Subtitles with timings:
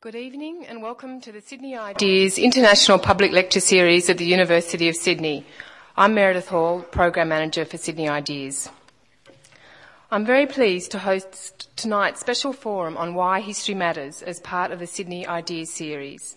[0.00, 4.88] Good evening and welcome to the Sydney Ideas International Public Lecture Series at the University
[4.88, 5.44] of Sydney.
[5.96, 8.70] I'm Meredith Hall, Program Manager for Sydney Ideas.
[10.12, 14.78] I'm very pleased to host tonight's special forum on why history matters as part of
[14.78, 16.36] the Sydney Ideas series.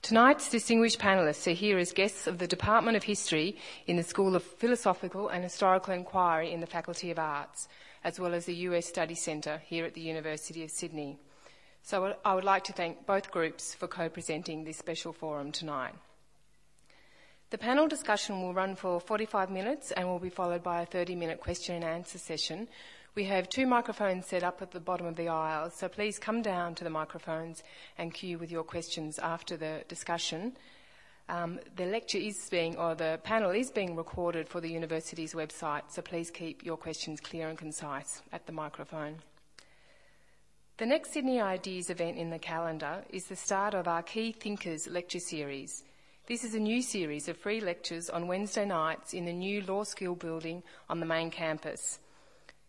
[0.00, 3.56] Tonight's distinguished panellists are here as guests of the Department of History
[3.88, 7.66] in the School of Philosophical and Historical Inquiry in the Faculty of Arts,
[8.04, 11.18] as well as the US Study Centre here at the University of Sydney.
[11.86, 15.94] So I would like to thank both groups for co-presenting this special forum tonight.
[17.50, 21.14] The panel discussion will run for 45 minutes and will be followed by a 30
[21.14, 22.68] minute question and answer session
[23.16, 26.42] we have two microphones set up at the bottom of the aisle, so please come
[26.42, 27.62] down to the microphones
[27.96, 30.52] and queue with your questions after the discussion.
[31.30, 35.84] Um, the lecture is being, or the panel is being recorded for the university's website,
[35.88, 39.16] so please keep your questions clear and concise at the microphone.
[40.78, 44.86] The next Sydney Ideas event in the calendar is the start of our Key Thinkers
[44.86, 45.84] lecture series.
[46.26, 49.84] This is a new series of free lectures on Wednesday nights in the new Law
[49.84, 51.98] School building on the main campus.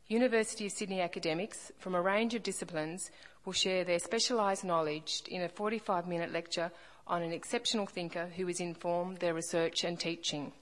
[0.07, 3.11] University of Sydney academics from a range of disciplines
[3.43, 6.71] will share their specialised knowledge in a 45 minute lecture
[7.07, 10.53] on an exceptional thinker who has informed their research and teaching.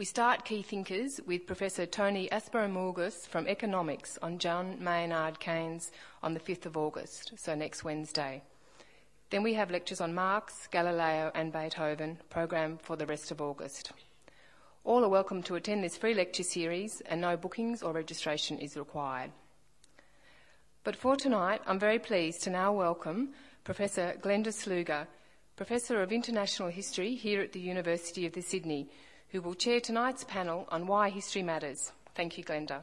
[0.00, 6.32] We start Key Thinkers with Professor Tony Aspromourgos from Economics on John Maynard Keynes on
[6.32, 8.40] the 5th of August, so next Wednesday.
[9.28, 13.92] Then we have lectures on Marx, Galileo, and Beethoven, programmed for the rest of August.
[14.84, 18.78] All are welcome to attend this free lecture series and no bookings or registration is
[18.78, 19.32] required.
[20.82, 23.34] But for tonight, I'm very pleased to now welcome
[23.64, 25.08] Professor Glenda Sluga,
[25.56, 28.88] Professor of International History here at the University of the Sydney,
[29.32, 31.92] who will chair tonight's panel on why history matters.
[32.14, 32.82] Thank you, Glenda.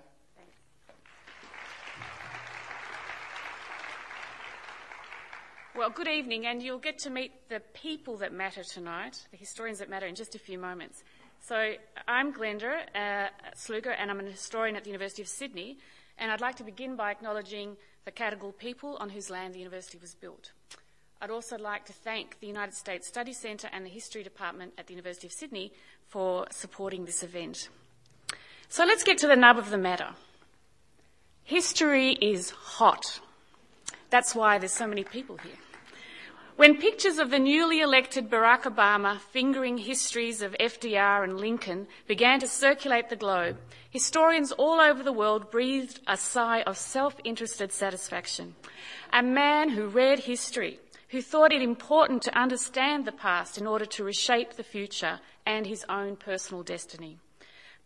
[5.75, 9.77] Well, good evening, and you'll get to meet the people that matter tonight, the historians
[9.77, 11.03] that matter, in just a few moments.
[11.39, 11.73] So
[12.07, 15.77] I'm Glenda uh, Sluga, and I'm an historian at the University of Sydney.
[16.17, 19.99] And I'd like to begin by acknowledging the Cadigal people on whose land the university
[20.01, 20.51] was built.
[21.21, 24.87] I'd also like to thank the United States Study Centre and the History Department at
[24.87, 25.73] the University of Sydney
[26.07, 27.69] for supporting this event.
[28.69, 30.09] So let's get to the nub of the matter.
[31.43, 33.19] History is hot.
[34.09, 35.55] That's why there's so many people here.
[36.57, 42.39] When pictures of the newly elected Barack Obama fingering histories of FDR and Lincoln began
[42.39, 43.57] to circulate the globe,
[43.91, 48.55] historians all over the world breathed a sigh of self-interested satisfaction.
[49.13, 50.79] A man who read history,
[51.09, 55.65] who thought it important to understand the past in order to reshape the future and
[55.65, 57.17] his own personal destiny.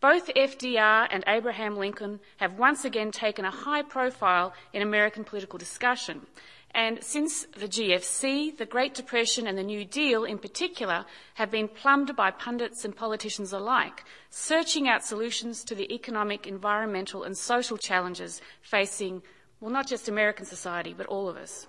[0.02, 5.60] Both FDR and Abraham Lincoln have once again taken a high profile in American political
[5.60, 6.26] discussion,
[6.74, 11.06] and since the GFC, the Great Depression and the New Deal in particular
[11.36, 17.24] have been plumbed by pundits and politicians alike, searching out solutions to the economic, environmental
[17.24, 19.22] and social challenges facing,
[19.60, 21.68] well, not just American society, but all of us.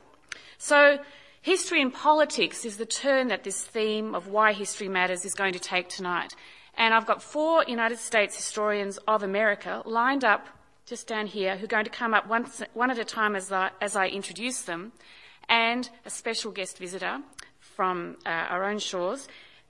[0.56, 1.00] So,
[1.42, 5.52] history and politics is the turn that this theme of why history matters is going
[5.52, 6.34] to take tonight.
[6.78, 10.46] And I've got four United States historians of America lined up
[10.86, 13.52] just down here, who are going to come up once, one at a time as
[13.52, 14.92] I, as I introduce them,
[15.48, 17.20] and a special guest visitor
[17.58, 19.28] from uh, our own shores,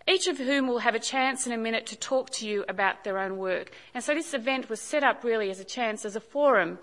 [0.09, 3.04] each of whom will have a chance in a minute to talk to you about
[3.04, 3.72] their own work.
[3.94, 6.78] And so this event was set up really as a chance, as a forum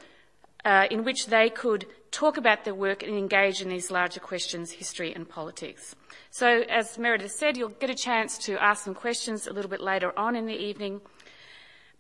[0.66, 4.72] uh, in which they could talk about their work and engage in these larger questions,
[4.72, 5.96] history and politics.
[6.32, 9.82] So as Meredith said, you'll get a chance to ask them questions a little bit
[9.82, 11.02] later on in the evening.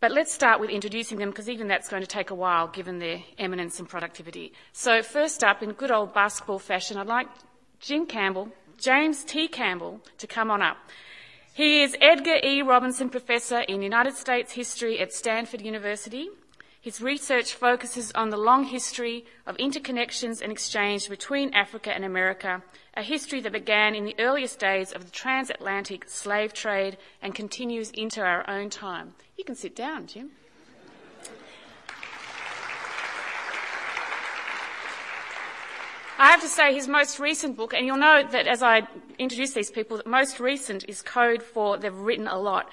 [0.01, 2.99] But let's start with introducing them because even that's going to take a while given
[2.99, 4.53] their eminence and productivity.
[4.71, 7.27] So first up, in good old basketball fashion, I'd like
[7.79, 9.47] Jim Campbell, James T.
[9.47, 10.77] Campbell, to come on up.
[11.53, 12.61] He is Edgar E.
[12.61, 16.29] Robinson Professor in United States History at Stanford University.
[16.81, 22.63] His research focuses on the long history of interconnections and exchange between Africa and America,
[22.95, 27.91] a history that began in the earliest days of the transatlantic slave trade and continues
[27.91, 29.13] into our own time.
[29.37, 30.31] You can sit down, Jim.
[36.17, 38.87] I have to say, his most recent book, and you'll know that as I
[39.17, 42.69] introduce these people, that most recent is code for they've written a lot.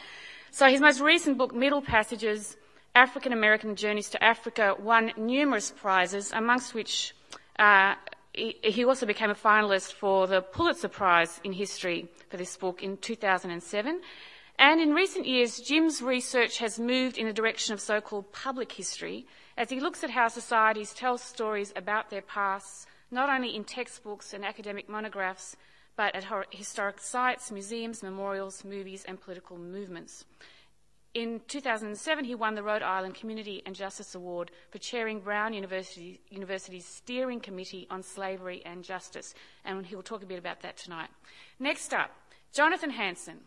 [0.52, 2.56] So his most recent book, Middle Passages,
[2.96, 7.14] African American Journeys to Africa won numerous prizes, amongst which
[7.58, 7.94] uh,
[8.32, 12.96] he, also became a finalist for the Pulitzer Prize in History for this book in
[12.96, 14.00] 2007.
[14.58, 19.26] And in recent years, Jim's research has moved in the direction of so-called public history
[19.58, 24.32] as he looks at how societies tell stories about their pasts, not only in textbooks
[24.32, 25.54] and academic monographs,
[25.96, 30.24] but at historic sites, museums, memorials, movies, and political movements.
[31.16, 36.20] In 2007, he won the Rhode Island Community and Justice Award for chairing Brown University,
[36.28, 39.32] University's Steering Committee on Slavery and Justice,
[39.64, 41.08] and he will talk a bit about that tonight.
[41.58, 42.10] Next up,
[42.52, 43.38] Jonathan Hansen.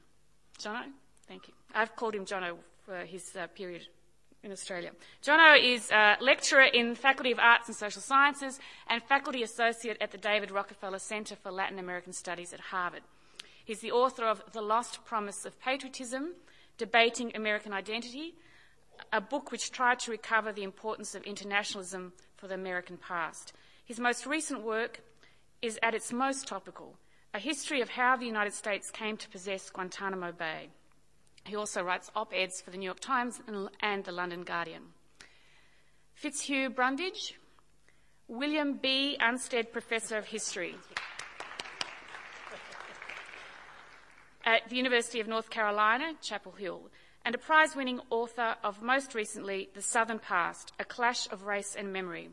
[0.58, 0.82] Jono,
[1.28, 1.54] thank you.
[1.76, 2.58] I've called him Jono
[2.88, 3.84] for his uh, period
[4.42, 4.90] in Australia.
[5.24, 9.98] Jono is a lecturer in the Faculty of Arts and Social Sciences and faculty associate
[10.02, 13.04] at the David Rockefeller Center for Latin American Studies at Harvard.
[13.64, 16.32] He's the author of The Lost Promise of Patriotism,
[16.80, 18.34] Debating American Identity,
[19.12, 23.52] a book which tried to recover the importance of internationalism for the American past.
[23.86, 25.02] His most recent work
[25.62, 26.96] is at its most topical,
[27.34, 30.70] a history of how the United States came to possess Guantanamo Bay.
[31.44, 33.42] He also writes op eds for the New York Times
[33.82, 34.94] and the London Guardian.
[36.14, 37.38] Fitzhugh Brundage,
[38.30, 39.18] William B.
[39.20, 40.76] Umstead Professor of History
[44.50, 46.82] at the University of North Carolina, Chapel Hill,
[47.24, 51.76] and a prize winning author of most recently The Southern Past A Clash of Race
[51.78, 52.30] and Memory.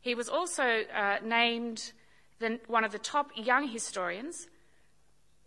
[0.00, 1.92] He was also uh, named
[2.38, 4.48] the, one of the top young historians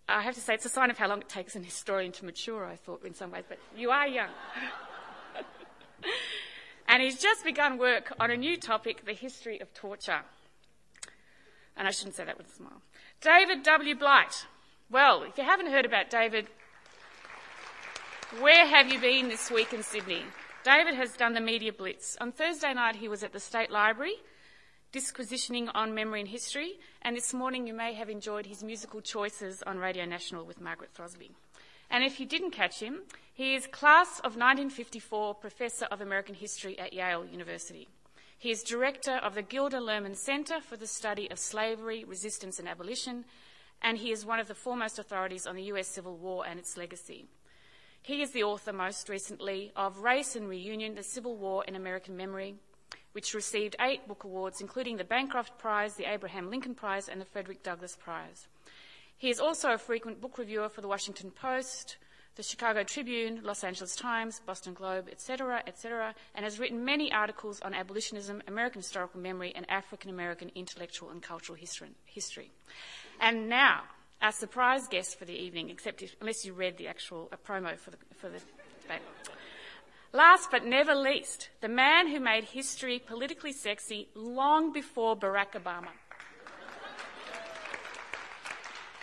[0.08, 2.26] I have to say, it's a sign of how long it takes an historian to
[2.26, 4.30] mature, I thought, in some ways, but you are young.
[6.90, 10.22] and he's just begun work on a new topic, the history of torture.
[11.78, 12.82] And I shouldn't say that with a smile.
[13.22, 13.96] David W.
[13.96, 14.46] Blight.
[14.92, 16.48] Well, if you haven't heard about David,
[18.42, 20.22] where have you been this week in Sydney?
[20.66, 22.18] David has done the media blitz.
[22.20, 24.16] On Thursday night, he was at the State Library
[24.92, 26.74] disquisitioning on memory and history,
[27.04, 30.90] and this morning you may have enjoyed his musical choices on Radio National with Margaret
[30.94, 31.32] Throsby.
[31.90, 33.04] And if you didn't catch him,
[33.34, 37.88] he is class of 1954 Professor of American History at Yale University.
[38.38, 42.68] He is director of the Gilder Lehrman Center for the Study of Slavery, Resistance and
[42.68, 43.24] Abolition,
[43.82, 46.78] and he is one of the foremost authorities on the US Civil War and its
[46.78, 47.26] legacy.
[48.04, 52.18] He is the author, most recently, of Race and Reunion, the Civil War in American
[52.18, 52.56] Memory,
[53.12, 57.26] which received eight book awards, including the Bancroft Prize, the Abraham Lincoln Prize, and the
[57.26, 58.48] Frederick Douglass Prize.
[59.18, 61.98] He is also a frequent book reviewer for the Washington Post,
[62.36, 67.62] the Chicago Tribune, Los Angeles Times, Boston Globe, etc., etc., and has written many articles
[67.62, 71.56] on abolitionism, American historical memory, and African American intellectual and cultural
[72.06, 72.52] history.
[73.22, 73.84] And now,
[74.20, 77.78] our surprise guest for the evening, except if, unless you read the actual uh, promo
[77.78, 78.40] for the, for the
[78.82, 79.02] debate.
[80.12, 85.90] Last but never least, the man who made history politically sexy long before Barack Obama.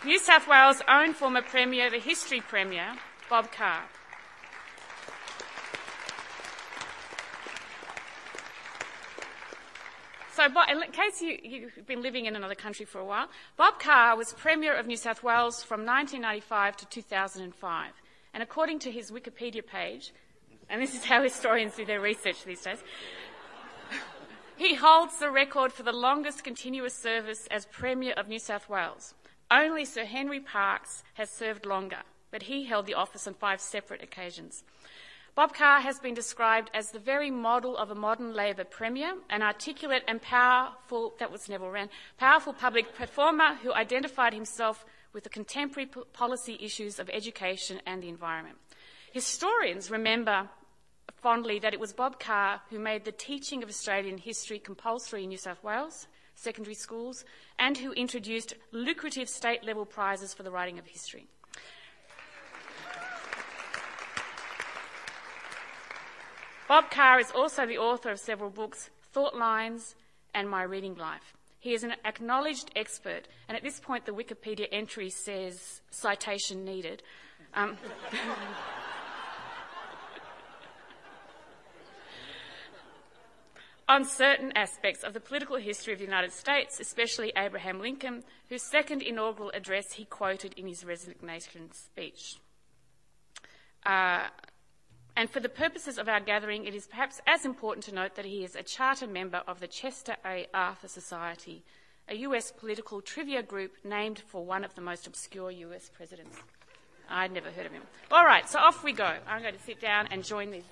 [0.05, 2.93] New South Wales' own former Premier, the History Premier,
[3.29, 3.83] Bob Carr.
[10.39, 13.27] So, in case you, have been living in another country for a while,
[13.57, 17.91] Bob Carr was Premier of New South Wales from 1995 to 2005.
[18.33, 20.13] And according to his Wikipedia page,
[20.69, 22.77] and this is how historians do their research these days.
[24.55, 29.15] He holds the record for the longest continuous service as Premier of New South Wales.
[29.51, 34.01] Only Sir Henry Parkes has served longer, but he held the office on five separate
[34.01, 34.63] occasions.
[35.39, 39.41] Bob Carr has been described as the very model of a modern Labor Premier, an
[39.41, 41.87] articulate and powerful, that was Neville Wran,
[42.17, 44.83] powerful public performer who identified himself
[45.13, 48.57] with the contemporary policy issues of education and the environment.
[49.13, 50.49] Historians remember
[51.15, 55.29] fondly that it was Bob Carr who made the teaching of Australian history compulsory in
[55.29, 57.23] New South Wales secondary schools
[57.57, 61.29] and who introduced lucrative state level prizes for the writing of history.
[66.69, 69.95] Bob Carr is also the author of several books, Thoughtlines
[70.35, 71.33] and My Reading Life.
[71.59, 77.01] He is an acknowledged expert, and at this point the Wikipedia entry says citation needed.
[77.55, 77.75] Um,
[83.89, 88.61] on certain aspects of the political history of the United States, especially Abraham Lincoln, whose
[88.61, 92.35] second inaugural address he quoted in his resignation speech.
[93.83, 94.27] Uh,
[95.19, 98.23] and for the purposes of our gathering, it is perhaps as important to note that
[98.23, 100.47] he is a charter member of the Chester A.
[100.53, 101.61] Arthur Society,
[102.07, 106.37] a US political trivia group named for one of the most obscure US presidents.
[107.09, 107.81] I'd never heard of him.
[108.09, 109.17] All right, so off we go.
[109.27, 110.63] I'm going to sit down and join these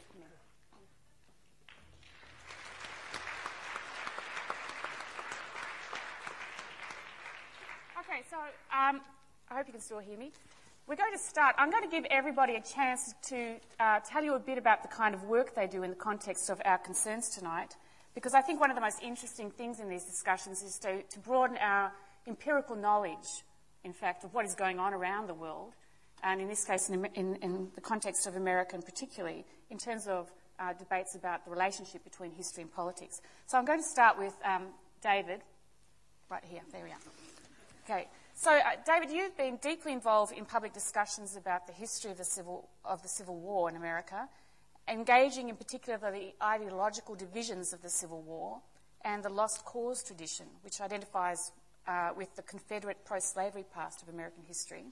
[7.99, 8.37] Okay, so
[8.71, 9.01] um,
[9.51, 10.31] I hope you can still hear me.
[10.87, 11.53] We're going to start.
[11.57, 14.87] I'm going to give everybody a chance to uh, tell you a bit about the
[14.87, 17.75] kind of work they do in the context of our concerns tonight.
[18.15, 21.19] because I think one of the most interesting things in these discussions is to, to
[21.19, 21.91] broaden our
[22.25, 23.43] empirical knowledge,
[23.83, 25.73] in fact, of what is going on around the world,
[26.23, 30.07] and in this case, in, in, in the context of America in particularly, in terms
[30.07, 33.19] of uh, debates about the relationship between history and politics.
[33.45, 34.67] So I'm going to start with um,
[35.03, 35.41] David,
[36.31, 36.61] right here.
[36.71, 36.97] There we are.
[37.83, 38.07] Okay.
[38.39, 42.23] So, uh, David, you've been deeply involved in public discussions about the history of the
[42.23, 44.29] Civil, of the Civil War in America,
[44.87, 48.59] engaging in particular the ideological divisions of the Civil War
[49.03, 51.51] and the lost cause tradition, which identifies
[51.87, 54.83] uh, with the Confederate pro slavery past of American history,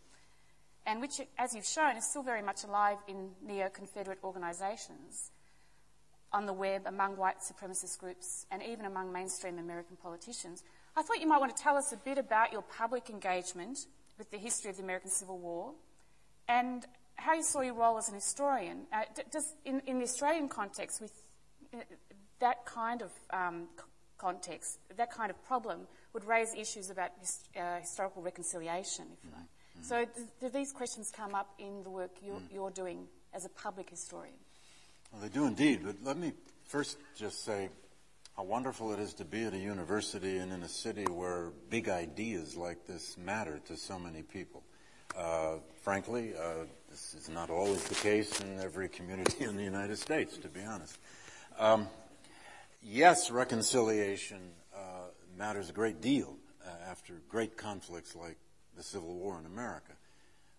[0.88, 5.30] and which, as you've shown, is still very much alive in neo Confederate organisations
[6.34, 10.64] on the web, among white supremacist groups, and even among mainstream American politicians.
[10.98, 13.80] I thought you might want to tell us a bit about your public engagement
[14.18, 15.74] with the history of the American Civil War
[16.48, 16.86] and
[17.16, 18.86] how you saw your role as an historian.
[18.94, 21.12] Uh, does, in, in, the Australian context, with
[21.74, 21.80] uh,
[22.40, 23.68] that kind of um,
[24.18, 25.82] context, that kind of problem
[26.14, 29.44] would raise issues about his, uh, historical reconciliation, if you like.
[29.44, 29.84] Mm-hmm.
[29.84, 32.54] So, do, do, these questions come up in the work you're, mm.
[32.54, 34.36] you're doing as a public historian?
[35.12, 36.32] Well, they do indeed, but let me
[36.66, 37.70] first just say
[38.36, 41.88] how wonderful it is to be at a university and in a city where big
[41.88, 44.62] ideas like this matter to so many people.
[45.18, 49.98] Uh, frankly, uh, this is not always the case in every community in the United
[49.98, 50.98] States, to be honest.
[51.58, 51.88] Um,
[52.84, 54.42] yes, reconciliation
[54.76, 58.38] uh, matters a great deal uh, after great conflicts like
[58.76, 59.94] the Civil War in America.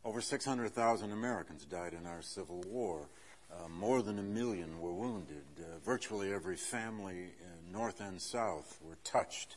[0.02, 3.10] Over 600,000 Americans died in our Civil War.
[3.50, 5.44] Uh, more than a million were wounded.
[5.58, 7.30] Uh, virtually every family
[7.76, 9.56] North and South were touched,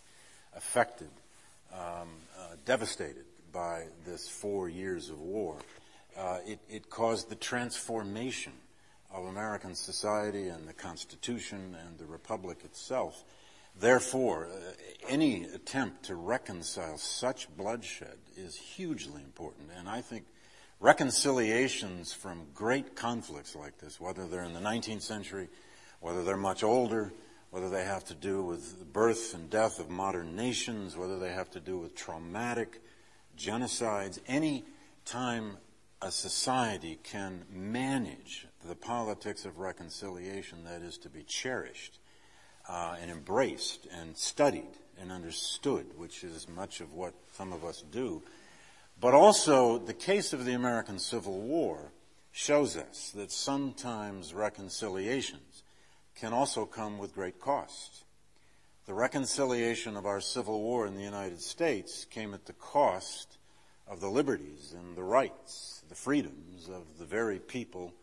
[0.55, 1.10] affected,
[1.72, 5.55] um, uh, devastated by this four years of war.
[6.17, 8.51] Uh, it, it, caused the transformation
[9.13, 13.24] of American society and the Constitution and the Republic itself.
[13.79, 14.72] Therefore, uh,
[15.08, 19.69] any attempt to reconcile such bloodshed is hugely important.
[19.77, 20.25] And I think
[20.79, 25.48] reconciliations from great conflicts like this, whether they're in the 19th century,
[26.00, 27.12] whether they're much older,
[27.51, 31.31] whether they have to do with the birth and death of modern nations, whether they
[31.31, 32.81] have to do with traumatic
[33.38, 34.63] genocides, any
[35.05, 35.57] time
[36.01, 42.00] a society can manage the politics of reconciliation that is to be cherished
[42.69, 47.83] uh, and embraced and studied and understood, which is much of what some of us
[47.91, 48.21] do.
[49.01, 51.94] But also, the case of the American Civil War
[52.32, 55.63] shows us that sometimes reconciliations
[56.15, 58.03] can also come with great cost.
[58.88, 63.38] The reconciliation of our Civil War in the United States came at the cost
[63.88, 67.94] of the liberties and the rights, the freedoms of the very people,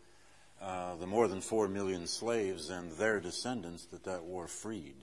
[0.59, 4.95] uh, the more than four million slaves and their descendants that that war freed.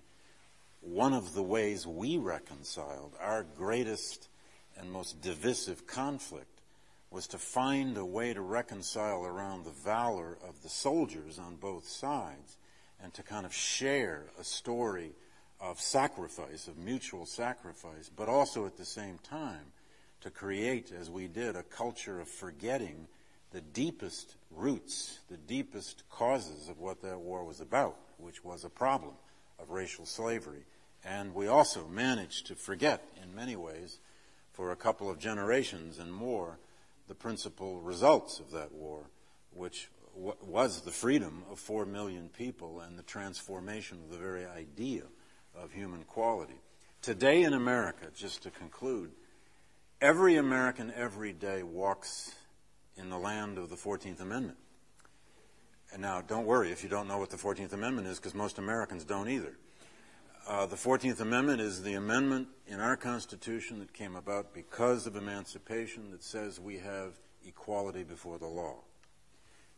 [0.81, 4.29] One of the ways we reconciled our greatest
[4.79, 6.61] and most divisive conflict
[7.11, 11.87] was to find a way to reconcile around the valor of the soldiers on both
[11.87, 12.57] sides
[13.03, 15.13] and to kind of share a story
[15.61, 19.73] of sacrifice, of mutual sacrifice, but also at the same time
[20.21, 23.07] to create, as we did, a culture of forgetting
[23.53, 28.71] the deepest roots, the deepest causes of what that war was about, which was a
[28.71, 29.15] problem
[29.61, 30.65] of racial slavery.
[31.05, 34.01] And we also managed to forget, in many ways,
[34.55, 36.59] for a couple of generations and more,
[37.09, 39.11] the principal results of that war,
[39.53, 45.03] which was the freedom of four million people and the transformation of the very idea
[45.61, 46.61] of human quality.
[47.03, 49.11] Today in America, just to conclude,
[50.01, 52.33] every American every day walks
[52.97, 54.59] in the land of the 14th Amendment.
[55.93, 58.59] And now, don't worry if you don't know what the 14th Amendment is, because most
[58.59, 59.57] Americans don't either.
[60.47, 65.17] Uh, the 14th Amendment is the amendment in our Constitution that came about because of
[65.17, 67.15] emancipation that says we have
[67.47, 68.77] equality before the law.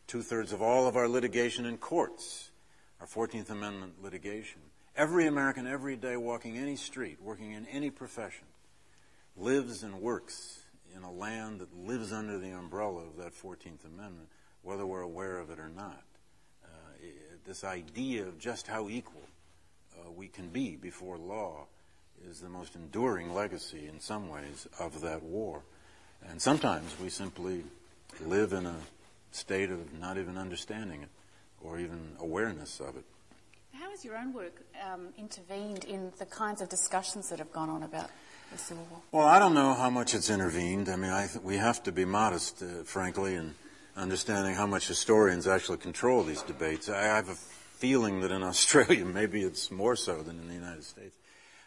[0.07, 2.51] Two thirds of all of our litigation in courts
[2.99, 4.59] are 14th Amendment litigation.
[4.93, 8.47] Every American, every day, walking any street, working in any profession,
[9.37, 10.59] lives and works
[10.93, 14.27] in a land that lives under the umbrella of that 14th Amendment,
[14.63, 16.03] whether we're aware of it or not.
[16.61, 16.67] Uh,
[17.45, 19.23] this idea of just how equal
[20.15, 21.65] we can be before law
[22.29, 25.61] is the most enduring legacy in some ways of that war.
[26.29, 27.63] And sometimes we simply
[28.21, 28.77] live in a
[29.31, 31.09] state of not even understanding it
[31.61, 33.03] or even awareness of it.
[33.73, 34.61] How has your own work
[34.91, 38.09] um, intervened in the kinds of discussions that have gone on about
[38.51, 39.01] the Civil War?
[39.11, 40.89] Well, I don't know how much it's intervened.
[40.89, 43.53] I mean, I th- we have to be modest, uh, frankly, in
[43.95, 46.89] understanding how much historians actually control these debates.
[46.89, 47.35] I have a
[47.77, 51.15] feeling that in Australia maybe it's more so than in the United States.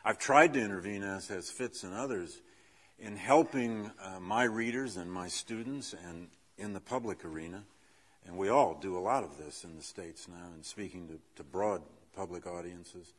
[0.05, 2.41] I've tried to intervene, as has Fitz and others,
[2.99, 7.63] in helping uh, my readers and my students and in the public arena.
[8.27, 11.19] And we all do a lot of this in the States now in speaking to,
[11.37, 11.83] to broad
[12.15, 13.13] public audiences.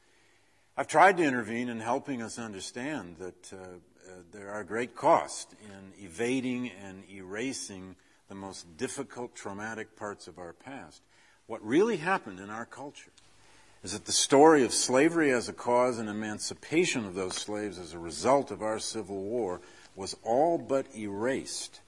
[0.78, 5.54] I've tried to intervene in helping us understand that uh, uh, there are great costs
[5.64, 7.96] in evading and erasing
[8.30, 11.02] the most difficult, traumatic parts of our past.
[11.48, 13.12] What really happened in our culture
[13.84, 17.94] is that the story of slavery as a cause and emancipation of those slaves as
[17.94, 19.60] a result of our Civil War
[19.96, 21.82] was all but erased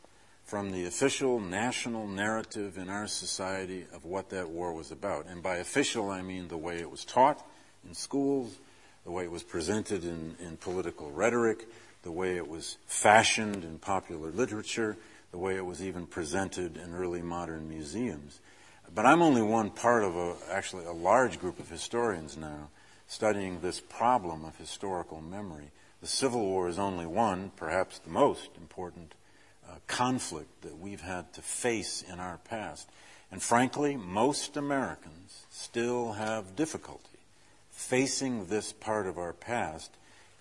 [0.43, 5.27] from the official national narrative in our society of what that war was about.
[5.27, 7.45] And by official, I mean the way it was taught
[7.87, 8.57] in schools,
[9.05, 11.65] the way it was presented in, in political rhetoric,
[12.03, 14.97] the way it was fashioned in popular literature,
[15.31, 18.39] the way it was even presented in early modern museums.
[18.95, 22.69] But I'm only one part of a, actually a large group of historians now
[23.07, 25.71] studying this problem of historical memory.
[26.01, 29.15] The Civil War is only one, perhaps the most important
[29.67, 32.87] uh, conflict that we've had to face in our past.
[33.31, 37.09] And frankly, most Americans still have difficulty
[37.71, 39.91] facing this part of our past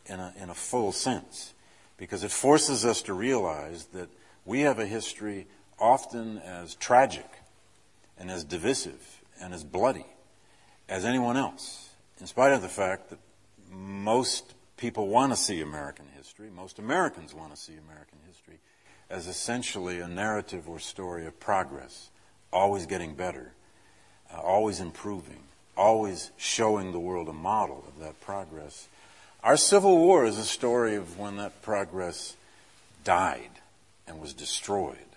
[0.06, 1.54] in a, in a full sense
[1.96, 4.10] because it forces us to realize that
[4.44, 5.46] we have a history
[5.78, 7.41] often as tragic
[8.22, 10.06] and as divisive and as bloody
[10.88, 13.18] as anyone else, in spite of the fact that
[13.68, 18.60] most people want to see American history, most Americans want to see American history
[19.10, 22.10] as essentially a narrative or story of progress,
[22.52, 23.54] always getting better,
[24.32, 25.42] uh, always improving,
[25.76, 28.86] always showing the world a model of that progress.
[29.42, 32.36] Our Civil War is a story of when that progress
[33.02, 33.50] died
[34.06, 35.11] and was destroyed.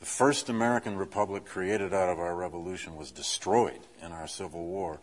[0.00, 4.98] The first American republic created out of our revolution was destroyed in our Civil War,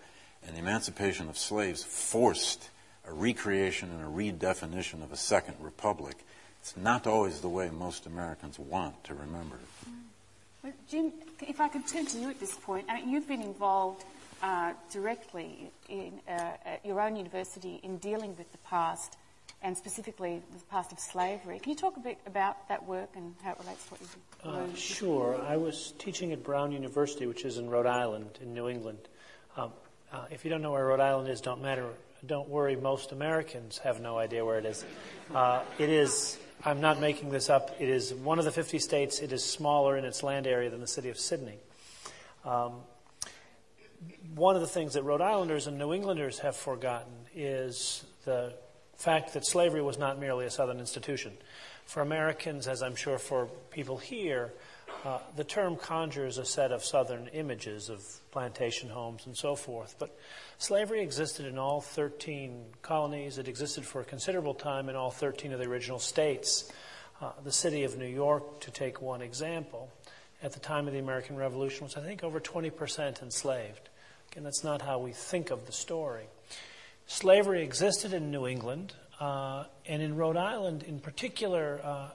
[0.45, 2.69] and the emancipation of slaves forced
[3.05, 6.15] a recreation and a redefinition of a second republic.
[6.62, 9.89] It's not always the way most Americans want to remember it.
[10.63, 13.41] Well, Jim, if I could turn to you at this point, I mean, you've been
[13.41, 14.05] involved
[14.41, 16.31] uh, directly in, uh,
[16.65, 19.18] at your own university in dealing with the past
[19.63, 21.57] and specifically the past of slavery.
[21.59, 24.07] Can you talk a bit about that work and how it relates to what you
[24.43, 24.49] do?
[24.49, 25.41] uh, Sure.
[25.41, 28.99] I was teaching at Brown University, which is in Rhode Island, in New England.
[29.55, 29.71] Um,
[30.11, 31.87] uh, if you don't know where Rhode Island is, don't matter.
[32.25, 32.75] Don't worry.
[32.75, 34.85] Most Americans have no idea where it is.
[35.33, 36.37] Uh, it is.
[36.65, 37.75] I'm not making this up.
[37.79, 39.19] It is one of the 50 states.
[39.19, 41.57] It is smaller in its land area than the city of Sydney.
[42.45, 42.73] Um,
[44.35, 48.53] one of the things that Rhode Islanders and New Englanders have forgotten is the
[49.03, 51.33] fact that slavery was not merely a Southern institution.
[51.85, 54.53] For Americans, as I'm sure for people here,
[55.03, 59.96] uh, the term conjures a set of Southern images of plantation homes and so forth.
[60.00, 60.18] But
[60.57, 63.37] slavery existed in all 13 colonies.
[63.37, 66.72] It existed for a considerable time in all 13 of the original states.
[67.22, 69.92] Uh, the city of New York, to take one example,
[70.42, 73.89] at the time of the American Revolution was, I think, over 20% enslaved.
[74.31, 76.27] Again, that's not how we think of the story.
[77.07, 82.09] Slavery existed in New England, uh, and in Rhode Island in particular, uh,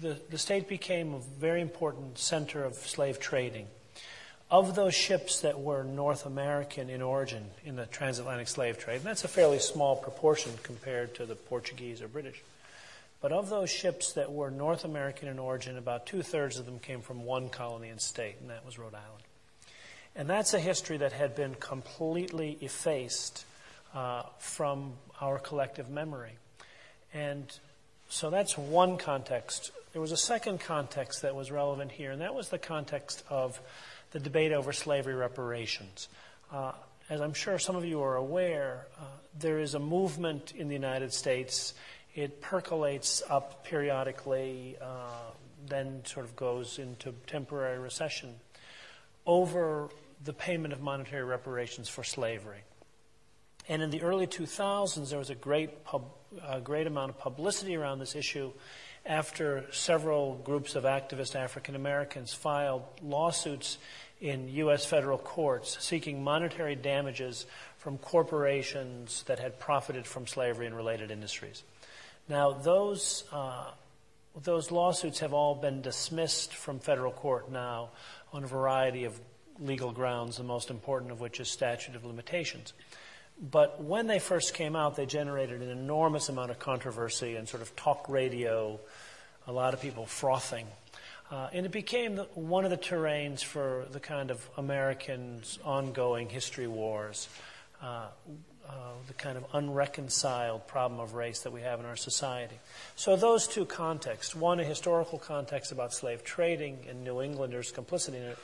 [0.00, 3.66] the, the state became a very important center of slave trading.
[4.50, 9.04] Of those ships that were North American in origin in the transatlantic slave trade, and
[9.04, 12.42] that's a fairly small proportion compared to the Portuguese or British,
[13.22, 16.80] but of those ships that were North American in origin, about two thirds of them
[16.80, 19.22] came from one colony and state, and that was Rhode Island.
[20.14, 23.46] And that's a history that had been completely effaced
[23.94, 26.32] uh, from our collective memory.
[27.14, 27.46] And
[28.08, 29.70] so that's one context.
[29.92, 33.60] There was a second context that was relevant here, and that was the context of
[34.12, 36.08] the debate over slavery reparations.
[36.50, 36.72] Uh,
[37.08, 39.04] as I'm sure some of you are aware, uh,
[39.38, 41.74] there is a movement in the United States.
[42.14, 45.30] It percolates up periodically, uh,
[45.66, 48.34] then sort of goes into temporary recession
[49.26, 49.88] over
[50.24, 52.62] the payment of monetary reparations for slavery.
[53.68, 56.04] And in the early 2000s, there was a great, pub,
[56.46, 58.52] a great amount of publicity around this issue
[59.04, 63.78] after several groups of activist African Americans filed lawsuits
[64.20, 64.86] in U.S.
[64.86, 67.46] federal courts seeking monetary damages
[67.78, 71.64] from corporations that had profited from slavery and related industries.
[72.28, 73.70] Now, those, uh,
[74.40, 77.90] those lawsuits have all been dismissed from federal court now
[78.32, 79.20] on a variety of
[79.58, 82.72] legal grounds, the most important of which is statute of limitations.
[83.42, 87.60] But when they first came out, they generated an enormous amount of controversy and sort
[87.60, 88.78] of talk radio,
[89.48, 90.66] a lot of people frothing.
[91.28, 96.28] Uh, and it became the, one of the terrains for the kind of Americans' ongoing
[96.28, 97.28] history wars,
[97.82, 98.06] uh,
[98.68, 98.72] uh,
[99.08, 102.54] the kind of unreconciled problem of race that we have in our society.
[102.94, 108.18] So, those two contexts one, a historical context about slave trading and New Englanders' complicity
[108.18, 108.38] in it,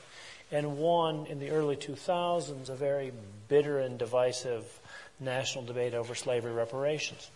[0.51, 3.13] and one in the early 2000s, a very
[3.47, 4.79] bitter and divisive
[5.19, 7.29] national debate over slavery reparations.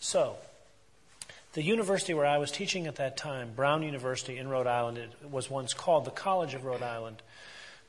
[0.00, 0.36] So,
[1.54, 5.10] the university where I was teaching at that time, Brown University in Rhode Island, it
[5.30, 7.22] was once called the College of Rhode Island,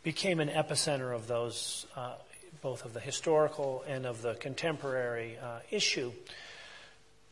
[0.04, 2.16] became an epicenter of those, uh,
[2.62, 6.12] both of the historical and of the contemporary uh, issue.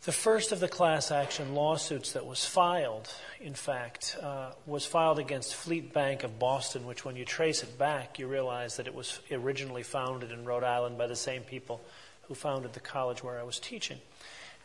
[0.03, 3.07] The first of the class action lawsuits that was filed,
[3.39, 7.77] in fact, uh, was filed against Fleet Bank of Boston, which, when you trace it
[7.77, 11.81] back, you realize that it was originally founded in Rhode Island by the same people
[12.23, 13.99] who founded the college where I was teaching.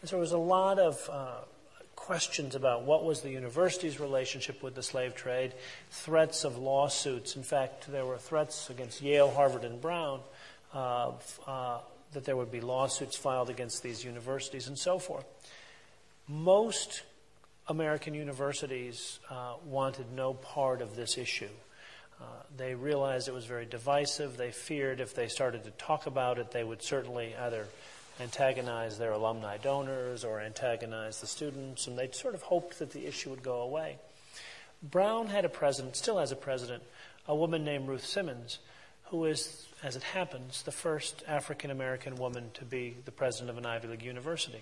[0.01, 1.35] And so there was a lot of uh,
[1.96, 5.53] questions about what was the university's relationship with the slave trade,
[5.90, 7.37] threats of lawsuits.
[7.37, 10.20] In fact, there were threats against Yale, Harvard, and Brown.
[10.72, 11.11] Uh,
[12.12, 15.25] that there would be lawsuits filed against these universities and so forth.
[16.29, 17.03] Most
[17.69, 21.49] American universities uh, wanted no part of this issue.
[22.21, 22.25] Uh,
[22.57, 24.37] they realized it was very divisive.
[24.37, 27.66] They feared if they started to talk about it, they would certainly either
[28.21, 33.07] antagonize their alumni donors or antagonize the students, and they sort of hoped that the
[33.07, 33.99] issue would go away.
[34.83, 36.83] Brown had a president, still has a president,
[37.29, 38.59] a woman named Ruth Simmons,
[39.11, 43.57] who is, as it happens, the first African American woman to be the president of
[43.57, 44.61] an Ivy League university.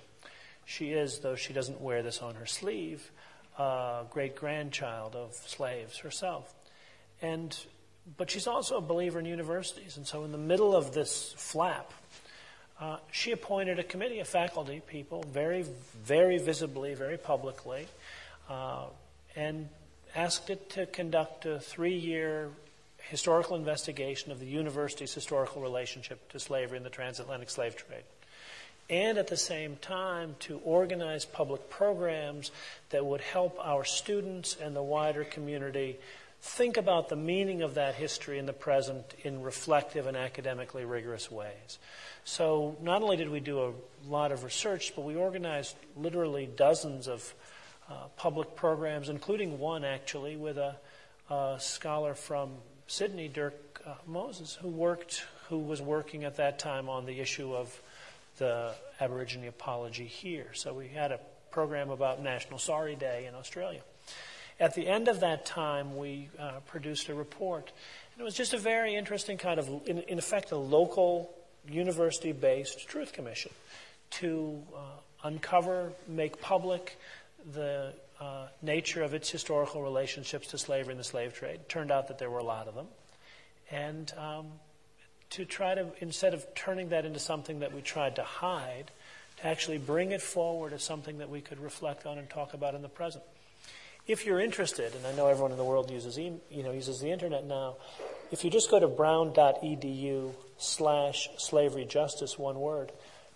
[0.67, 3.11] She is, though she doesn't wear this on her sleeve,
[3.59, 6.53] a great grandchild of slaves herself.
[7.23, 7.57] And,
[8.19, 9.97] but she's also a believer in universities.
[9.97, 11.91] And so, in the middle of this flap,
[12.79, 15.65] uh, she appointed a committee of faculty people, very,
[16.05, 17.87] very visibly, very publicly,
[18.51, 18.85] uh,
[19.37, 19.71] and
[20.15, 22.51] asked it to conduct a three year
[23.15, 28.03] historical investigation of the university's historical relationship to slavery and the transatlantic slave trade.
[28.91, 32.51] And at the same time, to organize public programs
[32.91, 35.97] that would help our students and the wider community
[36.41, 41.31] think about the meaning of that history in the present in reflective and academically rigorous
[41.31, 41.79] ways.
[42.25, 47.07] So, not only did we do a lot of research, but we organized literally dozens
[47.07, 47.33] of
[47.89, 50.75] uh, public programs, including one actually with a,
[51.31, 52.51] a scholar from
[52.95, 57.53] Sydney, Dirk uh, Moses, who worked, who was working at that time on the issue
[57.53, 57.77] of
[58.39, 60.47] the Aborigine apology here.
[60.53, 61.19] So we had a
[61.51, 63.81] program about National Sorry Day in Australia.
[64.61, 67.73] At the end of that time, we uh, produced a report.
[68.13, 71.35] And it was just a very interesting kind of, in, in effect, a local
[71.69, 73.51] university based truth commission
[74.21, 74.79] to uh,
[75.25, 76.97] uncover, make public
[77.55, 77.93] the
[78.25, 81.57] uh, nature of its historical relationships to slavery and the slave trade.
[81.57, 82.87] It turned out that there were a lot of them.
[83.71, 84.47] And um,
[85.31, 88.91] to try to, instead of turning that into something that we tried to hide,
[89.39, 92.75] to actually bring it forward as something that we could reflect on and talk about
[92.75, 93.25] in the present.
[94.07, 97.01] If you're interested, and I know everyone in the world uses, e- you know, uses
[97.01, 97.77] the internet now,
[98.31, 102.93] if you just go to brown.edu slash slavery justice, one word,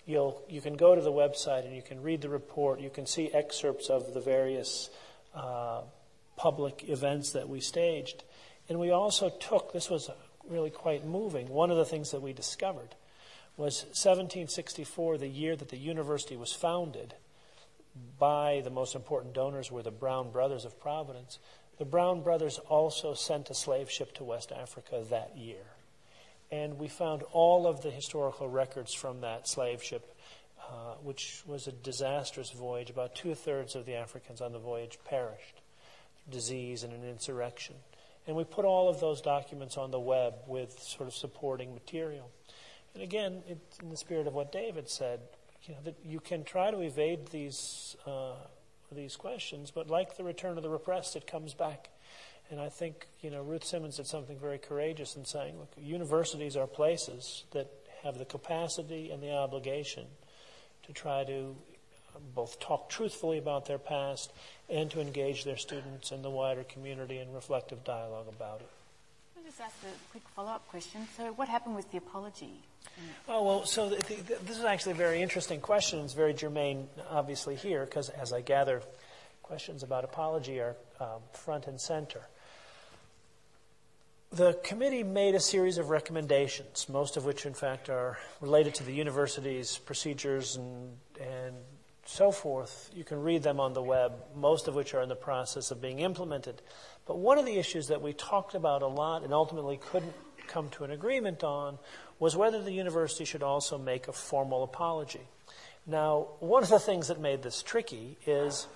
[0.09, 2.81] you'll, you can go to the website and you can read the report.
[2.81, 4.89] You can see excerpts of the various
[5.35, 5.83] uh,
[6.37, 8.25] public events that we staged.
[8.71, 10.11] And we also took, this was
[10.49, 12.95] really quite moving, one of the things that we discovered
[13.59, 17.15] was 1764, the year that the university was founded
[18.19, 21.39] by the most important donors were the Brown Brothers of Providence.
[21.79, 25.65] The Brown Brothers also sent a slave ship to West Africa that year.
[26.51, 30.17] And we found all of the historical records from that slave ship,
[30.61, 32.91] uh, which was a disastrous voyage.
[32.91, 35.61] About two thirds of the Africans on the voyage perished
[36.31, 37.75] disease and an insurrection.
[38.27, 42.31] And we put all of those documents on the web with sort of supporting material.
[42.95, 45.21] And again, in the spirit of what David said,
[45.65, 48.35] you know, that you can try to evade these, uh,
[48.93, 51.91] these questions, but like the return of the repressed, it comes back
[52.51, 56.57] and I think, you know, Ruth Simmons did something very courageous in saying, look, universities
[56.57, 57.71] are places that
[58.03, 60.07] have the capacity and the obligation
[60.87, 61.55] to try to
[62.35, 64.33] both talk truthfully about their past
[64.69, 68.69] and to engage their students and the wider community in reflective dialogue about it.
[69.37, 71.07] I'll just ask a quick follow-up question.
[71.17, 72.63] So, what happened with the apology?
[73.29, 76.01] Oh well, so the, the, this is actually a very interesting question.
[76.01, 78.83] It's very germane, obviously, here because, as I gather,
[79.43, 82.23] questions about apology are um, front and center.
[84.31, 88.85] The committee made a series of recommendations, most of which, in fact, are related to
[88.85, 91.57] the university's procedures and, and
[92.05, 92.91] so forth.
[92.95, 95.81] You can read them on the web, most of which are in the process of
[95.81, 96.61] being implemented.
[97.07, 100.13] But one of the issues that we talked about a lot and ultimately couldn't
[100.47, 101.79] come to an agreement on
[102.19, 105.27] was whether the university should also make a formal apology.
[105.87, 108.67] Now, one of the things that made this tricky is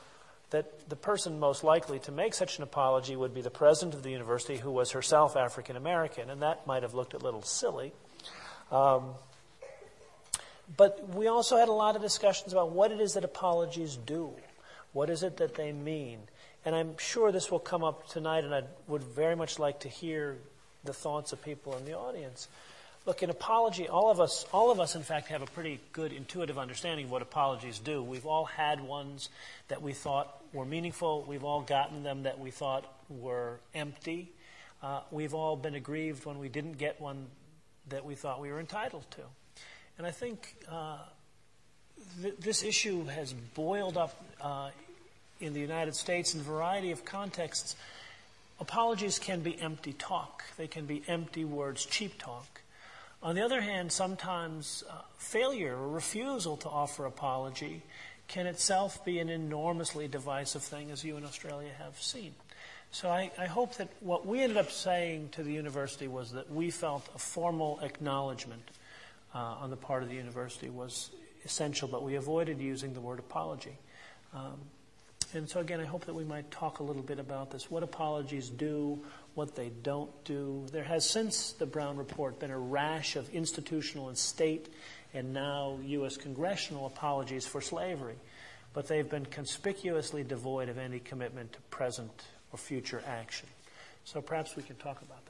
[0.53, 4.03] that the person most likely to make such an apology would be the president of
[4.03, 7.93] the university, who was herself African American, and that might have looked a little silly.
[8.71, 9.15] Um,
[10.77, 14.31] but we also had a lot of discussions about what it is that apologies do.
[14.93, 16.21] What is it that they mean?
[16.65, 19.89] And I'm sure this will come up tonight, and I would very much like to
[19.89, 20.37] hear
[20.85, 22.49] the thoughts of people in the audience.
[23.05, 26.13] Look, in apology, all of us, all of us, in fact, have a pretty good
[26.13, 28.01] intuitive understanding of what apologies do.
[28.01, 29.29] We've all had ones
[29.67, 31.25] that we thought were meaningful.
[31.27, 34.31] We've all gotten them that we thought were empty.
[34.85, 37.27] Uh, we've all been aggrieved when we didn't get one
[37.89, 39.23] that we thought we were entitled to.
[39.99, 40.99] And I think uh,
[42.23, 44.71] th- this issue has boiled up uh,
[45.41, 47.75] in the United States in a variety of contexts.
[48.61, 52.62] Apologies can be empty talk, they can be empty words, cheap talk.
[53.23, 57.83] On the other hand, sometimes uh, failure or refusal to offer apology
[58.27, 62.35] can itself be an enormously divisive thing, as you in Australia have seen.
[62.91, 66.53] So I, I, hope that what we ended up saying to the university was that
[66.53, 68.63] we felt a formal acknowledgement
[69.35, 71.11] uh, on the part of the university was
[71.45, 73.79] essential, but we avoided using the word apology.
[74.35, 74.59] Um,
[75.35, 77.83] and so, again, I hope that we might talk a little bit about this what
[77.83, 79.03] apologies do,
[79.35, 80.67] what they don't do.
[80.71, 84.69] There has, since the Brown Report, been a rash of institutional and state
[85.15, 86.17] and now U.S.
[86.17, 88.17] congressional apologies for slavery,
[88.73, 93.49] but they've been conspicuously devoid of any commitment to present or future action.
[94.05, 95.22] So perhaps we can talk about.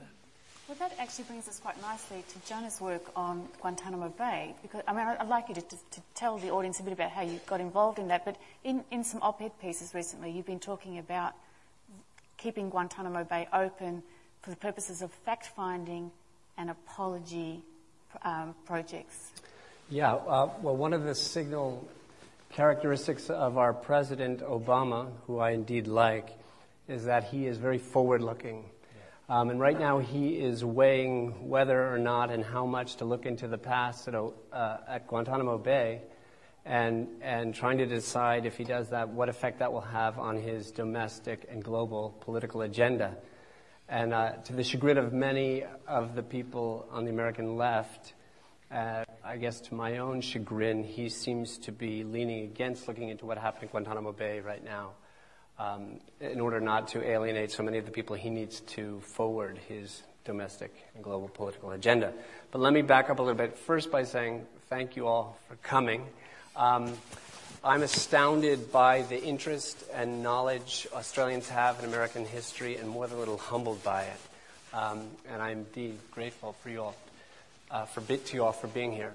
[0.68, 4.54] Well, that actually brings us quite nicely to Jono's work on Guantanamo Bay.
[4.62, 7.10] Because I mean, I'd like you to, to, to, tell the audience a bit about
[7.10, 8.24] how you got involved in that.
[8.24, 11.34] But in, in some op-ed pieces recently, you've been talking about
[12.38, 14.04] keeping Guantanamo Bay open
[14.42, 16.12] for the purposes of fact-finding
[16.56, 17.62] and apology
[18.22, 19.32] um, projects.
[19.90, 20.14] Yeah.
[20.14, 21.86] Uh, well, one of the signal
[22.52, 26.30] characteristics of our President Obama, who I indeed like,
[26.86, 28.64] is that he is very forward-looking
[29.32, 33.24] um, and right now, he is weighing whether or not and how much to look
[33.24, 36.02] into the past at, uh, at Guantanamo Bay
[36.66, 40.36] and, and trying to decide if he does that, what effect that will have on
[40.36, 43.16] his domestic and global political agenda.
[43.88, 48.12] And uh, to the chagrin of many of the people on the American left,
[48.70, 53.24] uh, I guess to my own chagrin, he seems to be leaning against looking into
[53.24, 54.90] what happened at Guantanamo Bay right now
[55.62, 59.58] um, in order not to alienate so many of the people he needs to forward
[59.68, 62.12] his domestic and global political agenda.
[62.50, 65.56] But let me back up a little bit first by saying thank you all for
[65.56, 66.04] coming.
[66.56, 66.92] Um,
[67.64, 73.16] I'm astounded by the interest and knowledge Australians have in American history and more than
[73.16, 74.20] a little humbled by it.
[74.74, 76.96] Um, and I'm indeed grateful for you all,
[77.70, 79.12] uh, for, to you all for being here.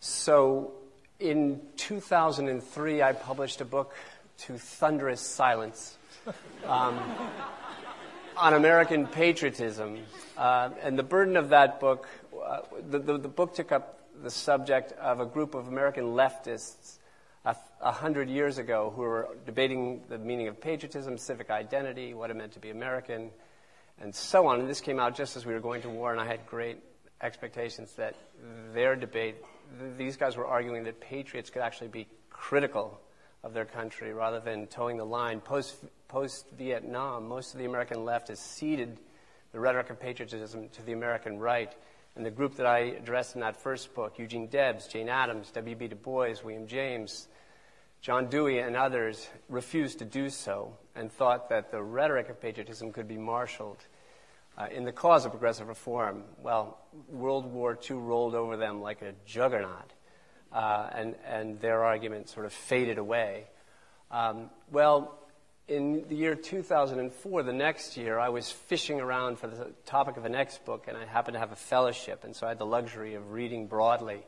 [0.00, 0.72] So
[1.20, 3.94] in 2003, I published a book
[4.38, 5.96] to thunderous silence
[6.66, 6.98] um,
[8.36, 9.98] on American patriotism.
[10.36, 12.08] Uh, and the burden of that book,
[12.44, 16.98] uh, the, the, the, book took up the subject of a group of American leftists
[17.44, 22.30] a, a hundred years ago who were debating the meaning of patriotism, civic identity, what
[22.30, 23.30] it meant to be American,
[24.00, 24.60] and so on.
[24.60, 26.78] And this came out just as we were going to war, and I had great
[27.22, 28.14] expectations that
[28.74, 29.36] their debate,
[29.80, 33.00] th- these guys were arguing that patriots could actually be critical
[33.46, 35.40] of their country rather than toeing the line.
[35.40, 35.76] Post,
[36.08, 38.98] post Vietnam, most of the American left has ceded
[39.52, 41.72] the rhetoric of patriotism to the American right.
[42.16, 45.86] And the group that I addressed in that first book, Eugene Debs, Jane Addams, W.B.
[45.86, 47.28] Du Bois, William James,
[48.00, 52.92] John Dewey, and others, refused to do so and thought that the rhetoric of patriotism
[52.92, 53.86] could be marshaled
[54.58, 56.24] uh, in the cause of progressive reform.
[56.42, 56.78] Well,
[57.08, 59.92] World War II rolled over them like a juggernaut
[60.52, 63.44] uh, and, and their argument sort of faded away.
[64.10, 65.18] Um, well,
[65.68, 70.22] in the year 2004, the next year, I was fishing around for the topic of
[70.22, 72.66] the next book, and I happened to have a fellowship, and so I had the
[72.66, 74.24] luxury of reading broadly.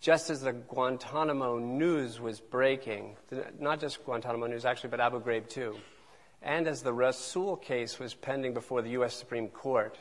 [0.00, 3.16] Just as the Guantanamo news was breaking,
[3.58, 5.76] not just Guantanamo news, actually, but Abu Ghraib too,
[6.42, 9.14] and as the Rasul case was pending before the U.S.
[9.14, 9.96] Supreme Court,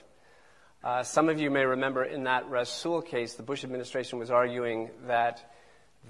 [0.83, 4.91] uh, some of you may remember in that Rasul case, the Bush administration was arguing
[5.07, 5.51] that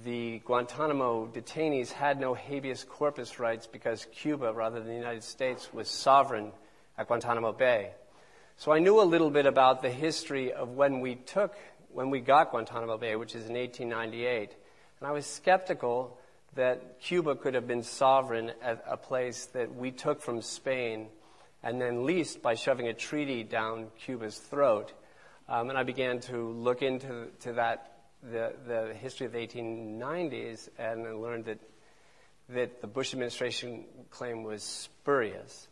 [0.03, 5.73] the Guantanamo detainees had no habeas corpus rights because Cuba, rather than the United States,
[5.73, 6.51] was sovereign
[6.97, 7.91] at Guantanamo Bay.
[8.57, 11.55] So I knew a little bit about the history of when we took,
[11.93, 14.55] when we got Guantanamo Bay, which is in 1898.
[14.99, 16.17] And I was skeptical
[16.55, 21.07] that Cuba could have been sovereign at a place that we took from Spain
[21.67, 24.93] and then leased by shoving a treaty down Cuba's throat.
[25.49, 27.91] Um, and I began to look into to that
[28.23, 31.59] the, the history of the 1890s and I learned that
[32.49, 35.67] that the Bush administration claim was spurious.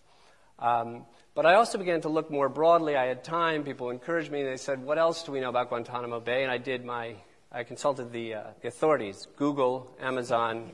[0.60, 2.98] Um, but I also began to look more broadly.
[2.98, 3.64] I had time.
[3.64, 4.44] People encouraged me.
[4.44, 7.16] They said, "What else do we know about Guantanamo Bay?" And I did my.
[7.50, 10.72] I consulted the, uh, the authorities, Google, Amazon,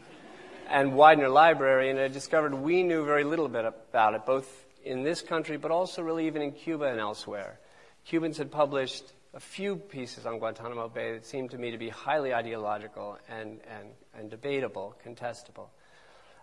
[0.67, 5.04] and Widener Library, and I discovered we knew very little bit about it, both in
[5.04, 7.60] this country, but also really even in Cuba and elsewhere.
[8.06, 11.89] Cubans had published a few pieces on Guantanamo Bay that seemed to me to be
[11.89, 15.67] highly ideological and, and, and debatable, contestable.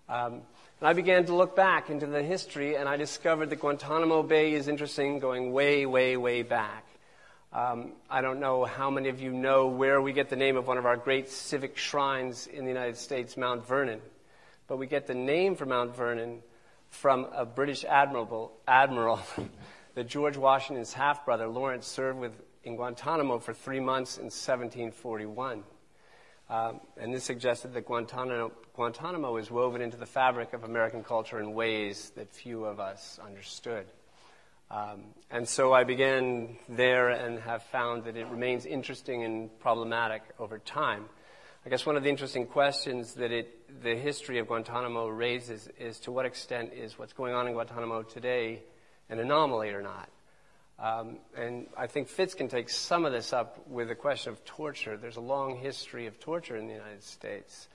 [0.09, 0.41] Um,
[0.81, 4.55] and I began to look back into the history, and I discovered that Guantanamo Bay
[4.55, 6.87] is interesting going way, way, way back.
[7.53, 10.67] Um, I don't know how many of you know where we get the name of
[10.67, 14.01] one of our great civic shrines in the United States, Mount Vernon.
[14.67, 16.43] But we get the name for Mount Vernon
[16.91, 19.21] from a British admiral, admiral
[19.95, 22.33] that George Washington's half brother, Lawrence, served with
[22.65, 25.63] in Guantanamo for three months in 1741.
[26.51, 31.41] Um, and this suggested that Guantanamo, Guantanamo is woven into the fabric of American culture
[31.41, 33.87] in ways that few of us understood.
[34.71, 40.23] Um, and so I began there and have found that it remains interesting and problematic
[40.39, 41.07] over time.
[41.69, 46.01] I guess one of the interesting questions that it, the history of Guantanamo raises is
[46.01, 48.63] to what extent is what's going on in Guantanamo today
[49.11, 50.09] an anomaly or not?
[50.79, 54.43] Um, and I think Fitz can take some of this up with the question of
[54.47, 54.97] torture.
[54.97, 57.69] There's a long history of torture in the United States.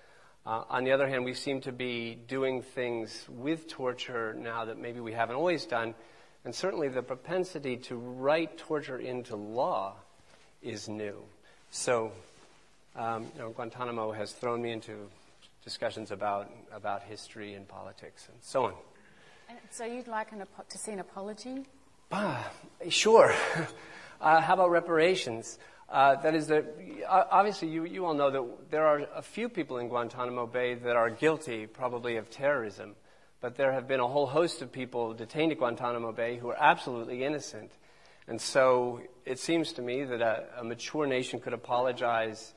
[0.43, 4.79] Uh, on the other hand, we seem to be doing things with torture now that
[4.79, 5.93] maybe we haven't always done.
[6.45, 9.97] And certainly the propensity to write torture into law
[10.63, 11.21] is new.
[11.69, 12.11] So,
[12.95, 15.09] um, you know, Guantanamo has thrown me into
[15.63, 18.73] discussions about, about history and politics and so on.
[19.49, 21.65] And so you'd like an, to see an apology
[22.15, 22.51] Ah,
[22.89, 23.33] sure.
[24.21, 25.59] Uh, how about reparations?
[25.89, 26.63] Uh, that is, that
[27.09, 30.95] obviously you, you all know that there are a few people in Guantanamo Bay that
[30.95, 32.95] are guilty, probably of terrorism,
[33.41, 36.57] but there have been a whole host of people detained at Guantanamo Bay who are
[36.57, 37.69] absolutely innocent.
[38.25, 42.53] And so it seems to me that a, a mature nation could apologize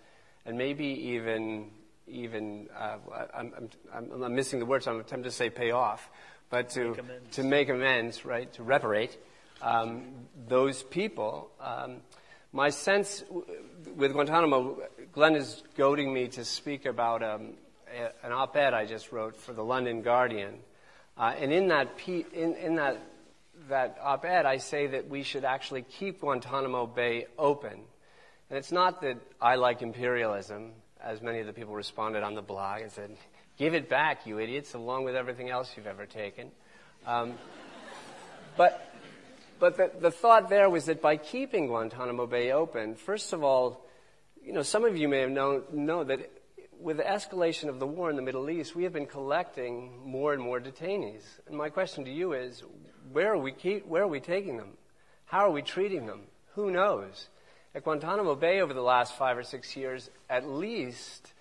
[0.46, 1.70] and maybe even,
[2.06, 2.98] even uh,
[3.35, 3.52] I'm,
[3.92, 6.09] I'm, I'm, missing the words, I'm attempting to say pay off,
[6.50, 9.16] but to, make to make amends, right, to reparate
[9.61, 10.04] um,
[10.48, 11.50] those people.
[11.61, 11.96] Um,
[12.52, 13.24] my sense
[13.96, 14.78] with Guantanamo,
[15.12, 17.54] Glenn is goading me to speak about um,
[17.92, 20.61] a, an op-ed I just wrote for the London Guardian,
[21.18, 22.98] uh, and in that in, in that
[23.68, 27.80] that op-ed, I say that we should actually keep Guantanamo Bay open.
[28.48, 32.42] And it's not that I like imperialism, as many of the people responded on the
[32.42, 33.16] blog and said,
[33.59, 36.50] "Give it back, you idiots, along with everything else you've ever taken."
[37.06, 37.35] Um,
[38.56, 38.92] but
[39.59, 43.85] but the, the thought there was that by keeping Guantanamo Bay open, first of all,
[44.44, 46.30] you know, some of you may have known know that
[46.78, 50.32] with the escalation of the war in the Middle East, we have been collecting more
[50.32, 51.22] and more detainees.
[51.46, 52.62] And my question to you is,
[53.12, 54.76] where are we, keep, where are we taking them?
[55.24, 56.22] How are we treating them?
[56.54, 57.28] Who knows?
[57.76, 61.34] At Guantanamo Bay over the last five or six years, at least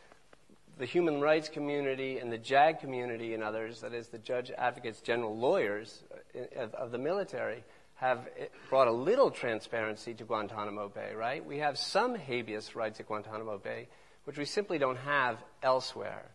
[0.78, 5.00] the human rights community and the JAG community and others, that is the judge advocates
[5.00, 6.04] general lawyers
[6.36, 8.28] uh, of, the military, have
[8.70, 11.46] brought a little transparency to Guantanamo Bay, right?
[11.46, 13.88] We have some habeas rights at Guantanamo Bay,
[14.26, 16.26] which we simply don't have elsewhere.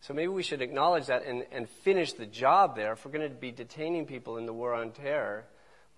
[0.00, 2.92] So maybe we should acknowledge that and, and finish the job there.
[2.92, 5.44] If we're going to be detaining people in the war on terror,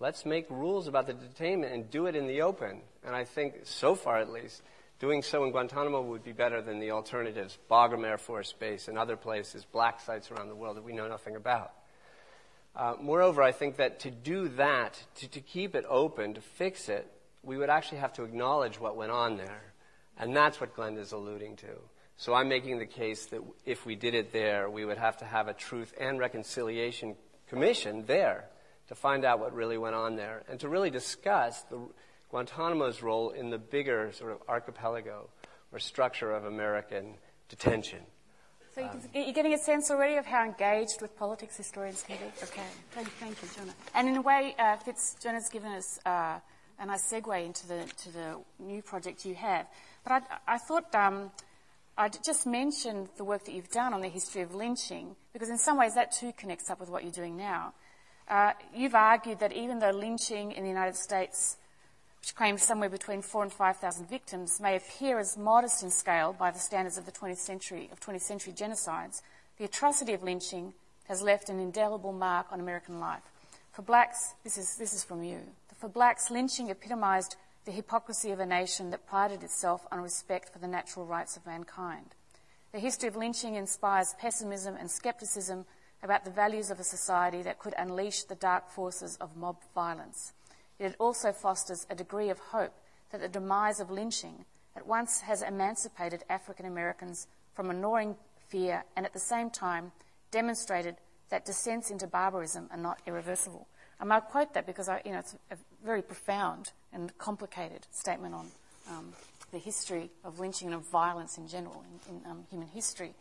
[0.01, 2.81] let's make rules about the detainment and do it in the open.
[3.05, 4.61] And I think, so far at least,
[4.99, 8.97] doing so in Guantanamo would be better than the alternatives, Bagram Air Force Base and
[8.97, 11.71] other places, black sites around the world that we know nothing about.
[12.75, 16.89] Uh, moreover, I think that to do that, to, to keep it open, to fix
[16.89, 17.09] it,
[17.43, 19.73] we would actually have to acknowledge what went on there.
[20.17, 21.79] And that's what Glenn is alluding to.
[22.17, 25.25] So I'm making the case that if we did it there, we would have to
[25.25, 27.15] have a truth and reconciliation
[27.47, 28.49] commission there
[28.89, 31.79] to find out what really went on there and to really discuss the,
[32.31, 35.29] Guantanamo's role in the bigger sort of archipelago
[35.71, 37.15] or structure of American
[37.47, 37.99] detention.
[38.75, 38.81] So
[39.13, 42.25] you are getting a sense already of how engaged with politics historians can be?
[42.43, 42.61] Okay.
[42.91, 43.73] Thank, thank you, Jono.
[43.95, 46.39] And in a way, uh, Fitz, Jono's given us uh,
[46.79, 49.65] a nice segue into the, to the new project you have.
[50.03, 50.21] But I,
[50.55, 51.31] I thought um,
[51.97, 55.57] I'd just mention the work that you've done on the history of lynching, because in
[55.57, 57.73] some ways that too connects up with what you're doing now.
[58.29, 61.57] Uh, you've argued that even though lynching in the United States
[62.21, 66.51] which claims somewhere between 4 and 5,000 victims, may appear as modest in scale by
[66.51, 69.21] the standards of the 20th century, of 20th century genocides,
[69.57, 70.73] the atrocity of lynching
[71.07, 73.23] has left an indelible mark on American life.
[73.71, 75.39] For blacks, this is, this is from you.
[75.77, 80.59] For blacks, lynching epitomised the hypocrisy of a nation that prided itself on respect for
[80.59, 82.15] the natural rights of mankind.
[82.71, 85.65] The history of lynching inspires pessimism and scepticism
[86.03, 90.33] about the values of a society that could unleash the dark forces of mob violence.
[90.79, 92.73] It also fosters a degree of hope
[93.11, 98.15] that the demise of lynching at once has emancipated African Americans from a gnawing
[98.47, 99.91] fear and at the same time
[100.31, 100.95] demonstrated
[101.29, 103.67] that descents into barbarism are not irreversible.
[103.99, 108.33] I might quote that because I, you know, it's a very profound and complicated statement
[108.33, 108.47] on
[108.89, 109.13] um,
[109.51, 113.13] the history of lynching and of violence in general in, in um, human history.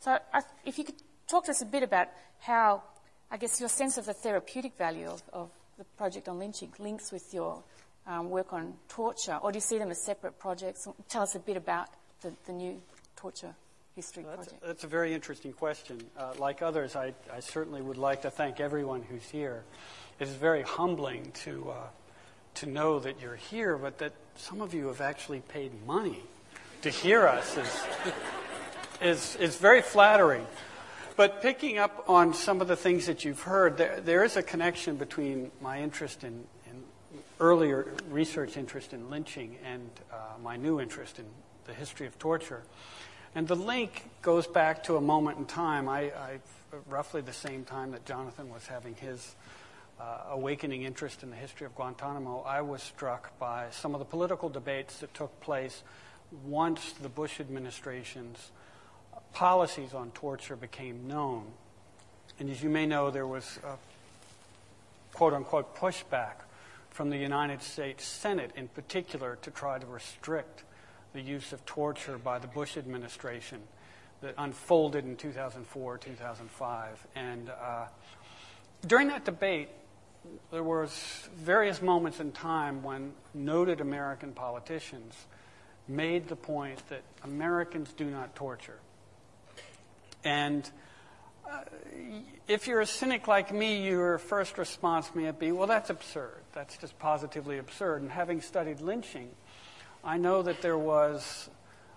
[0.00, 2.08] So, I, if you could talk to us a bit about
[2.40, 2.82] how,
[3.30, 5.50] I guess, your sense of the therapeutic value of, of
[5.82, 7.62] the project on lynching links with your
[8.06, 10.86] um, work on torture, or do you see them as separate projects?
[11.08, 11.88] Tell us a bit about
[12.20, 12.80] the, the new
[13.16, 13.54] torture
[13.96, 14.62] history that's project.
[14.62, 16.00] A, that's a very interesting question.
[16.16, 19.64] Uh, like others, I, I, certainly would like to thank everyone who's here.
[20.20, 21.74] It is very humbling to, uh,
[22.56, 26.20] to know that you're here, but that some of you have actually paid money
[26.82, 27.82] to hear us is,
[29.00, 30.46] is, is very flattering.
[31.16, 34.42] But picking up on some of the things that you've heard, there, there is a
[34.42, 36.82] connection between my interest in, in
[37.38, 41.26] earlier research interest in lynching and uh, my new interest in
[41.66, 42.62] the history of torture.
[43.34, 46.38] And the link goes back to a moment in time, I, I
[46.88, 49.34] roughly the same time that Jonathan was having his
[50.00, 54.04] uh, awakening interest in the history of Guantanamo, I was struck by some of the
[54.04, 55.82] political debates that took place
[56.44, 58.50] once the Bush administration's
[59.32, 61.44] policies on torture became known.
[62.38, 63.76] And as you may know, there was a
[65.14, 66.44] quote unquote pushback
[66.90, 70.64] from the United States Senate in particular to try to restrict
[71.12, 73.60] the use of torture by the Bush administration
[74.20, 77.06] that unfolded in 2004, 2005.
[77.14, 77.86] And uh,
[78.86, 79.68] during that debate,
[80.50, 85.26] there was various moments in time when noted American politicians
[85.88, 88.78] made the point that Americans do not torture.
[90.24, 90.68] And
[91.50, 91.60] uh,
[92.48, 96.42] if you're a cynic like me, your first response may be, well, that's absurd.
[96.52, 98.02] That's just positively absurd.
[98.02, 99.30] And having studied lynching,
[100.04, 101.48] I know that there was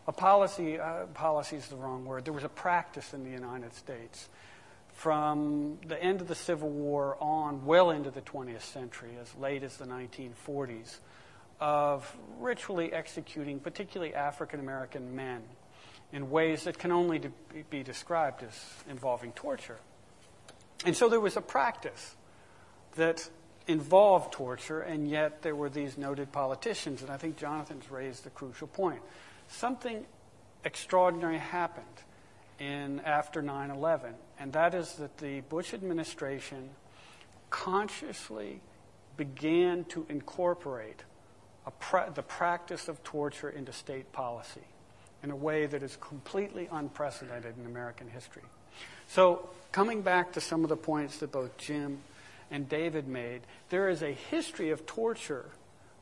[0.07, 3.73] a policy, uh, policy is the wrong word, there was a practice in the United
[3.73, 4.29] States
[4.93, 9.61] from the end of the Civil War on, well into the 20th century, as late
[9.61, 10.99] as the 1940s,
[11.59, 15.43] of ritually executing particularly African American men
[16.11, 17.21] in ways that can only
[17.69, 19.77] be described as involving torture.
[20.85, 22.15] And so there was a practice
[22.95, 23.29] that
[23.67, 28.29] involved torture, and yet there were these noted politicians, and I think Jonathan's raised a
[28.29, 29.01] crucial point.
[29.47, 30.05] Something
[30.63, 31.85] extraordinary happened
[32.59, 36.75] in after 9/11, and that is that the Bush administration
[37.49, 38.61] consciously
[39.17, 41.03] began to incorporate
[41.79, 44.63] pra- the practice of torture into state policy
[45.25, 48.43] in a way that is completely unprecedented in American history.
[49.07, 51.97] So, coming back to some of the points that both Jim
[52.51, 55.49] and David made, there is a history of torture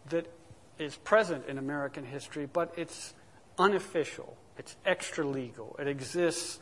[0.10, 0.30] that
[0.78, 3.14] is present in American history, but it's
[3.58, 6.60] unofficial, it's extra legal, it exists,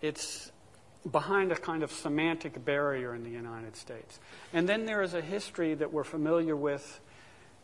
[0.00, 0.50] it's
[1.10, 4.18] behind a kind of semantic barrier in the United States.
[4.54, 7.00] And then there is a history that we're familiar with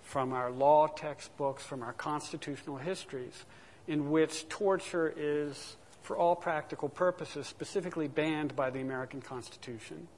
[0.03, 3.47] from our law textbooks, from our constitutional histories,
[3.87, 10.09] in which torture is, for all practical purposes, specifically banned by the American Constitution.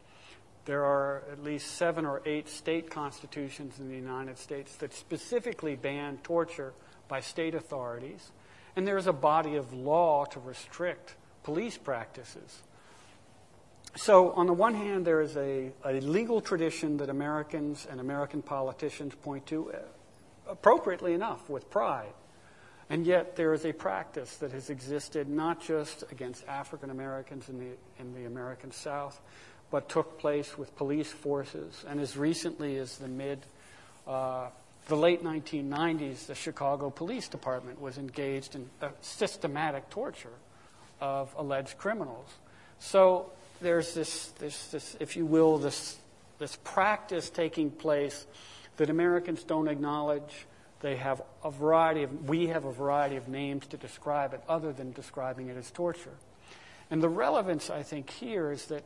[0.66, 5.76] There are at least seven or eight state constitutions in the United States that specifically
[5.76, 6.72] ban torture
[7.08, 8.32] by state authorities.
[8.74, 11.14] And there is a body of law to restrict
[11.44, 12.62] police practices.
[13.94, 18.42] So, on the one hand, there is a, a legal tradition that Americans and American
[18.42, 19.78] politicians point to, uh,
[20.50, 22.12] appropriately enough, with pride.
[22.88, 27.58] And yet, there is a practice that has existed not just against African Americans in
[27.58, 29.20] the, in the American South,
[29.70, 31.84] but took place with police forces.
[31.88, 33.40] And as recently as the mid,
[34.06, 34.48] uh,
[34.86, 38.70] the late 1990s, the Chicago Police Department was engaged in
[39.00, 40.28] systematic torture
[41.00, 42.28] of alleged criminals.
[42.78, 45.96] So there's this, this, this if you will, this,
[46.38, 48.26] this practice taking place
[48.76, 50.46] that Americans don't acknowledge.
[50.80, 54.72] They have a variety of, we have a variety of names to describe it other
[54.72, 56.16] than describing it as torture.
[56.90, 58.84] And the relevance, I think, here is that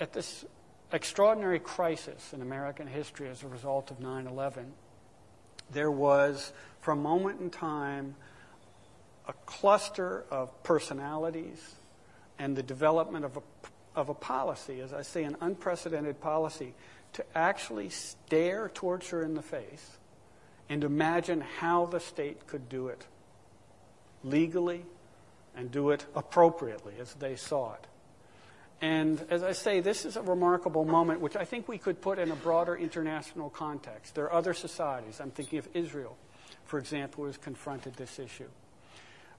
[0.00, 0.44] at this
[0.92, 4.72] extraordinary crisis in American history as a result of 9 11,
[5.70, 8.14] there was, for a moment in time,
[9.28, 11.74] a cluster of personalities
[12.38, 13.42] and the development of a,
[13.98, 16.74] of a policy, as I say, an unprecedented policy,
[17.14, 19.98] to actually stare torture in the face
[20.68, 23.06] and imagine how the state could do it
[24.24, 24.84] legally
[25.56, 27.86] and do it appropriately as they saw it.
[28.80, 32.18] And as I say, this is a remarkable moment which I think we could put
[32.18, 34.14] in a broader international context.
[34.14, 35.20] There are other societies.
[35.20, 36.16] I'm thinking of Israel,
[36.64, 38.48] for example, who has confronted this issue.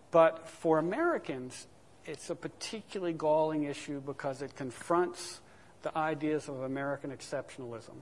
[0.10, 1.68] But for Americans,
[2.06, 5.42] it's a particularly galling issue because it confronts
[5.84, 7.96] the ideas of American exceptionalism.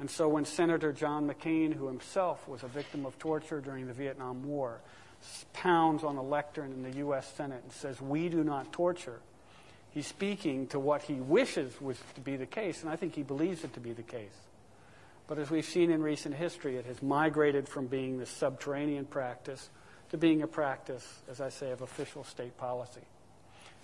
[0.00, 3.92] And so when Senator John McCain, who himself was a victim of torture during the
[3.92, 4.80] Vietnam War,
[5.52, 7.32] pounds on a lectern in the U.S.
[7.36, 9.20] Senate and says, We do not torture,
[9.90, 13.22] he's speaking to what he wishes was to be the case, and I think he
[13.22, 14.34] believes it to be the case.
[15.26, 19.70] But as we've seen in recent history, it has migrated from being this subterranean practice
[20.10, 23.00] to being a practice, as I say, of official state policy.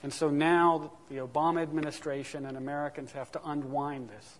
[0.03, 4.39] And so now the Obama administration and Americans have to unwind this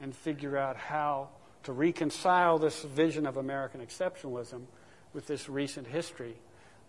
[0.00, 1.28] and figure out how
[1.64, 4.62] to reconcile this vision of American exceptionalism
[5.12, 6.34] with this recent history,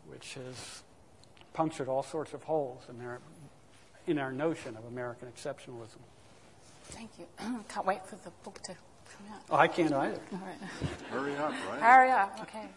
[0.08, 0.84] which has
[1.54, 3.20] punctured all sorts of holes in, their,
[4.08, 6.00] in our notion of American exceptionalism.
[6.90, 7.26] Thank you.
[7.70, 9.42] Can't wait for the book to come out.
[9.50, 10.20] Oh, I can't either.
[10.34, 10.70] All right.
[11.10, 11.80] Hurry up, right?
[11.82, 12.40] Hurry up.
[12.42, 12.68] Okay.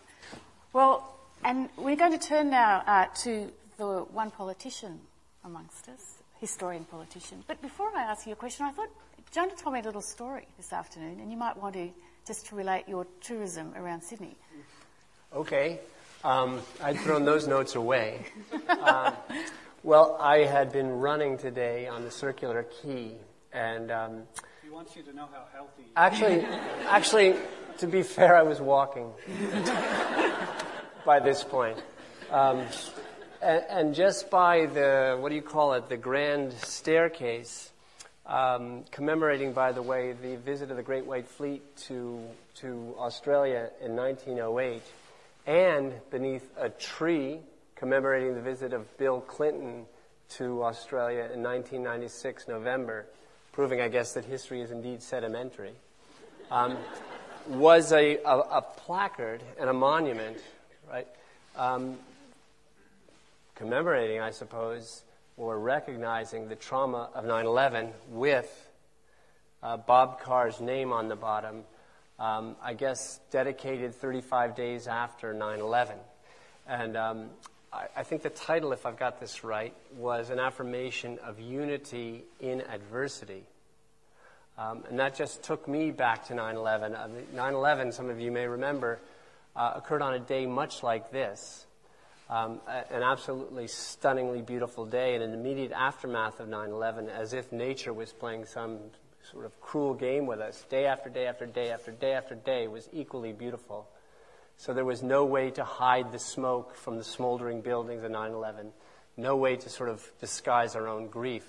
[0.72, 5.00] Well, and we're going to turn now uh, to the one politician
[5.44, 7.44] amongst us, historian politician.
[7.46, 8.90] But before I ask you a question, I thought
[9.34, 11.90] Jono told me a little story this afternoon, and you might want to
[12.26, 14.36] just to relate your tourism around Sydney.
[15.34, 15.80] Okay.
[16.24, 18.24] Um, I'd thrown those notes away.
[18.68, 19.14] Um,
[19.82, 23.12] well, I had been running today on the circular quay,
[23.52, 24.22] and um,
[24.62, 26.44] He wants you to know how healthy you actually,
[26.88, 27.36] actually,
[27.78, 29.12] to be fair, I was walking
[31.04, 31.80] by this point.
[32.30, 32.62] Um,
[33.42, 37.72] and, and just by the, what do you call it, the grand staircase,
[38.28, 42.22] um, commemorating, by the way, the visit of the Great White Fleet to,
[42.56, 44.82] to Australia in 1908,
[45.46, 47.38] and beneath a tree
[47.74, 49.86] commemorating the visit of Bill Clinton
[50.30, 53.06] to Australia in 1996 November,
[53.52, 55.72] proving, I guess, that history is indeed sedimentary,
[56.50, 56.76] um,
[57.48, 60.36] was a, a, a placard and a monument,
[60.90, 61.06] right?
[61.56, 61.96] Um,
[63.54, 65.02] commemorating, I suppose,
[65.39, 68.68] or recognizing the trauma of 9 11 with
[69.62, 71.62] uh, Bob Carr's name on the bottom,
[72.18, 75.97] um, I guess dedicated 35 days after 9 11.
[76.66, 77.30] And um,
[77.72, 82.24] I, I think the title, if I've got this right, was an affirmation of unity
[82.41, 83.45] in adversity.
[84.59, 86.97] Um, and that just took me back to 9 11.
[87.32, 88.99] 9 11, some of you may remember,
[89.55, 91.64] uh, occurred on a day much like this.
[92.30, 92.60] Um,
[92.90, 97.92] an absolutely stunningly beautiful day, in an immediate aftermath of 9 11, as if nature
[97.92, 98.78] was playing some
[99.32, 100.62] sort of cruel game with us.
[100.68, 103.88] Day after day after day after day after day was equally beautiful.
[104.58, 108.32] So there was no way to hide the smoke from the smoldering buildings of 9
[108.32, 108.72] 11,
[109.16, 111.46] no way to sort of disguise our own grief.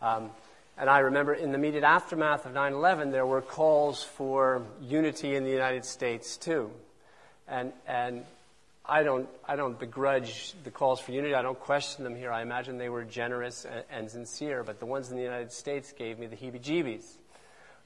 [0.00, 0.30] Um,
[0.78, 5.34] and I remember in the immediate aftermath of 9 11, there were calls for unity
[5.34, 6.70] in the United States, too.
[7.48, 8.24] And, and
[8.84, 11.34] I, don't, I don't begrudge the calls for unity.
[11.34, 12.32] I don't question them here.
[12.32, 15.92] I imagine they were generous and, and sincere, but the ones in the United States
[15.92, 17.04] gave me the heebie jeebies.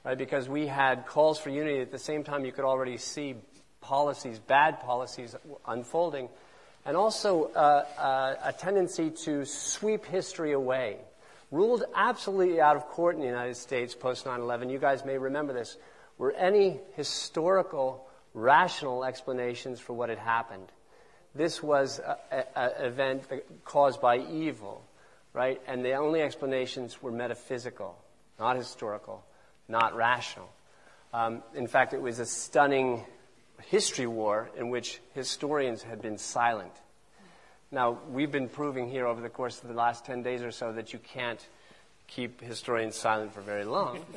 [0.05, 0.17] Right?
[0.17, 3.35] Because we had calls for unity at the same time you could already see
[3.81, 5.37] policies, bad policies
[5.67, 6.29] unfolding,
[6.87, 10.99] and also uh, uh, a tendency to sweep history away
[11.51, 14.71] ruled absolutely out of court in the United States post 9 11.
[14.71, 15.77] You guys may remember this.
[16.19, 20.73] Were any historical, rational explanations for what had happened?
[21.37, 23.25] This was an event
[23.65, 24.83] caused by evil,
[25.33, 25.61] right?
[25.67, 27.97] And the only explanations were metaphysical,
[28.39, 29.25] not historical,
[29.69, 30.49] not rational.
[31.13, 33.05] Um, in fact, it was a stunning
[33.67, 36.73] history war in which historians had been silent.
[37.71, 40.73] Now, we've been proving here over the course of the last 10 days or so
[40.73, 41.45] that you can't
[42.07, 44.05] keep historians silent for very long.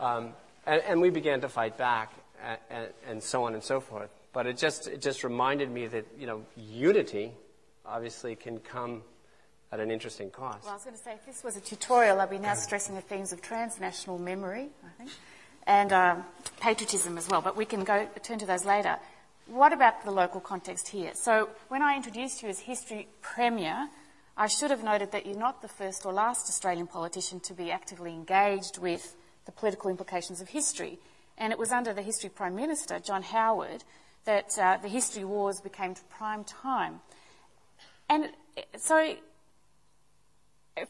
[0.00, 0.32] Um,
[0.64, 4.08] and, and, we began to fight back, and, and, and, so on and so forth.
[4.32, 7.32] But it just, it just reminded me that, you know, unity
[7.84, 9.02] obviously can come
[9.72, 10.64] at an interesting cost.
[10.64, 12.94] Well, I was going to say, if this was a tutorial, I'd be now stressing
[12.94, 15.10] the themes of transnational memory, I think,
[15.66, 16.24] and um,
[16.60, 17.40] patriotism as well.
[17.40, 18.96] But we can go turn to those later.
[19.46, 21.10] What about the local context here?
[21.14, 23.88] So, when I introduced you as History Premier,
[24.36, 27.70] I should have noted that you're not the first or last Australian politician to be
[27.70, 29.16] actively engaged with
[29.46, 30.98] the political implications of history.
[31.36, 33.82] And it was under the History Prime Minister, John Howard,
[34.24, 37.00] that uh, the History Wars became prime time.
[38.08, 38.30] And
[38.76, 39.14] so,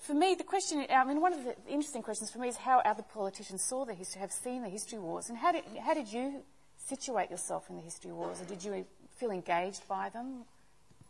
[0.01, 2.81] for me, the question, I mean, one of the interesting questions for me is how
[2.81, 6.13] other politicians saw the history, have seen the history wars, and how did, how did
[6.13, 6.43] you
[6.77, 8.85] situate yourself in the history wars, or did you
[9.17, 10.45] feel engaged by them,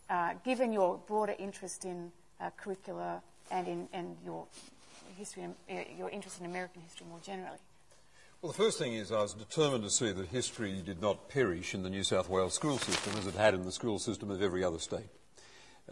[0.09, 2.11] uh, given your broader interest in
[2.41, 4.47] uh, curricula and in and your
[5.17, 5.45] history,
[5.99, 7.59] your interest in American history more generally?
[8.43, 11.75] Well, the first thing is I was determined to see that history did not perish
[11.75, 14.41] in the New South Wales school system as it had in the school system of
[14.41, 15.11] every other state.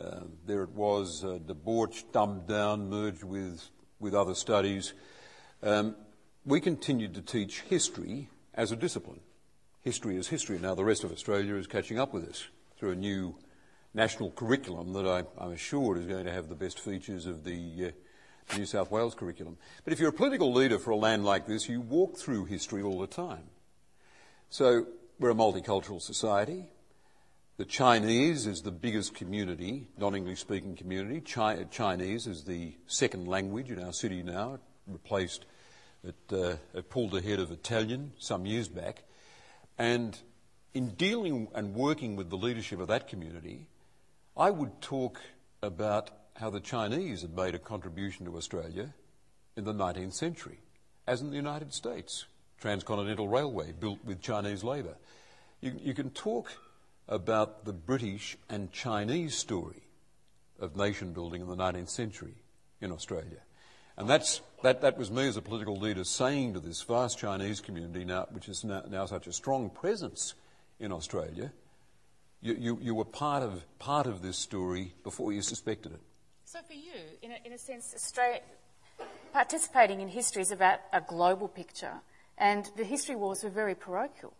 [0.01, 3.68] Uh, there it was, uh, debauched, dumbed down, merged with,
[4.01, 4.94] with other studies.
[5.62, 5.94] Um,
[6.46, 9.20] we continued to teach history as a discipline.
[9.82, 10.59] History is history.
[10.59, 13.36] Now, the rest of Australia is catching up with us through a new
[13.92, 17.88] national curriculum that I, am assured is going to have the best features of the
[17.88, 17.90] uh,
[18.57, 19.57] New South Wales curriculum.
[19.84, 22.82] But if you're a political leader for a land like this, you walk through history
[22.82, 23.44] all the time.
[24.51, 24.86] So,
[25.18, 26.66] we're a multicultural society.
[27.59, 31.20] The Chinese is the biggest community, non-English speaking community.
[31.20, 34.55] Chi- Chinese is the second language in our city now.
[34.55, 35.44] It replaced,
[36.05, 39.03] it, uh, it pulled ahead of Italian some years back.
[39.76, 40.16] And
[40.72, 43.66] in dealing and working with the leadership of that community,
[44.36, 45.20] I would talk
[45.61, 48.95] about how the Chinese had made a contribution to Australia
[49.57, 50.59] in the 19th century,
[51.07, 52.26] as in the United States.
[52.61, 54.97] Transcontinental Railway built with Chinese labour.
[55.61, 56.51] You, you can talk
[57.09, 59.82] about the British and Chinese story
[60.61, 62.34] of nation building in the 19th century
[62.80, 63.41] in Australia.
[63.97, 67.61] And that's, that, that was me as a political leader saying to this vast Chinese
[67.61, 70.34] community, now, which is now, now such a strong presence
[70.78, 71.53] in Australia,
[72.41, 76.01] you, you, you, were part of, part of this story before you suspected it.
[76.51, 78.40] So, for you, in a, in a sense, Australia,
[79.34, 82.01] participating in history is about a global picture,
[82.38, 84.32] and the history wars were very parochial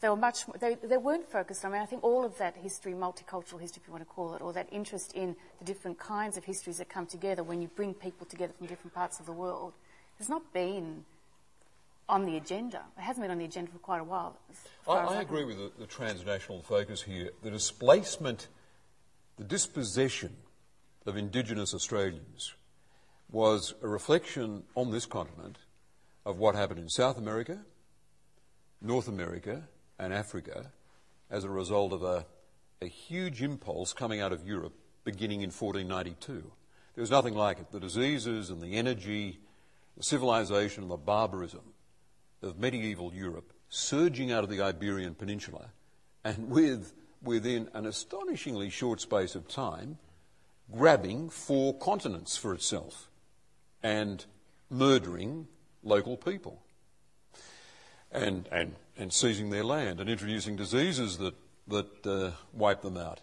[0.00, 2.56] they were much they, they weren't focused on, I mean, I think all of that
[2.56, 5.98] history, multicultural history, if you want to call it, or that interest in the different
[5.98, 9.26] kinds of histories that come together when you bring people together from different parts of
[9.26, 9.72] the world,
[10.18, 11.04] has not been
[12.08, 12.82] on the agenda.
[12.96, 14.36] It hasn't been on the agenda for quite a while.
[14.86, 17.30] I, I agree with the, the transnational focus here.
[17.42, 18.48] The displacement,
[19.36, 20.36] the dispossession
[21.08, 22.54] of Indigenous Australians
[23.30, 25.56] was a reflection on this continent
[26.26, 27.60] of what happened in South America,
[28.82, 29.66] North America,
[29.98, 30.70] and Africa
[31.30, 32.26] as a result of a,
[32.82, 36.52] a huge impulse coming out of Europe beginning in 1492.
[36.94, 37.72] There was nothing like it.
[37.72, 39.40] The diseases and the energy,
[39.96, 41.72] the civilization and the barbarism
[42.42, 45.70] of medieval Europe surging out of the Iberian Peninsula
[46.22, 46.92] and with,
[47.22, 49.96] within an astonishingly short space of time,
[50.74, 53.08] grabbing four continents for itself
[53.82, 54.24] and
[54.70, 55.48] murdering
[55.82, 56.62] local people
[58.12, 61.34] and, and, and seizing their land and introducing diseases that,
[61.68, 63.20] that uh, wipe them out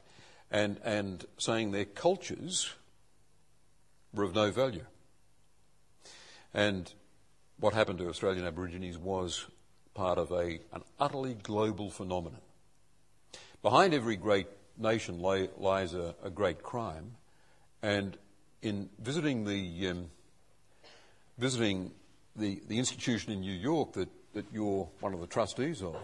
[0.51, 2.73] and, and saying their cultures
[4.13, 4.85] were of no value.
[6.53, 6.91] And
[7.59, 9.45] what happened to Australian Aborigines was
[9.93, 12.41] part of a, an utterly global phenomenon.
[13.61, 17.15] Behind every great nation lay, lies a, a, great crime,
[17.85, 18.17] and
[18.63, 20.09] in visiting the um,
[21.37, 21.91] visiting
[22.35, 25.95] the, the institution in New York that that you're one of the trustees of,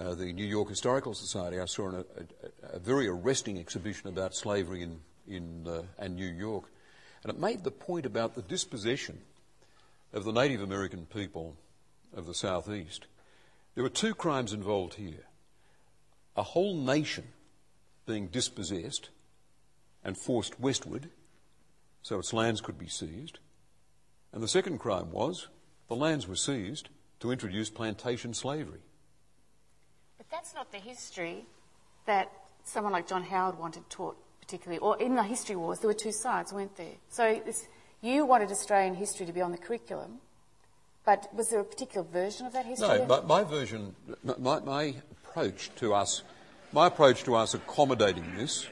[0.00, 2.04] uh, the New York Historical Society, I saw a, a,
[2.76, 6.64] a very arresting exhibition about slavery in, in uh, and New York,
[7.22, 9.18] and it made the point about the dispossession
[10.12, 11.56] of the Native American people
[12.16, 13.06] of the Southeast.
[13.74, 15.26] There were two crimes involved here
[16.36, 17.24] a whole nation
[18.06, 19.10] being dispossessed
[20.04, 21.08] and forced westward
[22.02, 23.38] so its lands could be seized.
[24.32, 25.48] And the second crime was
[25.88, 26.88] the lands were seized
[27.20, 28.80] to introduce plantation slavery.
[30.18, 31.46] But that's not the history
[32.06, 32.30] that
[32.64, 34.78] someone like John Howard wanted taught particularly.
[34.78, 36.94] Or in the history wars, there were two sides, weren't there?
[37.08, 37.66] So this,
[38.02, 40.18] you wanted Australian history to be on the curriculum,
[41.06, 42.88] but was there a particular version of that history?
[42.88, 43.94] No, but my version,
[44.38, 46.22] my, my approach to us,
[46.72, 48.66] my approach to us accommodating this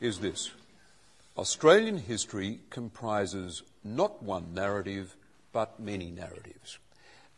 [0.00, 0.50] is this.
[1.36, 5.16] Australian history comprises not one narrative,
[5.52, 6.78] but many narratives.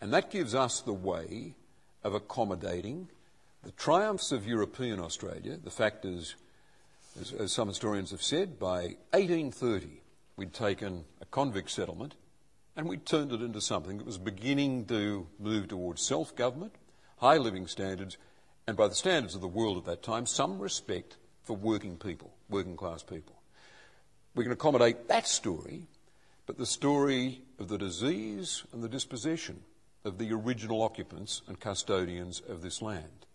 [0.00, 1.54] And that gives us the way
[2.02, 3.08] of accommodating
[3.62, 5.56] the triumphs of European Australia.
[5.62, 6.34] The fact is,
[7.20, 10.00] as, as some historians have said, by 1830
[10.36, 12.14] we'd taken a convict settlement
[12.76, 16.74] and we'd turned it into something that was beginning to move towards self government,
[17.18, 18.16] high living standards,
[18.66, 22.32] and by the standards of the world at that time, some respect for working people,
[22.48, 23.36] working class people.
[24.34, 25.86] We can accommodate that story,
[26.46, 29.62] but the story of the disease and the dispossession
[30.04, 33.26] of the original occupants and custodians of this land.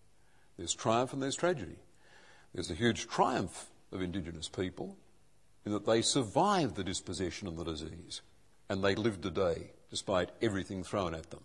[0.57, 1.77] There's triumph and there's tragedy.
[2.53, 4.97] There's the huge triumph of Indigenous people
[5.65, 8.21] in that they survived the dispossession and the disease
[8.69, 11.43] and they lived today despite everything thrown at them.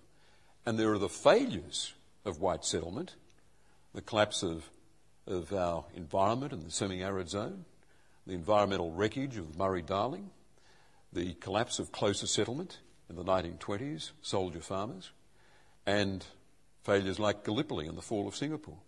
[0.66, 1.92] And there are the failures
[2.24, 3.14] of white settlement,
[3.94, 4.70] the collapse of,
[5.26, 7.64] of our environment in the semi arid zone,
[8.26, 10.30] the environmental wreckage of Murray Darling,
[11.12, 15.10] the collapse of closer settlement in the 1920s, soldier farmers,
[15.86, 16.24] and
[16.82, 18.78] failures like Gallipoli and the fall of Singapore.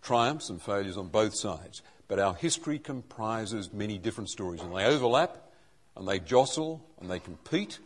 [0.00, 1.82] Triumphs and failures on both sides.
[2.08, 5.50] But our history comprises many different stories, and they overlap,
[5.96, 7.78] and they jostle, and they compete,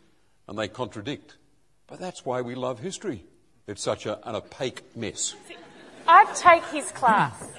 [0.49, 1.37] and they contradict.
[1.87, 3.25] But that's why we love history.
[3.67, 5.35] It's such a, an opaque mess.
[6.09, 7.53] I'd take his class.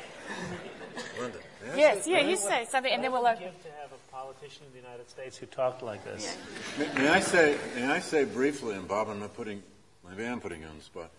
[1.18, 1.42] Glenda,
[1.76, 3.44] yes, yeah, you say something, and then we'll open.
[3.44, 6.38] Give to have a politician in the United States who talked like this.
[6.78, 9.62] May, may I say, may I say briefly, and Bob, I'm not putting,
[10.10, 11.12] maybe I'm putting you on the spot.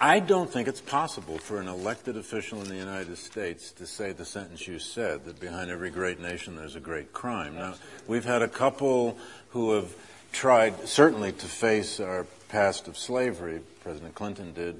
[0.00, 4.12] I don't think it's possible for an elected official in the United States to say
[4.12, 7.56] the sentence you said, that behind every great nation there's a great crime.
[7.56, 7.74] Now,
[8.06, 9.18] we've had a couple
[9.50, 9.92] who have
[10.30, 13.60] tried, certainly, to face our past of slavery.
[13.82, 14.76] President Clinton did.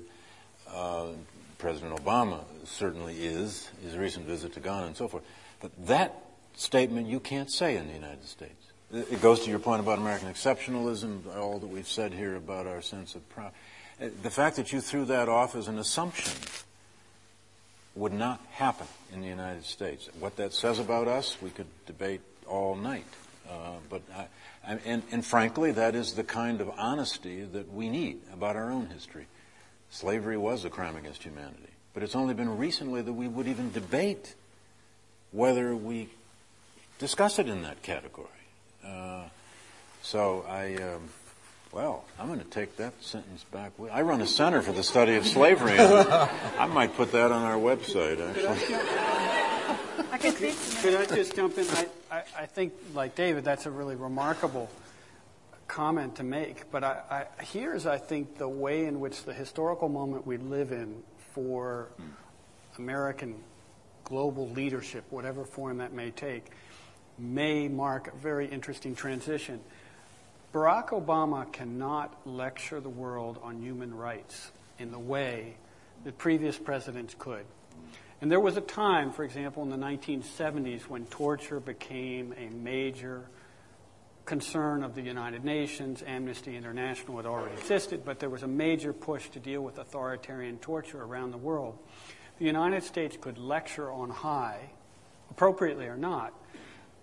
[0.73, 1.09] Uh,
[1.59, 5.25] President Obama certainly is, his recent visit to Ghana and so forth.
[5.61, 6.15] But that
[6.55, 8.55] statement you can't say in the United States.
[8.93, 12.81] It goes to your point about American exceptionalism, all that we've said here about our
[12.81, 13.53] sense of pride.
[13.99, 16.33] The fact that you threw that off as an assumption
[17.95, 20.09] would not happen in the United States.
[20.21, 23.05] What that says about us, we could debate all night.
[23.51, 24.27] Uh, but I,
[24.65, 28.87] and, and frankly, that is the kind of honesty that we need about our own
[28.87, 29.27] history.
[29.91, 33.73] Slavery was a crime against humanity, but it's only been recently that we would even
[33.73, 34.35] debate
[35.33, 36.09] whether we
[36.99, 38.29] discuss it in that category.
[38.85, 39.25] Uh,
[40.03, 40.77] so I.
[40.77, 41.09] Um,
[41.73, 43.73] well, I'm going to take that sentence back.
[43.93, 45.79] I run a center for the study of slavery.
[45.79, 48.75] I might put that on our website, actually.
[50.11, 51.67] I could, could I just jump in?
[51.69, 54.71] I, I, I, think, like David, that's a really remarkable
[55.69, 56.71] comment to make.
[56.71, 60.73] But I, I, here's, I think, the way in which the historical moment we live
[60.73, 61.03] in
[61.33, 61.89] for
[62.79, 63.37] American
[64.05, 66.47] global leadership, whatever form that may take,
[67.19, 69.61] may mark a very interesting transition.
[70.53, 75.55] Barack Obama cannot lecture the world on human rights in the way
[76.05, 77.45] that previous presidents could.
[78.21, 83.27] And there was a time, for example, in the 1970s when torture became a major
[84.29, 86.03] concern of the United Nations.
[86.07, 90.59] Amnesty International had already existed, but there was a major push to deal with authoritarian
[90.59, 91.79] torture around the world.
[92.39, 94.71] The United States could lecture on high,
[95.31, 96.35] appropriately or not,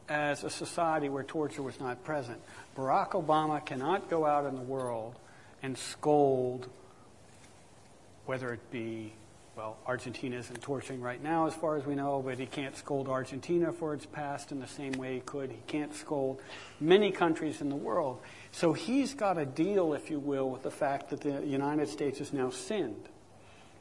[0.08, 2.40] as a society where torture was not present.
[2.78, 5.16] Barack Obama cannot go out in the world
[5.64, 6.70] and scold,
[8.28, 9.14] whether it be,
[9.56, 13.08] well, Argentina isn't torturing right now, as far as we know, but he can't scold
[13.08, 15.50] Argentina for its past in the same way he could.
[15.50, 16.42] He can't scold
[16.82, 18.20] many countries in the world.
[18.52, 22.20] So he's got to deal, if you will, with the fact that the United States
[22.20, 23.08] has now sinned.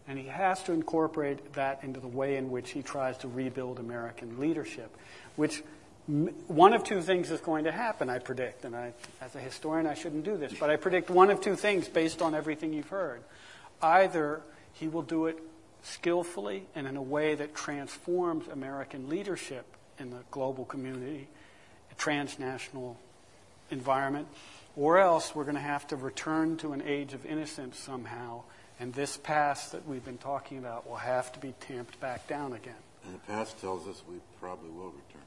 [0.07, 3.81] And he has to incorporate that into the way in which he tries to rebuild
[3.81, 4.97] American leadership,
[5.35, 5.65] which
[6.07, 8.65] one of two things is going to happen, I predict.
[8.65, 11.57] And I, as a historian, I shouldn't do this, but I predict one of two
[11.57, 13.23] things based on everything you've heard.
[13.83, 14.43] Either
[14.75, 15.39] he will do it
[15.85, 19.67] skillfully and in a way that transforms American leadership
[19.99, 21.29] in the global community,
[21.93, 22.97] a transnational
[23.71, 24.27] environment,
[24.77, 28.43] or else we're going to have to return to an age of innocence somehow,
[28.81, 32.55] and this past that we've been talking about will have to be tamped back down
[32.55, 32.75] again.
[33.05, 35.21] And the past tells us we probably will return.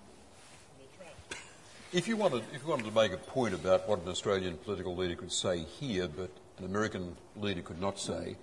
[1.94, 4.94] If you, wanted, if you wanted to make a point about what an Australian political
[4.94, 8.36] leader could say here, but an American leader could not say,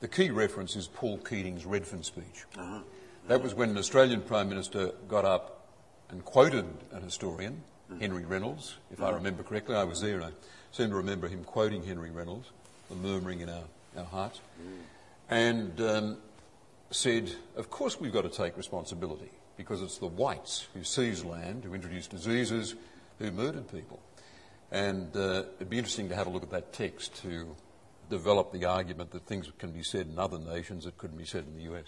[0.00, 2.44] the key reference is Paul Keating's Redfern speech.
[2.58, 2.80] Uh-huh.
[3.28, 5.68] That was when an Australian Prime Minister got up
[6.08, 8.00] and quoted an historian, uh-huh.
[8.00, 9.12] Henry Reynolds, if uh-huh.
[9.12, 9.76] I remember correctly.
[9.76, 10.30] I was there and I
[10.72, 12.50] seem to remember him quoting Henry Reynolds,
[12.88, 13.64] the murmuring in our,
[13.96, 14.78] our hearts, mm.
[15.28, 16.16] and um,
[16.90, 21.64] said, Of course we've got to take responsibility because it's the whites who seized land,
[21.64, 22.74] who introduced diseases,
[23.18, 24.00] who murdered people.
[24.72, 27.54] And uh, it'd be interesting to have a look at that text to
[28.10, 31.44] develop the argument that things can be said in other nations that couldn't be said
[31.46, 31.86] in the US.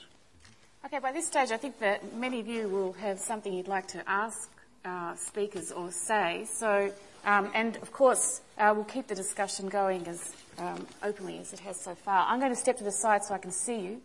[0.84, 3.88] Okay, by this stage, I think that many of you will have something you'd like
[3.88, 4.50] to ask
[4.84, 6.46] uh, speakers or say.
[6.52, 6.92] So,
[7.24, 11.60] um, and of course, uh, we'll keep the discussion going as um, openly as it
[11.60, 12.26] has so far.
[12.26, 14.00] I'm going to step to the side so I can see you.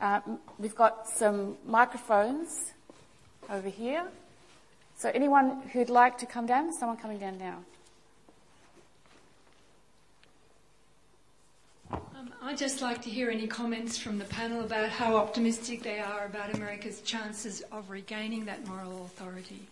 [0.00, 0.20] Uh,
[0.58, 2.72] we've got some microphones
[3.48, 4.04] over here.
[4.98, 6.72] So anyone who'd like to come down?
[6.72, 7.64] Someone coming down now.
[11.90, 16.26] I'd just like to hear any comments from the panel about how optimistic they are
[16.26, 19.66] about America's chances of regaining that moral authority.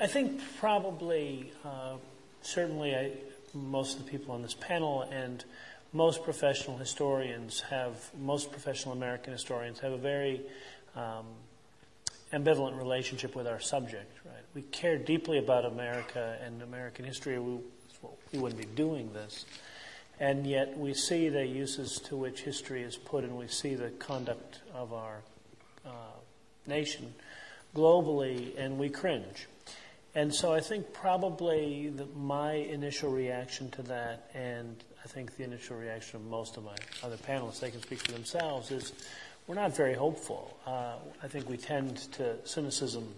[0.00, 1.94] I think probably, uh,
[2.42, 3.12] certainly, I,
[3.52, 5.44] most of the people on this panel and
[5.92, 10.42] most professional historians have, most professional American historians have a very
[10.94, 11.24] um,
[12.32, 14.34] ambivalent relationship with our subject, right?
[14.54, 17.38] We care deeply about America and American history.
[17.38, 17.58] We,
[18.32, 19.44] we wouldn't be doing this.
[20.20, 23.90] And yet we see the uses to which history is put, and we see the
[23.90, 25.22] conduct of our
[25.86, 25.90] uh,
[26.66, 27.14] nation
[27.74, 29.46] globally, and we cringe.
[30.14, 35.44] And so I think probably the, my initial reaction to that, and I think the
[35.44, 36.74] initial reaction of most of my
[37.04, 38.92] other panelists, they can speak for themselves, is
[39.48, 40.56] we're not very hopeful.
[40.66, 43.08] Uh, I think we tend to cynicism,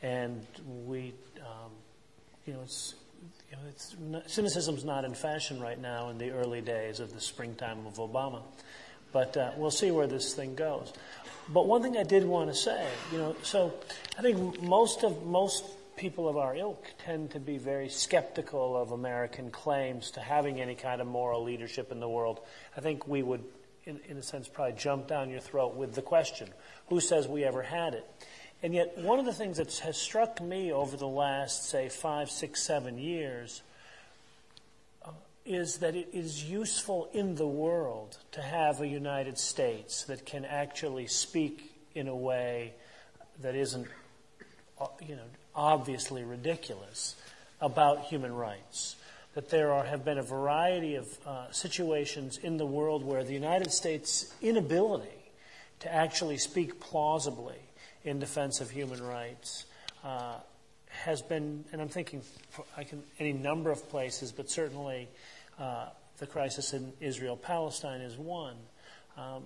[0.00, 0.46] and
[0.86, 1.72] we, um,
[2.46, 2.94] you know, it's,
[3.50, 7.12] you know, it's not, cynicism's not in fashion right now in the early days of
[7.12, 8.42] the springtime of Obama,
[9.12, 10.92] but uh, we'll see where this thing goes.
[11.48, 13.74] But one thing I did want to say, you know, so
[14.16, 15.64] I think most of most
[15.96, 20.74] people of our ilk tend to be very skeptical of American claims to having any
[20.74, 22.40] kind of moral leadership in the world.
[22.76, 23.42] I think we would
[23.86, 26.48] in, in a sense, probably jumped down your throat with the question
[26.88, 28.06] who says we ever had it?
[28.62, 32.30] And yet, one of the things that has struck me over the last, say, five,
[32.30, 33.62] six, seven years
[35.04, 35.10] uh,
[35.44, 40.44] is that it is useful in the world to have a United States that can
[40.44, 42.74] actually speak in a way
[43.40, 43.86] that isn't,
[44.80, 45.22] uh, you know,
[45.54, 47.14] obviously ridiculous
[47.60, 48.96] about human rights
[49.36, 53.34] that there are, have been a variety of uh, situations in the world where the
[53.34, 55.30] United States' inability
[55.78, 57.58] to actually speak plausibly
[58.02, 59.66] in defense of human rights
[60.02, 60.36] uh,
[60.88, 62.22] has been, and I'm thinking
[62.78, 65.06] I can, any number of places, but certainly
[65.60, 68.56] uh, the crisis in Israel Palestine is one.
[69.18, 69.42] Um,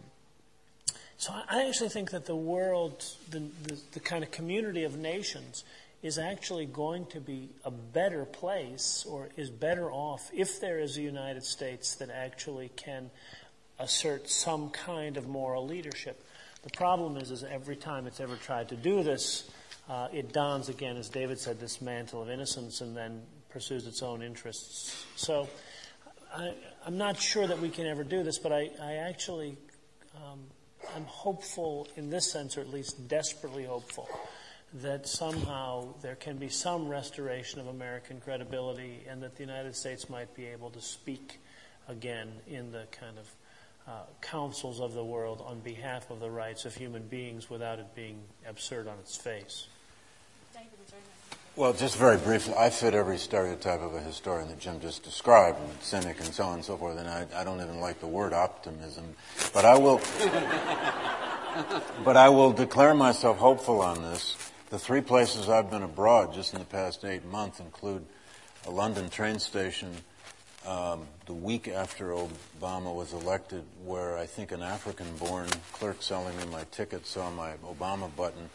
[1.18, 5.64] so I actually think that the world, the, the, the kind of community of nations,
[6.02, 10.96] is actually going to be a better place or is better off if there is
[10.96, 13.10] a United States that actually can
[13.78, 16.22] assert some kind of moral leadership.
[16.62, 19.50] The problem is, is every time it's ever tried to do this,
[19.88, 24.02] uh, it dons again, as David said, this mantle of innocence and then pursues its
[24.02, 25.04] own interests.
[25.16, 25.48] So
[26.34, 26.54] I,
[26.86, 29.56] am not sure that we can ever do this, but I, I actually
[30.16, 30.40] um,
[30.94, 34.08] I'm hopeful in this sense, or at least desperately hopeful,
[34.74, 40.08] that somehow there can be some restoration of American credibility and that the United States
[40.08, 41.40] might be able to speak
[41.88, 43.34] again in the kind of
[43.88, 47.94] uh, councils of the world on behalf of the rights of human beings without it
[47.96, 49.66] being absurd on its face.
[51.56, 55.58] Well, just very briefly, I fit every stereotype of a historian that Jim just described,
[55.60, 58.06] and cynic and so on and so forth, and I, I don't even like the
[58.06, 59.16] word optimism.
[59.52, 60.00] But I will,
[62.04, 66.54] but I will declare myself hopeful on this the three places I've been abroad just
[66.54, 68.06] in the past eight months include
[68.66, 69.90] a London train station
[70.66, 76.36] um, the week after Obama was elected, where I think an African born clerk selling
[76.36, 78.48] me my ticket saw my Obama button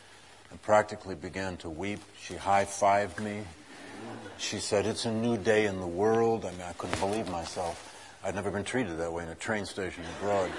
[0.51, 1.99] and practically began to weep.
[2.22, 3.41] She high fived me.
[4.38, 6.45] She said, It's a new day in the world.
[6.45, 7.91] I mean, I couldn't believe myself.
[8.24, 10.51] I'd never been treated that way in a train station abroad.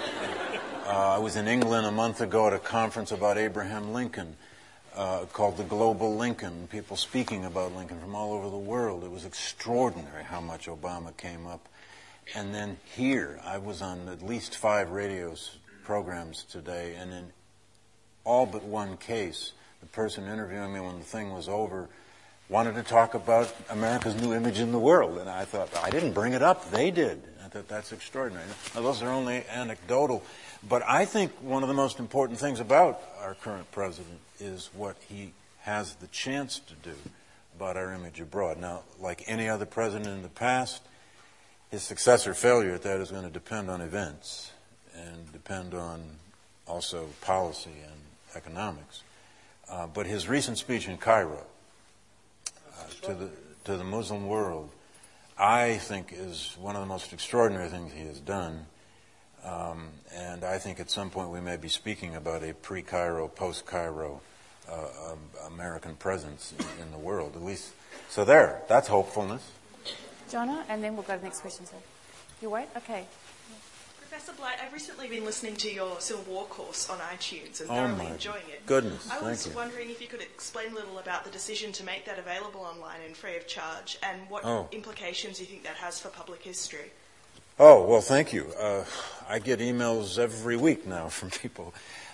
[0.85, 4.35] Uh, I was in England a month ago at a conference about Abraham Lincoln
[4.97, 9.03] uh, called the Global Lincoln, people speaking about Lincoln from all over the world.
[9.03, 11.69] It was extraordinary how much Obama came up.
[12.35, 15.35] And then here, I was on at least five radio
[15.83, 17.27] programs today, and in
[18.25, 21.87] all but one case, the person interviewing me when the thing was over
[22.49, 25.17] wanted to talk about America's new image in the world.
[25.19, 27.21] And I thought, I didn't bring it up, they did.
[27.57, 28.45] Thought that's extraordinary.
[28.75, 30.23] Now, those are only anecdotal.
[30.67, 34.95] But I think one of the most important things about our current president is what
[35.09, 35.31] he
[35.61, 36.95] has the chance to do
[37.55, 38.59] about our image abroad.
[38.59, 40.83] Now, like any other president in the past,
[41.71, 44.51] his success or failure at that is going to depend on events
[44.95, 46.03] and depend on
[46.67, 47.99] also policy and
[48.35, 49.01] economics.
[49.67, 51.43] Uh, but his recent speech in Cairo
[52.79, 53.29] uh, to the
[53.65, 54.69] to the Muslim world,
[55.39, 58.65] I think, is one of the most extraordinary things he has done.
[59.43, 63.27] Um, and I think at some point we may be speaking about a pre Cairo,
[63.27, 64.21] post Cairo
[64.69, 67.71] uh, um, American presence in, in, the world, at least.
[68.09, 69.51] So, there, that's hopefulness.
[70.29, 71.77] Jono, and then we'll go to the next question, sir.
[72.41, 72.67] You wait?
[72.75, 73.05] Okay.
[74.09, 77.75] Professor Blight, I've recently been listening to your Civil War course on iTunes and Oh
[77.75, 78.65] thoroughly my enjoying it.
[78.65, 79.59] goodness, I was thank you.
[79.59, 83.01] wondering if you could explain a little about the decision to make that available online
[83.05, 84.69] and free of charge and what Oh.
[84.71, 86.91] implications you think that has for public history.
[87.59, 88.53] Oh, well, thank you.
[88.57, 88.85] Uh,
[89.27, 91.73] I get emails every week now from people.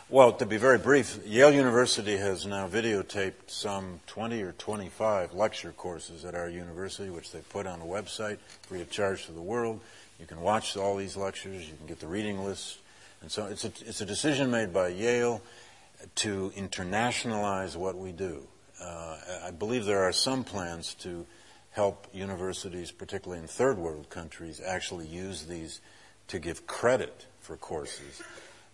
[0.09, 5.71] Well, to be very brief, Yale University has now videotaped some 20 or 25 lecture
[5.71, 9.41] courses at our university, which they put on a website free of charge to the
[9.41, 9.79] world.
[10.19, 12.79] You can watch all these lectures, you can get the reading list.
[13.21, 15.41] And so it's a, it's a decision made by Yale
[16.15, 18.43] to internationalize what we do.
[18.81, 21.25] Uh, I believe there are some plans to
[21.71, 25.81] help universities, particularly in third world countries, actually use these
[26.27, 28.21] to give credit for courses.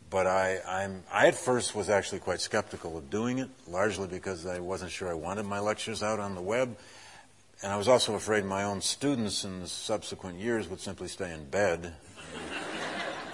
[0.09, 4.45] But I, I'm, I at first was actually quite skeptical of doing it, largely because
[4.45, 6.75] I wasn't sure I wanted my lectures out on the web.
[7.61, 11.33] And I was also afraid my own students in the subsequent years would simply stay
[11.33, 11.93] in bed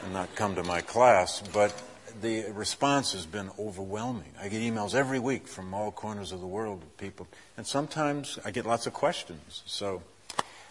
[0.04, 1.44] and not come to my class.
[1.54, 1.80] But
[2.22, 4.32] the response has been overwhelming.
[4.42, 8.40] I get emails every week from all corners of the world of people, and sometimes
[8.44, 9.62] I get lots of questions.
[9.68, 10.02] So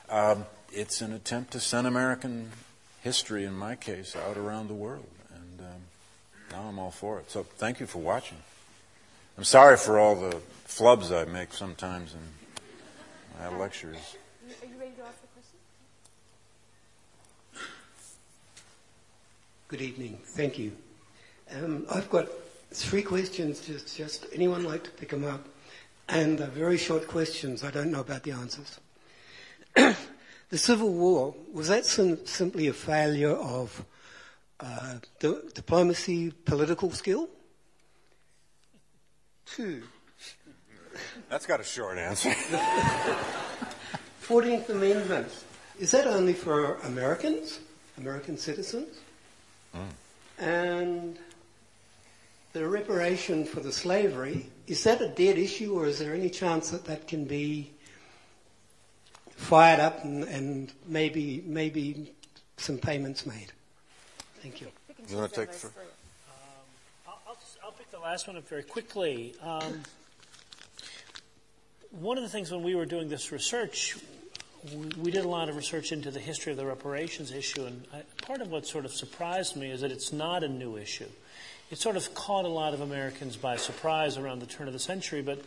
[0.09, 2.51] um, it's an attempt to send American
[3.03, 5.07] history, in my case, out around the world.
[5.33, 5.83] And um,
[6.51, 7.31] now I'm all for it.
[7.31, 8.39] So thank you for watching.
[9.39, 12.15] I'm sorry for all the flubs I make sometimes
[13.35, 14.17] in my lectures.
[14.63, 15.59] Are you ready to ask the question?
[19.69, 20.19] Good evening.
[20.25, 20.73] Thank you.
[21.53, 22.29] Um, I've got
[22.71, 23.61] three questions.
[23.61, 25.47] Just, just anyone like to pick them up?
[26.09, 27.65] And they're very short questions.
[27.65, 28.79] I don't know about the answers.
[29.75, 33.85] the Civil War was that sim- simply a failure of
[34.61, 37.29] uh, di- diplomacy, political skill?
[39.47, 39.83] Two.
[41.29, 42.31] That's got a short answer.
[44.23, 45.29] 14th Amendment.
[45.79, 47.61] Is that only for Americans,
[47.99, 48.99] American citizens?
[50.39, 51.19] And
[52.53, 56.71] the reparation for the slavery, is that a dead issue or is there any chance
[56.71, 57.71] that that can be
[59.37, 62.13] fired up and, and maybe, maybe
[62.57, 63.53] some payments made?
[64.43, 64.69] Thank you.
[65.09, 65.75] You want to take the first?
[67.07, 69.35] I'll, I'll, just- I'll pick the last one up very quickly.
[69.43, 69.83] Um,
[72.01, 73.97] one of the things when we were doing this research,
[74.99, 78.03] we, did a lot of research into the history of the reparations issue, and I,
[78.25, 81.09] part of what sort of surprised me is that it's not a new issue.
[81.71, 84.79] It sort of caught a lot of Americans by surprise around the turn of the
[84.79, 85.41] century, but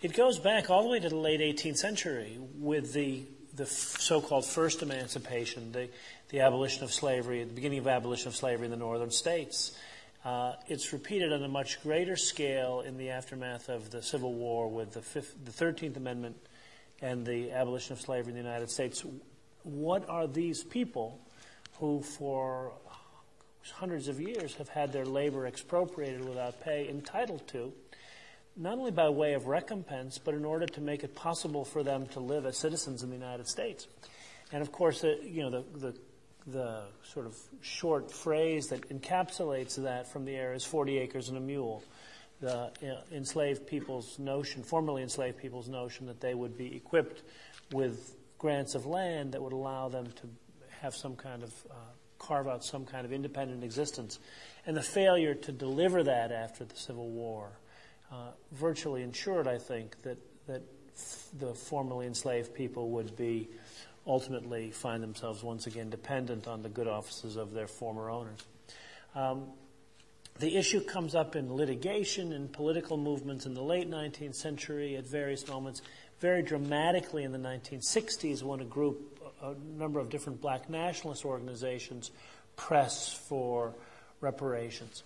[0.00, 3.24] it goes back all the way to the late 18th century with the
[3.54, 5.88] the so-called first emancipation, the,
[6.30, 9.76] the abolition of slavery, the beginning of abolition of slavery in the northern states.
[10.24, 14.68] Uh, it's repeated on a much greater scale in the aftermath of the Civil War
[14.68, 16.36] with the, fifth, the 13th Amendment
[17.00, 19.04] and the abolition of slavery in the United States.
[19.64, 21.20] What are these people
[21.78, 22.72] who, for
[23.72, 27.72] hundreds of years, have had their labor expropriated without pay entitled to?
[28.56, 32.06] not only by way of recompense, but in order to make it possible for them
[32.08, 33.86] to live as citizens in the United States.
[34.52, 35.94] And of course, uh, you know, the, the,
[36.46, 41.38] the sort of short phrase that encapsulates that from the era is 40 acres and
[41.38, 41.82] a mule.
[42.40, 42.72] The
[43.12, 47.22] enslaved people's notion, formerly enslaved people's notion that they would be equipped
[47.72, 50.28] with grants of land that would allow them to
[50.80, 51.74] have some kind of, uh,
[52.18, 54.18] carve out some kind of independent existence.
[54.66, 57.52] And the failure to deliver that after the Civil War
[58.10, 60.18] uh, virtually ensured, I think, that,
[60.48, 60.62] that
[61.38, 63.48] the formerly enslaved people would be
[64.06, 68.40] ultimately find themselves once again dependent on the good offices of their former owners.
[69.14, 69.46] Um,
[70.38, 75.06] the issue comes up in litigation and political movements in the late 19th century at
[75.06, 75.82] various moments,
[76.20, 82.10] very dramatically in the 1960s when a group, a number of different black nationalist organizations
[82.56, 83.74] press for
[84.20, 85.02] reparations.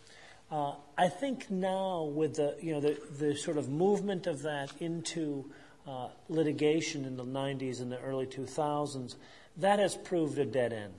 [0.51, 4.70] Uh, I think now with the you know the, the sort of movement of that
[4.78, 5.51] into
[5.87, 9.16] uh, litigation in the 90s and the early 2000s,
[9.59, 10.95] that has proved a dead end.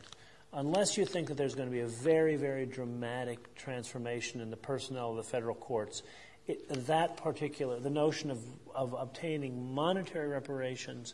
[0.54, 4.58] Unless you think that there's going to be a very very dramatic transformation in the
[4.58, 6.04] personnel of the federal courts,
[6.48, 8.40] it, that particular the notion of
[8.74, 11.14] of obtaining monetary reparations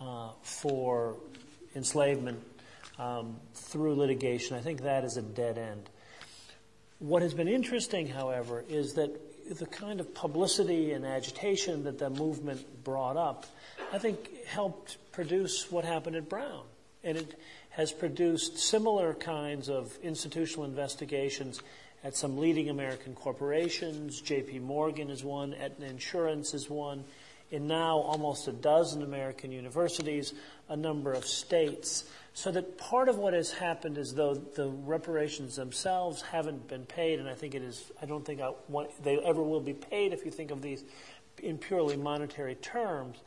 [0.00, 1.16] uh, for
[1.76, 2.42] enslavement
[2.98, 5.88] um, through litigation, I think that is a dead end.
[6.98, 9.10] What has been interesting, however, is that
[9.58, 13.46] the kind of publicity and agitation that the movement brought up,
[13.92, 16.64] I think helped produce what happened at Brown.
[17.02, 17.38] And it
[17.70, 21.62] has produced similar kinds of institutional investigations
[22.02, 24.22] at some leading American corporations.
[24.22, 27.04] JP Morgan is one, Aetna Insurance is one.
[27.50, 30.32] In now almost a dozen American universities,
[30.68, 32.04] a number of states.
[32.32, 37.18] So that part of what has happened is though the reparations themselves haven't been paid,
[37.18, 40.12] and I think it is, I don't think I want, they ever will be paid
[40.12, 40.84] if you think of these
[41.42, 43.18] in purely monetary terms.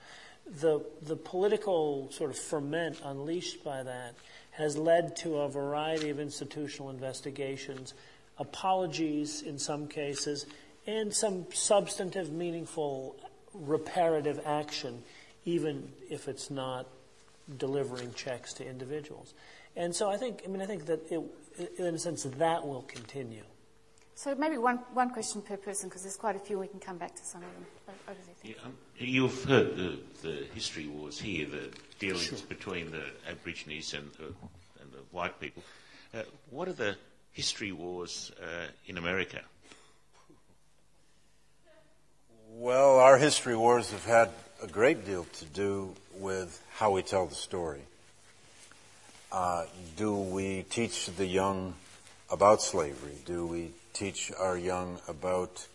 [0.45, 4.15] The, the political sort of ferment unleashed by that
[4.51, 7.93] has led to a variety of institutional investigations,
[8.37, 10.45] apologies in some cases,
[10.85, 13.15] and some substantive, meaningful,
[13.53, 15.01] reparative action,
[15.45, 16.87] even if it's not
[17.57, 19.33] delivering checks to individuals.
[19.75, 21.21] And so I think, I mean, I think that it,
[21.77, 23.43] in a sense, that will continue.
[24.15, 26.59] So maybe one, one question per person, because there's quite a few.
[26.59, 27.65] We can come back to some of them.
[28.07, 28.51] Over there.
[28.51, 31.69] Yeah, um, you've heard the, the history wars here, the
[31.99, 32.37] dealings sure.
[32.47, 35.63] between the Aborigines and the, and the white people.
[36.13, 36.95] Uh, what are the
[37.31, 39.41] history wars uh, in America?
[42.49, 44.29] Well, our history wars have had
[44.61, 47.81] a great deal to do with how we tell the story.
[49.31, 49.65] Uh,
[49.97, 51.73] do we teach the young
[52.31, 53.17] about slavery?
[53.25, 55.67] Do we teach our young about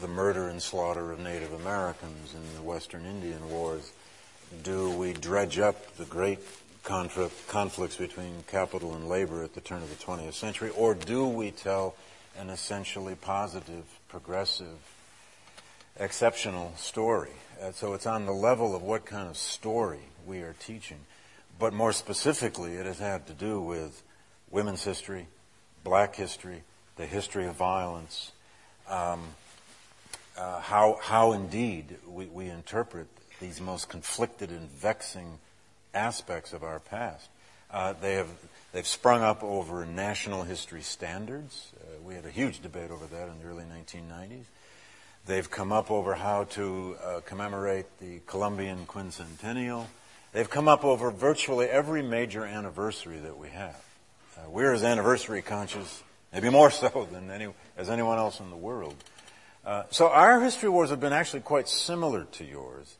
[0.00, 3.92] the murder and slaughter of Native Americans in the Western Indian Wars?
[4.62, 6.38] Do we dredge up the great
[6.82, 10.70] conflicts between capital and labor at the turn of the 20th century?
[10.76, 11.94] Or do we tell
[12.38, 14.78] an essentially positive, progressive,
[15.96, 17.30] exceptional story?
[17.62, 20.98] Uh, so it's on the level of what kind of story we are teaching.
[21.58, 24.02] But more specifically, it has had to do with
[24.50, 25.28] women's history,
[25.84, 26.62] black history,
[26.96, 28.32] the history of violence,
[28.88, 29.22] um,
[30.36, 33.06] uh, how, how indeed we, we interpret
[33.40, 35.38] these most conflicted and vexing
[35.94, 37.28] aspects of our past.
[37.70, 38.28] Uh, they have
[38.72, 41.72] they've sprung up over national history standards.
[41.80, 44.44] Uh, we had a huge debate over that in the early 1990s.
[45.26, 49.86] They've come up over how to uh, commemorate the Columbian quincentennial.
[50.32, 53.82] They've come up over virtually every major anniversary that we have.
[54.36, 57.48] Uh, we're as anniversary conscious, maybe more so than any,
[57.78, 58.96] as anyone else in the world.
[59.64, 62.96] Uh, so our history wars have been actually quite similar to yours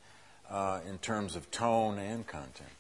[0.49, 2.71] uh, in terms of tone and content.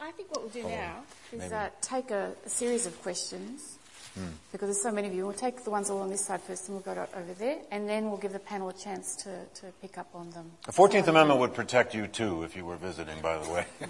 [0.00, 3.75] I think what we'll do now is uh, take a, a series of questions
[4.18, 4.28] Mm.
[4.50, 5.24] Because there's so many of you.
[5.24, 7.88] We'll take the ones all on this side first and we'll go over there, and
[7.88, 10.50] then we'll give the panel a chance to, to pick up on them.
[10.64, 13.66] The 14th Amendment would protect you too if you were visiting, by the way.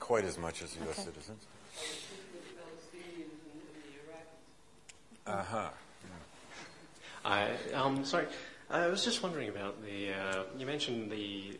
[0.00, 0.98] Quite as much as U.S.
[0.98, 1.02] Okay.
[1.02, 1.46] citizens.
[5.26, 5.68] Uh huh.
[7.24, 8.26] I, um, sorry,
[8.68, 10.12] I was just wondering about the.
[10.12, 11.58] Uh, you mentioned the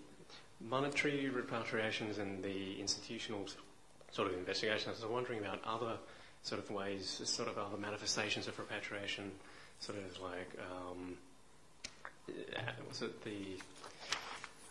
[0.61, 3.47] monetary repatriations and the institutional
[4.11, 4.99] sort of investigations.
[5.01, 5.97] I was wondering about other
[6.45, 9.33] sort of ways, sort of other manifestations of repatriation,
[9.81, 11.17] sort of like, um,
[12.29, 13.57] uh, was it the,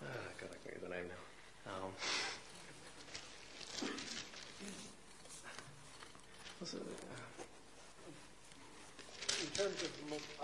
[0.02, 0.06] uh,
[0.40, 1.74] God, I can't get the name now.
[1.74, 1.90] Um,
[6.62, 7.34] was it, uh,
[9.42, 9.90] in terms of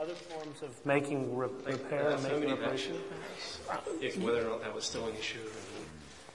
[0.01, 2.95] other forms of making re- repair and making reparation,
[4.01, 5.39] if whether or not that was still an issue.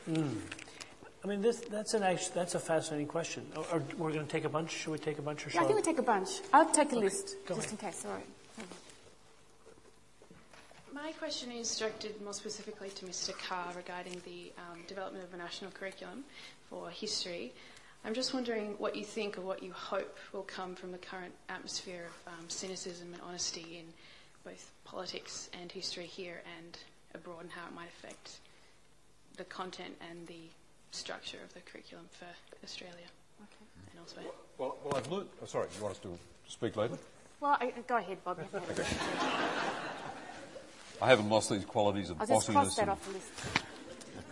[0.08, 0.36] Mm.
[1.24, 2.02] I mean, this, that's an
[2.34, 3.46] that's a fascinating question.
[3.56, 4.72] Or, or we're going to take a bunch.
[4.72, 6.42] Should we take a bunch or yeah, I think we take a bunch.
[6.52, 7.04] I'll take a okay.
[7.04, 7.82] list Go just ahead.
[7.82, 8.04] in case.
[8.04, 8.26] All right.
[10.92, 13.36] My question is directed more specifically to Mr.
[13.38, 16.24] Carr regarding the um, development of a national curriculum
[16.68, 17.52] for history.
[18.04, 21.32] I'm just wondering what you think or what you hope will come from the current
[21.48, 23.86] atmosphere of um, cynicism and honesty in
[24.44, 26.78] both politics and history here and
[27.14, 28.36] abroad, and how it might affect
[29.36, 30.48] the content and the
[30.94, 32.26] structure of the curriculum for
[32.62, 33.06] Australia
[33.42, 33.90] okay.
[33.90, 34.24] and elsewhere.
[34.58, 35.28] Well, well, I've learned.
[35.42, 36.18] Oh, sorry, you want us to
[36.48, 36.98] speak later?
[37.40, 38.38] Well, I, go ahead, Bob.
[38.54, 38.84] Okay.
[41.02, 42.44] I haven't lost these qualities of I'll bossiness.
[42.44, 43.30] Just cross that off the list.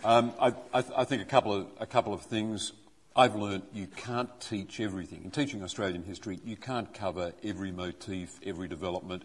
[0.03, 2.73] Um, I, I, I, think a couple of a couple of things.
[3.15, 5.23] I've learned you can't teach everything.
[5.23, 9.23] In teaching Australian history, you can't cover every motif, every development.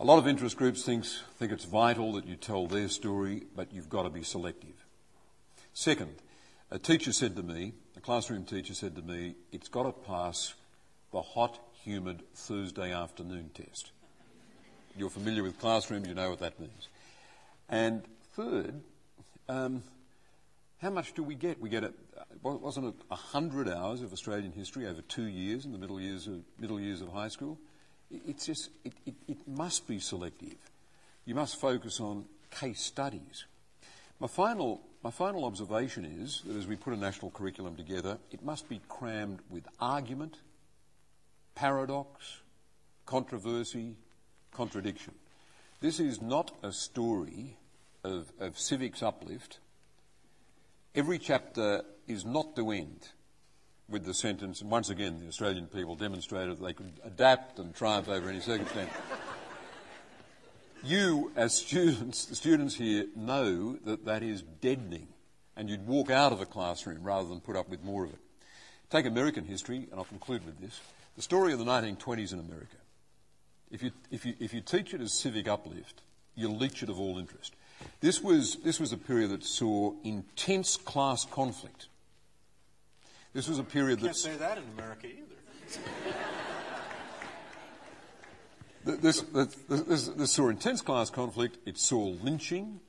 [0.00, 3.72] A lot of interest groups thinks, think it's vital that you tell their story, but
[3.72, 4.86] you've got to be selective.
[5.74, 6.14] Second,
[6.70, 10.54] a teacher said to me, a classroom teacher said to me, it's got to pass
[11.12, 13.92] the hot, humid Thursday afternoon test.
[14.96, 16.88] You're familiar with classrooms, you know what that means.
[17.68, 18.02] And
[18.36, 18.80] third,
[19.48, 19.82] um,
[20.80, 21.60] how much do we get?
[21.60, 21.92] We get, a,
[22.42, 26.42] wasn't it 100 hours of Australian history over two years in the middle years of,
[26.58, 27.58] middle years of high school?
[28.10, 30.56] It's just, it, it, it must be selective.
[31.24, 33.46] You must focus on case studies.
[34.20, 38.42] My final my final observation is that as we put a national curriculum together, it
[38.42, 40.38] must be crammed with argument,
[41.54, 42.40] paradox,
[43.04, 43.96] controversy,
[44.50, 45.12] contradiction.
[45.80, 47.58] This is not a story
[48.02, 49.58] of, of civics uplift.
[50.94, 53.08] every chapter is not to end
[53.90, 57.74] with the sentence, and once again, the Australian people demonstrated that they could adapt and
[57.74, 58.90] triumph over any circumstance.
[60.86, 65.08] You, as students, the students here, know that that is deadening,
[65.56, 68.18] and you'd walk out of the classroom rather than put up with more of it.
[68.90, 70.80] Take American history, and I'll conclude with this.
[71.16, 72.76] The story of the 1920s in America.
[73.70, 76.02] If you, if you, if you teach it as civic uplift,
[76.34, 77.54] you'll leach it of all interest.
[78.00, 81.88] This was, this was a period that saw intense class conflict.
[83.32, 85.82] This was a period that Can't that say that in America either.
[88.84, 91.58] this, this, this, this saw intense class conflict.
[91.66, 92.80] It saw lynching.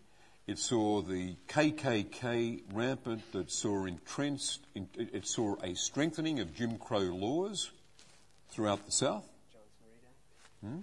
[0.48, 3.24] It saw the KKK rampant.
[3.34, 4.62] It saw entrenched.
[4.76, 7.72] It saw a strengthening of Jim Crow laws
[8.50, 9.26] throughout the South.
[10.64, 10.80] Hmm?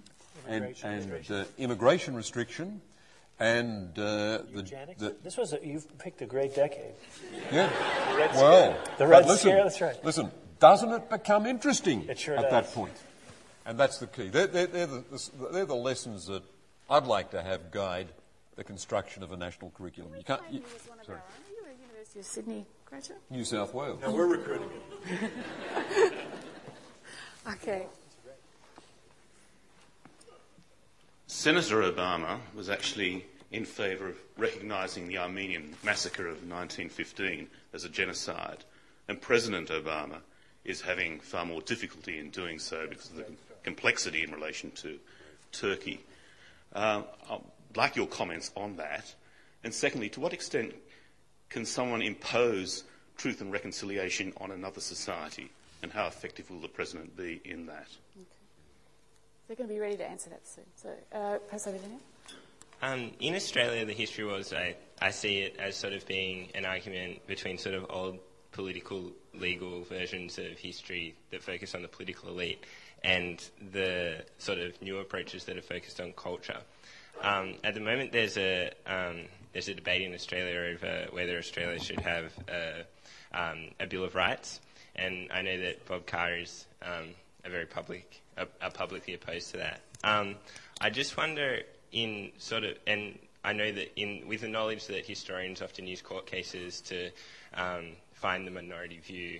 [0.47, 2.81] And, and uh, immigration restriction
[3.39, 6.93] and uh, the, the, this was a, you've picked a great decade.
[7.51, 7.69] Yeah.
[8.11, 8.97] The Red well, Scare.
[8.97, 9.63] the Red listen, Scare.
[9.63, 10.05] That's right.
[10.05, 12.51] Listen, doesn't it become interesting it sure at does.
[12.51, 12.93] that point?
[13.65, 14.29] And that's the key.
[14.29, 16.43] They're, they're, they're, the, they're, the, lessons that
[16.89, 18.09] I'd like to have guide
[18.55, 20.11] the construction of a national curriculum.
[20.17, 20.41] You can't.
[20.51, 20.61] You,
[21.05, 21.17] sorry.
[21.17, 23.19] Are you a University of Sydney graduate?
[23.29, 24.01] New South Wales.
[24.01, 24.69] Now we're recruiting
[27.53, 27.85] okay.
[31.27, 37.89] Senator Obama was actually in favour of recognising the Armenian massacre of 1915 as a
[37.89, 38.63] genocide,
[39.07, 40.17] and President Obama
[40.65, 43.25] is having far more difficulty in doing so because of the
[43.63, 44.99] complexity in relation to
[45.51, 46.03] Turkey.
[46.73, 47.41] Uh, I'd
[47.75, 49.13] like your comments on that.
[49.63, 50.73] And secondly, to what extent
[51.49, 52.83] can someone impose
[53.17, 57.87] truth and reconciliation on another society, and how effective will the President be in that?
[58.17, 58.25] Okay.
[59.47, 60.65] They're going to be ready to answer that soon.
[60.75, 61.99] So, uh, pass over to him.
[62.81, 66.65] Um, in Australia, the history was, I, I see it as sort of being an
[66.65, 68.19] argument between sort of old
[68.51, 72.63] political, legal versions of history that focus on the political elite
[73.03, 76.59] and the sort of new approaches that are focused on culture.
[77.21, 81.79] Um, at the moment, there's a um, there's a debate in Australia over whether Australia
[81.79, 82.83] should have a,
[83.37, 84.59] um, a Bill of Rights,
[84.95, 87.09] and I know that Bob Carr is um,
[87.45, 89.81] a very public, a, a publicly opposed to that.
[90.03, 90.35] Um,
[90.81, 91.59] I just wonder,
[91.91, 96.01] in sort of, and I know that in with the knowledge that historians often use
[96.01, 97.11] court cases to
[97.53, 99.39] um, find the minority view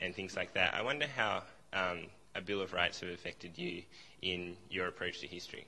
[0.00, 0.74] and things like that.
[0.74, 1.42] I wonder how
[2.34, 3.82] a Bill of Rights have affected you
[4.22, 5.66] in your approach to history.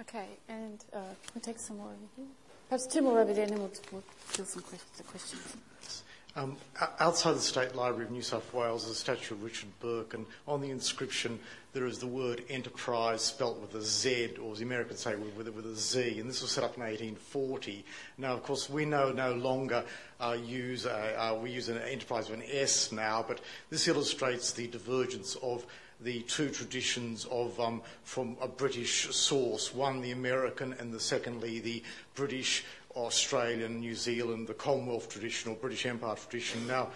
[0.00, 1.00] Okay, and uh,
[1.34, 2.26] we'll take some more over here.
[2.68, 6.02] Perhaps two more over there, and then we'll, we'll fill some questions.
[6.36, 6.56] Um,
[6.98, 10.26] outside the State Library of New South Wales is a statue of Richard Bourke, and
[10.48, 11.38] on the inscription
[11.72, 15.48] there is the word enterprise spelt with a Z, or as the Americans say, with,
[15.48, 17.84] with a Z, and this was set up in 1840.
[18.18, 19.84] Now, of course, we no, no longer
[20.20, 23.40] uh, use, a, uh, we use an enterprise with an S now, but
[23.70, 25.64] this illustrates the divergence of
[26.00, 31.60] the two traditions of um, from a British source, one the American and the secondly
[31.60, 31.82] the
[32.16, 32.64] British
[32.96, 36.66] Australian, New Zealand, the Commonwealth tradition or British Empire tradition.
[36.66, 36.90] Now,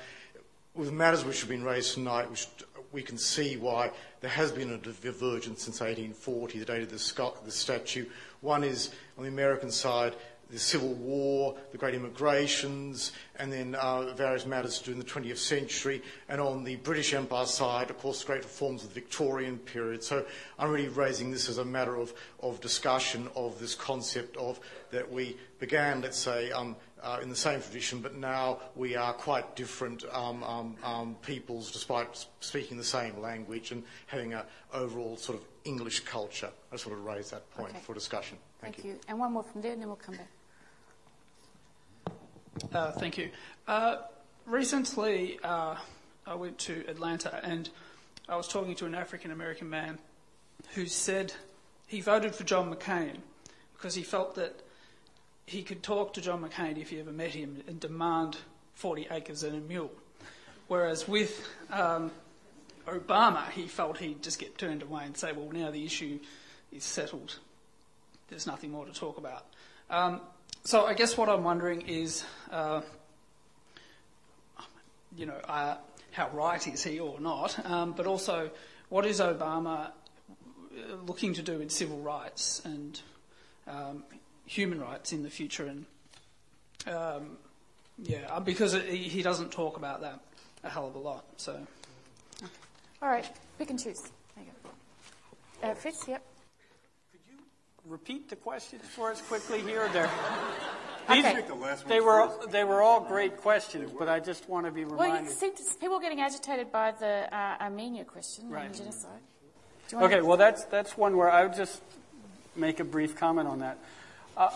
[0.75, 2.47] with matters which have been raised tonight, which
[2.93, 7.33] we can see why there has been a divergence since 1840, the date of the,
[7.45, 8.07] the statue.
[8.41, 10.15] One is on the American side,
[10.51, 16.03] the Civil War, the Great Immigrations, and then uh, various matters during the 20th century.
[16.29, 20.03] And on the British Empire side, of course, great reforms of the Victorian period.
[20.03, 20.25] So
[20.59, 24.61] I'm really raising this as a matter of, of discussion of this concept of
[24.91, 29.13] that we began, let's say, um, uh, in the same tradition, but now we are
[29.13, 34.43] quite different um, um, um, peoples despite speaking the same language and having an
[34.73, 36.51] overall sort of English culture.
[36.73, 37.81] I just want to raise that point okay.
[37.81, 38.39] for discussion.
[38.61, 38.93] Thank, Thank you.
[38.93, 39.01] you.
[39.07, 40.29] And one more from there, and then we'll come back.
[42.73, 43.31] Uh, thank you.
[43.67, 43.97] Uh,
[44.47, 45.77] recently, uh,
[46.27, 47.69] I went to Atlanta and
[48.29, 49.99] I was talking to an African American man
[50.75, 51.33] who said
[51.87, 53.17] he voted for John McCain
[53.75, 54.61] because he felt that
[55.47, 58.37] he could talk to John McCain if he ever met him and demand
[58.75, 59.91] 40 acres and a mule.
[60.67, 62.11] Whereas with um,
[62.87, 66.19] Obama, he felt he'd just get turned away and say, well, now the issue
[66.71, 67.39] is settled.
[68.29, 69.47] There's nothing more to talk about.
[69.89, 70.21] Um,
[70.69, 72.83] so I guess what I'm wondering is, uh,
[75.17, 75.79] you know, uh,
[76.11, 77.59] how right is he or not?
[77.65, 78.51] Um, but also,
[78.91, 79.93] what is Obama
[81.07, 83.01] looking to do in civil rights and
[83.67, 84.05] um,
[84.45, 85.65] human rights in the future?
[85.65, 85.87] And
[86.87, 87.39] um,
[88.03, 90.21] yeah, because it, he doesn't talk about that
[90.65, 91.25] a hell of a lot.
[91.39, 91.67] So,
[93.01, 93.27] all right,
[93.59, 94.03] pick and choose.
[94.37, 94.51] There you
[95.63, 95.67] go.
[95.71, 96.28] Uh, Fitz, yep
[97.89, 99.89] repeat the questions for us quickly here?
[99.93, 100.11] They're,
[101.11, 101.55] these- Take the
[101.89, 105.07] they one were they were all great questions, but I just want to be Well,
[105.07, 105.33] you reminded.
[105.37, 108.67] seem to, people are getting agitated by the uh, Armenia question Right.
[108.67, 109.21] and genocide.
[109.89, 111.81] Do you wanna- Okay, well, that's, that's one where I would just
[112.57, 113.79] make a brief comment on that.
[114.37, 114.51] Uh,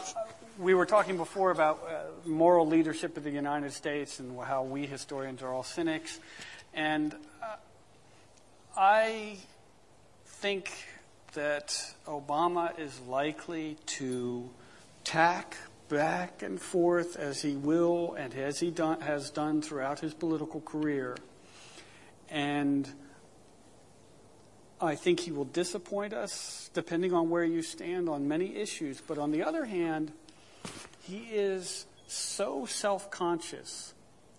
[0.59, 4.87] we were talking before about uh, moral leadership of the United States and how we
[4.87, 6.21] historians are all cynics.
[6.75, 7.57] And uh,
[8.77, 9.39] I
[10.27, 10.71] think
[11.35, 14.51] that Obama is likely to
[15.05, 15.57] tack
[15.89, 20.61] back and forth as he will and as he done, has done throughout his political
[20.61, 21.17] career.
[22.31, 22.89] And
[24.81, 29.01] I think he will disappoint us depending on where you stand on many issues.
[29.01, 30.13] But on the other hand,
[31.03, 33.95] he is so self conscious,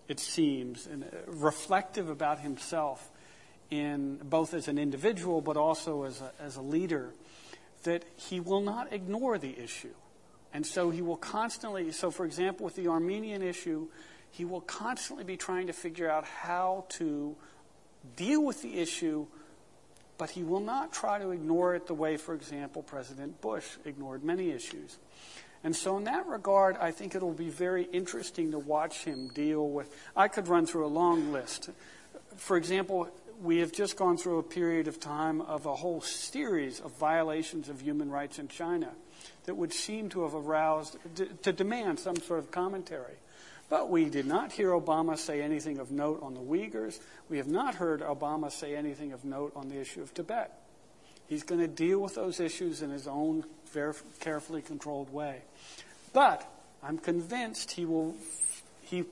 [0.07, 3.09] it seems, and uh, reflective about himself
[3.73, 7.09] in both as an individual but also as a, as a leader
[7.83, 9.93] that he will not ignore the issue.
[10.53, 13.87] And so he will constantly, so for example, with the Armenian issue,
[14.29, 17.35] he will constantly be trying to figure out how to
[18.15, 19.25] deal with the issue,
[20.19, 24.23] but he will not try to ignore it the way, for example, President Bush ignored
[24.23, 24.97] many issues.
[25.63, 29.67] And so, in that regard, I think it'll be very interesting to watch him deal
[29.69, 29.95] with.
[30.15, 31.69] I could run through a long list.
[32.35, 33.09] For example,
[33.43, 37.67] we have just gone through a period of time of a whole series of violations
[37.67, 38.89] of human rights in China
[39.45, 40.97] that would seem to have aroused,
[41.41, 43.15] to, demand some sort of commentary.
[43.69, 46.99] But we did not hear Obama say anything of note on the Uyghurs.
[47.29, 50.57] We have not heard Obama say anything of note on the issue of Tibet.
[51.27, 55.41] He's going to deal with those issues in his own very carefully controlled way.
[56.13, 56.49] But
[56.81, 58.15] I'm convinced he will,
[58.83, 59.03] he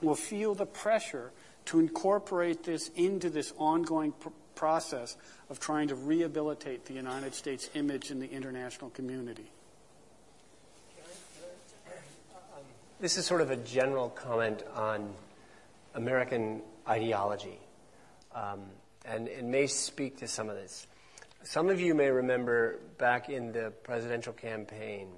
[0.00, 1.30] will feel the pressure
[1.68, 5.16] to incorporate this into this ongoing pr- process
[5.50, 9.50] of trying to rehabilitate the United States image in the international community.
[13.00, 15.12] This is sort of a general comment on
[15.94, 17.60] American ideology,
[18.34, 18.60] um,
[19.04, 20.86] and it may speak to some of this.
[21.44, 25.08] Some of you may remember back in the presidential campaign,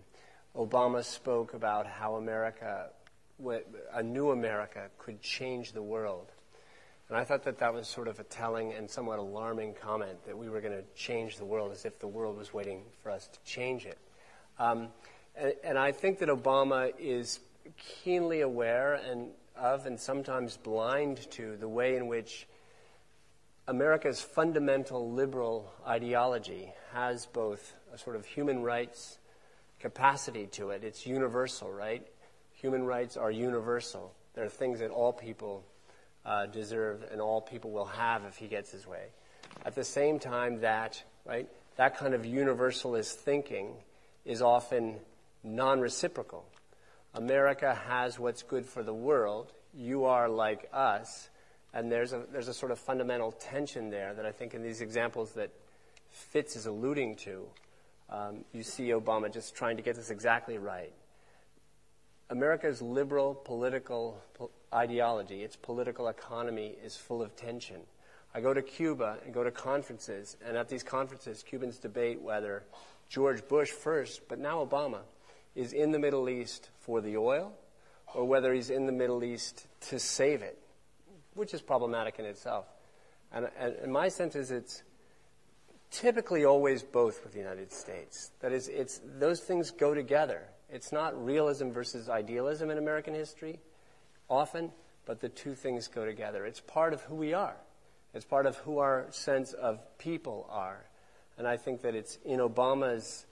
[0.56, 2.90] Obama spoke about how America,
[3.94, 6.26] a new America, could change the world.
[7.10, 10.38] And I thought that that was sort of a telling and somewhat alarming comment that
[10.38, 13.26] we were going to change the world as if the world was waiting for us
[13.26, 13.98] to change it.
[14.60, 14.90] Um,
[15.34, 17.40] and, and I think that Obama is
[17.76, 22.46] keenly aware and of and sometimes blind to the way in which
[23.66, 29.18] America's fundamental liberal ideology has both a sort of human rights
[29.80, 30.84] capacity to it.
[30.84, 32.06] It's universal, right?
[32.52, 34.14] Human rights are universal.
[34.34, 35.64] They're things that all people
[36.24, 39.06] uh, deserve and all people will have if he gets his way.
[39.64, 43.74] At the same time, that, right, that kind of universalist thinking
[44.24, 44.96] is often
[45.42, 46.44] non reciprocal.
[47.14, 49.52] America has what's good for the world.
[49.74, 51.28] You are like us.
[51.72, 54.80] And there's a, there's a sort of fundamental tension there that I think in these
[54.80, 55.50] examples that
[56.10, 57.46] Fitz is alluding to,
[58.08, 60.92] um, you see Obama just trying to get this exactly right.
[62.30, 64.22] America's liberal political
[64.72, 67.80] ideology, its political economy, is full of tension.
[68.32, 72.62] I go to Cuba and go to conferences, and at these conferences, Cubans debate whether
[73.08, 75.00] George Bush first, but now Obama,
[75.56, 77.52] is in the Middle East for the oil
[78.14, 80.58] or whether he's in the Middle East to save it,
[81.34, 82.66] which is problematic in itself.
[83.32, 84.82] And, and, and my sense is it's
[85.90, 88.30] typically always both with the United States.
[88.40, 90.42] That is, it's, those things go together.
[90.72, 93.60] It's not realism versus idealism in American history,
[94.28, 94.70] often,
[95.04, 96.46] but the two things go together.
[96.46, 97.56] It's part of who we are.
[98.14, 100.84] It's part of who our sense of people are.
[101.38, 103.26] And I think that it's in Obama's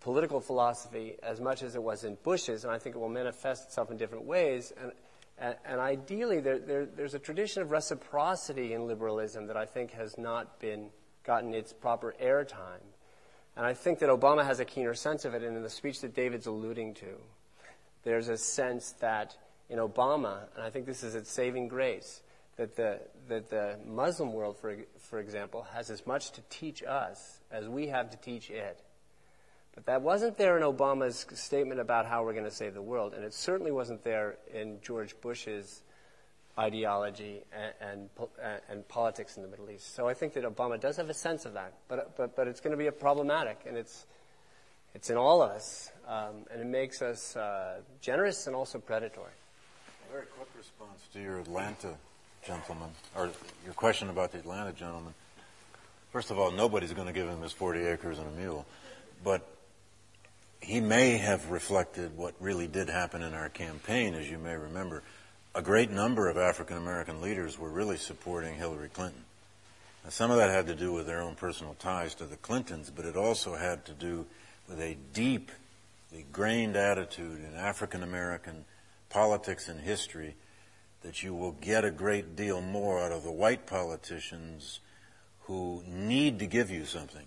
[0.00, 3.66] political philosophy as much as it was in Bush's, and I think it will manifest
[3.66, 4.72] itself in different ways.
[4.80, 4.92] And,
[5.38, 9.92] and, and ideally, there, there, there's a tradition of reciprocity in liberalism that I think
[9.92, 10.90] has not been
[11.24, 12.82] gotten its proper airtime.
[13.56, 15.42] And I think that Obama has a keener sense of it.
[15.42, 17.16] And in the speech that David's alluding to,
[18.04, 19.36] there's a sense that
[19.68, 22.20] in Obama, and I think this is its saving grace,
[22.56, 27.40] that the, that the Muslim world, for, for example, has as much to teach us
[27.50, 28.80] as we have to teach it.
[29.74, 33.12] But that wasn't there in Obama's statement about how we're going to save the world,
[33.12, 35.82] and it certainly wasn't there in George Bush's
[36.58, 38.08] ideology and,
[38.40, 39.94] and, and, politics in the Middle East.
[39.94, 42.60] So I think that Obama does have a sense of that, but, but, but it's
[42.60, 44.06] going to be a problematic, and it's,
[44.94, 49.32] it's in all of us, um, and it makes us uh, generous and also predatory.
[50.10, 51.94] Very quick response to your Atlanta
[52.46, 53.30] gentleman, or
[53.64, 55.12] your question about the Atlanta gentleman.
[56.10, 58.64] First of all, nobody's going to give him his 40 acres and a mule.
[59.22, 59.46] but
[60.60, 65.02] he may have reflected what really did happen in our campaign, as you may remember.
[65.56, 69.24] A great number of African American leaders were really supporting Hillary Clinton.
[70.04, 72.90] Now, some of that had to do with their own personal ties to the Clintons,
[72.94, 74.26] but it also had to do
[74.68, 75.50] with a deep,
[76.30, 78.66] grained attitude in African American
[79.08, 80.34] politics and history
[81.00, 84.80] that you will get a great deal more out of the white politicians
[85.44, 87.26] who need to give you something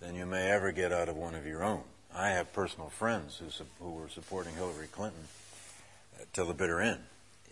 [0.00, 1.82] than you may ever get out of one of your own.
[2.14, 5.28] I have personal friends who, who were supporting Hillary Clinton
[6.18, 7.00] uh, till the bitter end,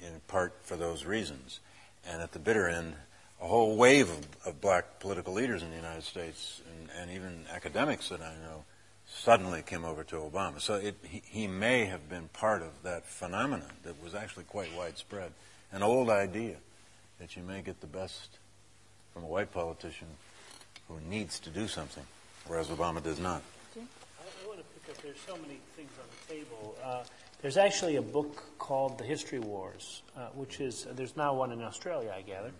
[0.06, 1.60] in part for those reasons.
[2.06, 2.94] And at the bitter end,
[3.40, 7.44] a whole wave of, of black political leaders in the United States and, and, even
[7.52, 8.64] academics that I know
[9.06, 10.60] suddenly came over to Obama.
[10.60, 14.74] So it, he, he may have been part of that phenomenon that was actually quite
[14.76, 15.32] widespread.
[15.72, 16.56] An old idea
[17.18, 18.28] that you may get the best
[19.12, 20.08] from a white politician
[20.88, 22.04] who needs to do something,
[22.46, 23.42] whereas Obama does not
[24.86, 26.76] because there's so many things on the table.
[26.82, 27.02] Uh,
[27.44, 31.52] there's actually a book called The History Wars, uh, which is, uh, there's now one
[31.52, 32.52] in Australia, I gather.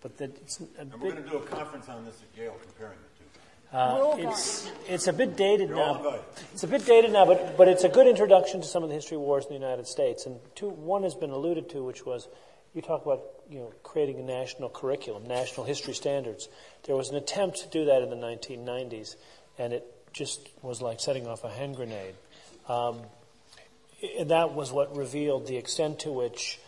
[0.00, 2.36] But that it's a and bit, we're going to do a conference on this at
[2.36, 3.76] Yale comparing the two.
[3.78, 6.18] uh, it's, it's a bit dated now.
[6.52, 8.96] It's a bit dated now, but, but it's a good introduction to some of the
[8.96, 10.26] history wars in the United States.
[10.26, 12.26] And two, one has been alluded to, which was
[12.74, 16.48] you talk about you know creating a national curriculum, national history standards.
[16.82, 19.14] There was an attempt to do that in the 1990s,
[19.56, 22.16] and it just was like setting off a hand grenade.
[22.68, 23.02] Um,
[24.18, 26.58] and that was what revealed the extent to which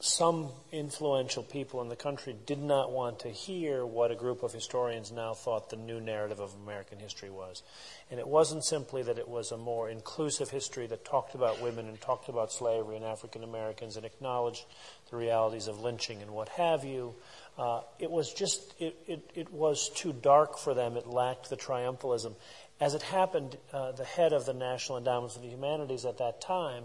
[0.00, 4.52] some influential people in the country did not want to hear what a group of
[4.52, 7.62] historians now thought the new narrative of American history was.
[8.10, 11.88] And it wasn't simply that it was a more inclusive history that talked about women
[11.88, 14.64] and talked about slavery and African Americans and acknowledged
[15.10, 17.14] the realities of lynching and what have you.
[17.58, 20.96] Uh, it was just, it, it, it, was too dark for them.
[20.96, 22.34] It lacked the triumphalism.
[22.78, 26.40] As it happened, uh, the head of the National Endowment for the Humanities at that
[26.42, 26.84] time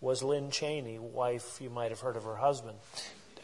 [0.00, 2.76] was Lynne Cheney, wife, you might have heard of her husband.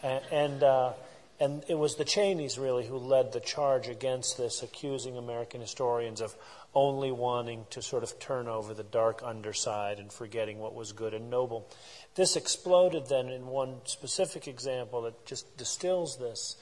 [0.02, 0.92] And, uh,
[1.40, 6.20] and it was the Cheneys really who led the charge against this, accusing American historians
[6.20, 6.34] of
[6.74, 11.14] only wanting to sort of turn over the dark underside and forgetting what was good
[11.14, 11.66] and noble.
[12.14, 16.56] This exploded then in one specific example that just distills this.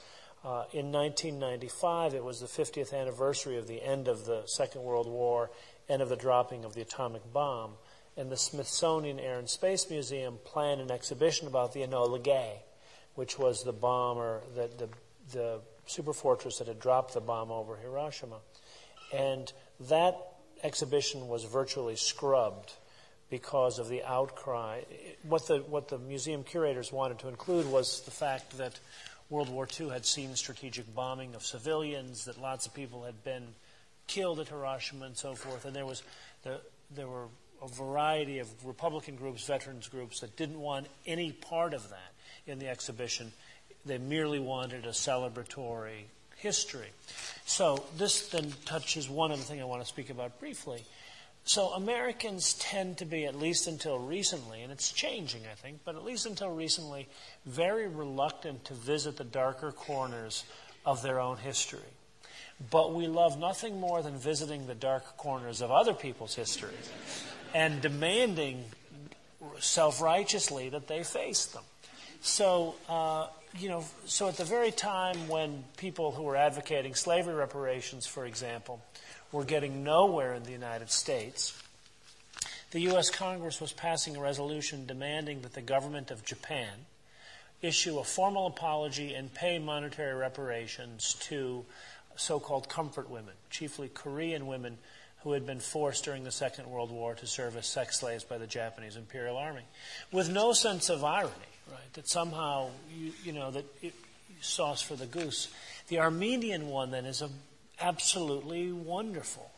[0.45, 5.07] Uh, in 1995, it was the 50th anniversary of the end of the Second World
[5.07, 5.49] War,
[5.89, 7.71] end of the dropping of the atomic bomb
[8.17, 12.61] and the Smithsonian Air and Space Museum planned an exhibition about the Enola Gay,
[13.15, 14.89] which was the bomber, the, the,
[15.33, 18.37] the superfortress that had dropped the bomb over Hiroshima.
[19.13, 19.51] And
[19.81, 20.15] that
[20.63, 22.73] exhibition was virtually scrubbed
[23.29, 24.81] because of the outcry.
[25.23, 28.79] What the, what the museum curators wanted to include was the fact that
[29.29, 33.47] World War II had seen strategic bombing of civilians, that lots of people had been
[34.07, 36.03] killed at Hiroshima and so forth, and there was
[36.43, 36.61] the,
[36.95, 37.25] there were
[37.61, 42.13] a variety of Republican groups, veterans groups that didn't want any part of that
[42.45, 43.31] in the exhibition.
[43.85, 46.05] They merely wanted a celebratory
[46.37, 46.89] history.
[47.45, 50.83] So this then touches one other thing I want to speak about briefly.
[51.47, 55.95] So Americans tend to be, at least until recently, and it's changing, I think, but
[55.95, 57.07] at least until recently,
[57.45, 60.43] very reluctant to visit the darker corners
[60.87, 61.79] of their own history.
[62.71, 66.73] But we love nothing more than visiting the dark corners of other people's history
[67.53, 68.65] and demanding
[69.59, 71.63] self righteously that they face them.
[72.21, 73.27] So, uh,
[73.59, 78.25] you know, so at the very time when people who were advocating slavery reparations, for
[78.25, 78.81] example,
[79.31, 81.61] were getting nowhere in the United States,
[82.71, 83.09] the U.S.
[83.09, 86.85] Congress was passing a resolution demanding that the government of Japan
[87.61, 91.65] issue a formal apology and pay monetary reparations to
[92.15, 94.77] so called comfort women, chiefly Korean women
[95.23, 98.37] who had been forced during the Second World War to serve as sex slaves by
[98.37, 99.63] the Japanese Imperial Army,
[100.11, 101.33] with no sense of irony,
[101.71, 101.93] right?
[101.93, 103.93] That somehow, you, you know, that it,
[104.41, 105.47] sauce for the goose.
[105.87, 107.31] The Armenian one then is an
[107.79, 109.51] absolutely wonderful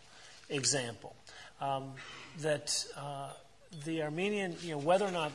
[0.50, 1.16] example
[1.62, 1.92] um,
[2.40, 2.86] that.
[2.96, 3.30] Uh,
[3.86, 5.32] the Armenian, you know, whether or not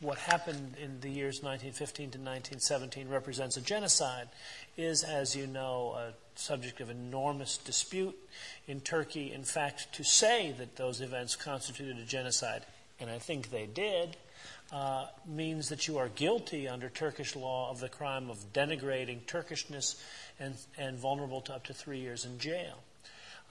[0.00, 4.28] what happened in the years 1915 to 1917 represents a genocide
[4.76, 8.16] is, as you know, a subject of enormous dispute
[8.66, 9.32] in Turkey.
[9.32, 12.64] In fact, to say that those events constituted a genocide,
[13.00, 14.16] and I think they did,
[14.72, 20.02] uh, means that you are guilty under Turkish law of the crime of denigrating Turkishness
[20.40, 22.78] and, and vulnerable to up to three years in jail.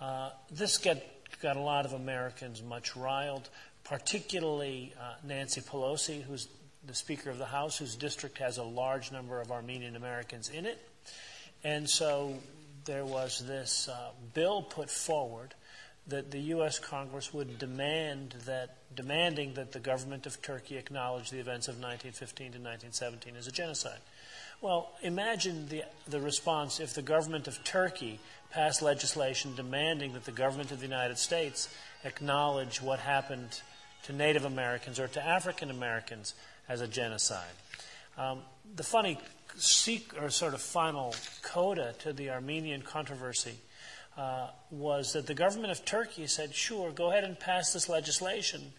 [0.02, 1.06] Uh, this get,
[1.42, 3.50] got a lot of Americans much riled,
[3.84, 6.48] particularly uh, Nancy Pelosi, who's
[6.86, 10.66] the Speaker of the House, whose district has a large number of Armenian Americans in
[10.66, 10.80] it.
[11.64, 12.36] And so
[12.86, 15.54] there was this uh, bill put forward
[16.08, 16.80] that the U.S.
[16.80, 22.48] Congress would demand that, demanding that the government of Turkey acknowledge the events of 1915
[22.48, 24.00] to 1917 as a genocide.
[24.62, 28.20] Well, imagine the, the response if the government of Turkey
[28.52, 31.68] passed legislation demanding that the government of the United States
[32.04, 33.62] acknowledge what happened
[34.04, 36.34] to Native Americans or to African Americans
[36.68, 37.52] as a genocide.
[38.18, 38.40] Um,
[38.76, 39.20] the funny
[40.22, 43.56] or sort of final coda to the Armenian controversy
[44.18, 48.74] uh, was that the government of Turkey said, sure, go ahead and pass this legislation,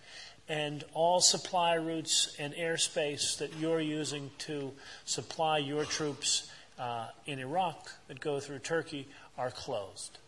[0.48, 4.72] and all supply routes and airspace that you're using to
[5.04, 9.08] supply your troops uh, in Iraq that go through Turkey
[9.38, 10.18] are closed.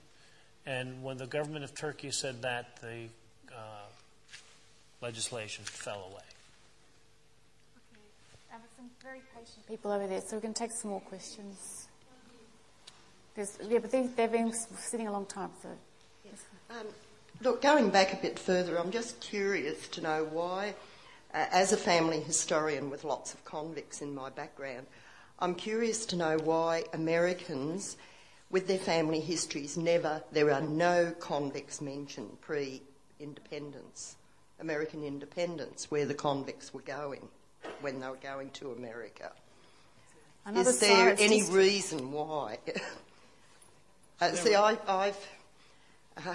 [0.64, 3.06] And when the government of Turkey said that, the
[3.52, 3.86] uh,
[5.00, 6.26] legislation fell away.
[7.92, 8.00] Okay.
[8.50, 11.00] I have some very patient people over there, so we're going to take some more
[11.00, 11.86] questions.
[13.36, 15.68] There's, yeah, but they, have been sitting a long time, so.
[16.24, 16.42] Yes.
[16.70, 16.86] Um,
[17.42, 20.74] look, going back a bit further, I'm just curious to know why,
[21.34, 24.86] uh, as a family historian with lots of convicts in my background,
[25.38, 27.98] I'm curious to know why Americans,
[28.50, 32.80] with their family histories, never, there are no convicts mentioned pre
[33.20, 34.16] independence,
[34.60, 37.28] American independence, where the convicts were going
[37.82, 39.30] when they were going to America.
[40.46, 42.58] Another Is there any reason why?
[44.18, 45.18] Uh, see, I, have
[46.26, 46.34] uh,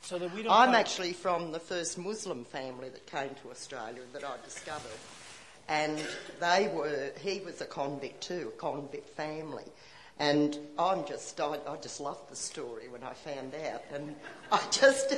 [0.00, 4.02] so that we don't I'm actually from the first Muslim family that came to Australia
[4.12, 4.90] that I discovered,
[5.68, 5.96] and
[6.40, 7.12] they were.
[7.20, 9.62] He was a convict too, a convict family,
[10.18, 11.40] and I'm just.
[11.40, 14.16] I, I just loved the story when I found out, and
[14.52, 15.14] I just.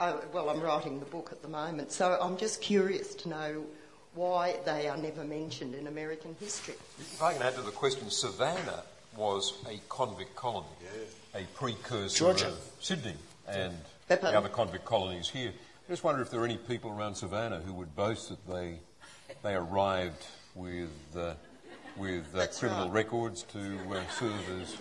[0.00, 3.66] Uh, well, I'm writing the book at the moment, so I'm just curious to know
[4.14, 6.76] why they are never mentioned in American history.
[6.98, 8.84] If I can add to the question, Savannah
[9.14, 10.66] was a convict colony.
[10.82, 11.02] Yeah
[11.36, 12.48] a precursor Georgia.
[12.48, 13.14] of Sydney
[13.48, 13.74] and
[14.08, 15.52] the other convict colonies here.
[15.86, 18.78] I just wonder if there are any people around Savannah who would boast that they
[19.42, 21.34] they arrived with uh,
[21.96, 22.94] with uh, criminal right.
[22.94, 24.76] records to uh, serve as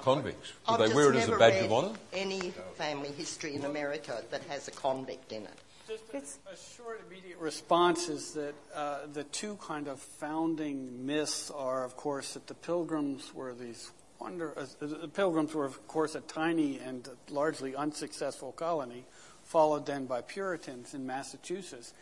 [0.00, 0.52] convicts.
[0.66, 1.94] Do I've they wear it as a badge of honour?
[2.12, 5.58] Any family history in America that has a convict in it.
[5.86, 11.50] Just a, a short, immediate response is that uh, the two kind of founding myths
[11.50, 13.90] are, of course, that the Pilgrims were these
[14.20, 19.04] wonder, uh, the Pilgrims were, of course, a tiny and largely unsuccessful colony,
[19.44, 21.92] followed then by Puritans in Massachusetts.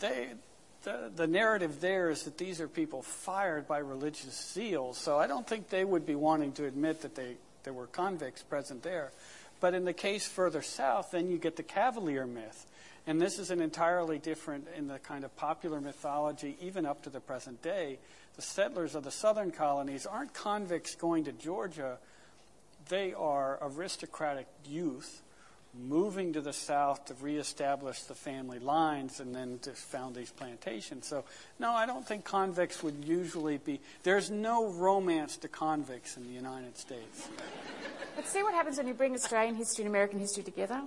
[0.00, 0.28] They,
[0.82, 5.26] the, the narrative there is that these are people fired by religious zeal, so I
[5.26, 9.12] don't think they would be wanting to admit that they, there were convicts present there.
[9.60, 12.66] But in the case further south, then you get the Cavalier myth.
[13.06, 17.10] And this is an entirely different in the kind of popular mythology, even up to
[17.10, 17.98] the present day,
[18.36, 21.98] the settlers of the southern colonies aren't convicts going to Georgia.
[22.88, 25.22] They are aristocratic youth
[25.76, 31.06] moving to the south to reestablish the family lines and then to found these plantations.
[31.06, 31.24] So,
[31.58, 33.80] no, I don't think convicts would usually be.
[34.02, 37.28] There's no romance to convicts in the United States.
[38.14, 40.82] But see what happens when you bring Australian history and American history together?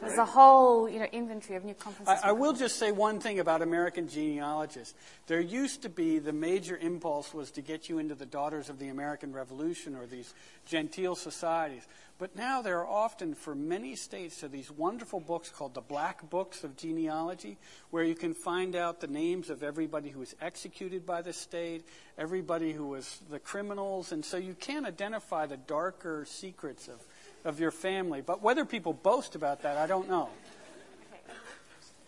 [0.00, 2.20] There's a whole you know, inventory of new conferences.
[2.22, 4.94] I, I, will just say one thing about American genealogists.
[5.26, 8.78] There used to be the major impulse was to get you into the Daughters of
[8.78, 10.32] the American Revolution or these
[10.66, 11.86] genteel societies.
[12.18, 16.30] But now there are often, for many states, are these wonderful books called the Black
[16.30, 17.58] Books of Genealogy,
[17.90, 21.84] where you can find out the names of everybody who was executed by the state,
[22.16, 27.04] everybody who was the criminals, and so you can identify the darker secrets of
[27.46, 28.20] of your family.
[28.20, 30.28] But whether people boast about that, I don't know.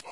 [0.05, 0.11] Uh,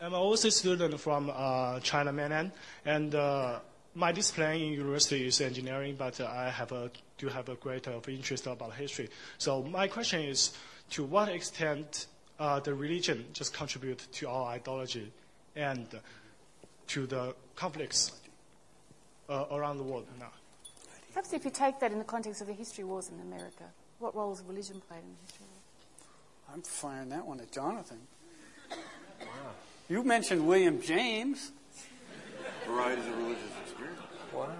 [0.00, 2.52] I'm, an overseas student from uh, China mainland,
[2.84, 3.60] and uh,
[3.94, 8.08] my discipline in university is engineering, but I have a, do have a great of
[8.08, 9.10] interest about history.
[9.38, 10.52] So my question is,
[10.90, 12.06] to what extent
[12.38, 15.12] uh, the religion just contribute to our ideology
[15.54, 15.86] and
[16.88, 18.12] to the conflicts
[19.28, 20.32] uh, around the world now?
[21.12, 23.64] Perhaps if you take that in the context of the history wars in America,
[23.98, 25.60] what role has religion played in the history wars?
[26.52, 27.98] I'm firing that one at Jonathan.
[28.70, 29.26] Wow.
[29.88, 31.50] You mentioned William James.
[32.66, 34.00] Varieties of religious experience.
[34.32, 34.52] Wow.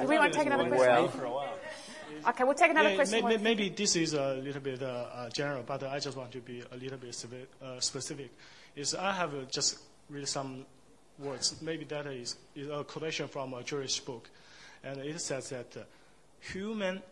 [0.00, 1.20] Do we want to take another question?
[1.22, 1.54] Well,
[2.28, 3.24] okay, we'll take another yeah, question.
[3.24, 6.40] Maybe, maybe, this is a little bit uh, uh, general, but I just want to
[6.40, 7.16] be a little bit
[7.62, 8.30] uh, specific
[8.76, 9.78] is I have uh, just
[10.10, 10.66] read some
[11.18, 11.54] words.
[11.62, 14.28] Maybe that is, is, a quotation from a Jewish book.
[14.82, 15.80] And it says that uh,
[16.40, 17.02] human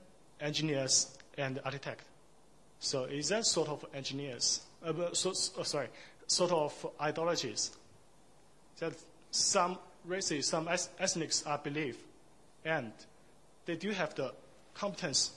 [0.40, 2.02] engineers and architect.
[2.80, 4.62] So is that sort of engineers?
[4.84, 5.88] Uh, so, oh, sorry,
[6.26, 7.70] sort of ideologies
[8.80, 8.92] that
[9.30, 11.96] some races, some ethnics are believe,
[12.64, 12.92] and
[13.66, 14.32] they do have the
[14.74, 15.32] competence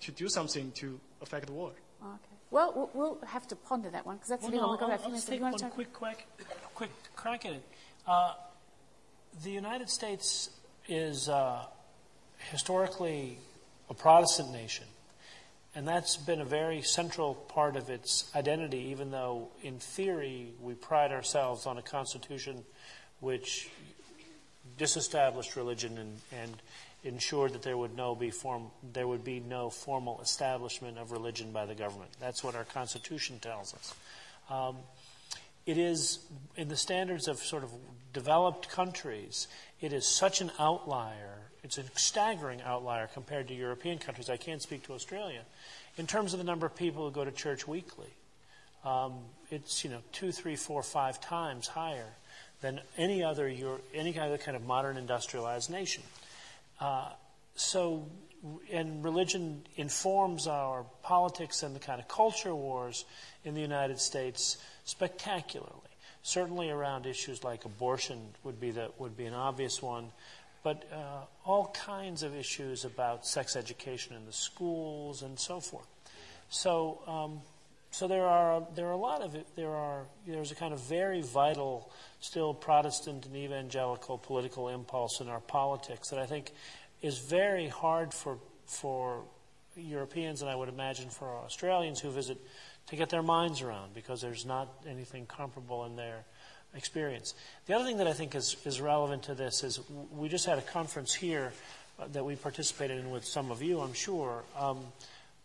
[0.00, 1.74] to do something to affect the world.
[2.02, 2.31] Okay.
[2.52, 4.72] Well, we'll have to ponder that one because that's well, a big no, one.
[4.72, 5.62] We've got I'll, about a few I'll minutes.
[5.62, 6.26] take one quick, quick,
[6.74, 7.62] quick crack at it.
[8.06, 8.34] Uh,
[9.42, 10.50] the United States
[10.86, 11.64] is uh,
[12.50, 13.38] historically
[13.88, 14.84] a Protestant nation,
[15.74, 18.88] and that's been a very central part of its identity.
[18.90, 22.64] Even though, in theory, we pride ourselves on a constitution
[23.20, 23.70] which
[24.76, 26.62] disestablished religion and, and
[27.04, 31.52] ensured that there would no be form there would be no formal establishment of religion
[31.52, 32.10] by the government.
[32.20, 33.94] That's what our Constitution tells us.
[34.50, 34.76] Um,
[35.66, 36.20] it is
[36.56, 37.70] in the standards of sort of
[38.12, 39.48] developed countries.
[39.80, 41.38] It is such an outlier.
[41.62, 44.28] It's a staggering outlier compared to European countries.
[44.28, 45.42] I can't speak to Australia
[45.96, 48.10] in terms of the number of people who go to church weekly.
[48.84, 49.14] Um,
[49.50, 52.14] it's you know two, three, four, five times higher
[52.60, 56.02] than any other Euro, any other kind of modern industrialized nation.
[56.82, 57.08] Uh,
[57.54, 58.08] so,
[58.72, 63.04] and religion informs our politics and the kind of culture wars
[63.44, 65.70] in the United States spectacularly.
[66.24, 70.10] Certainly around issues like abortion would be the, would be an obvious one,
[70.64, 75.86] but uh, all kinds of issues about sex education in the schools and so forth.
[76.48, 77.42] So, um,
[77.92, 81.20] so there are there are a lot of there are there's a kind of very
[81.20, 86.52] vital still Protestant and evangelical political impulse in our politics that I think
[87.02, 89.22] is very hard for for
[89.76, 92.38] Europeans and I would imagine for Australians who visit
[92.88, 96.24] to get their minds around because there's not anything comparable in their
[96.74, 97.34] experience.
[97.66, 100.58] The other thing that I think is, is relevant to this is we just had
[100.58, 101.52] a conference here
[101.98, 104.80] uh, that we participated in with some of you, I'm sure, um,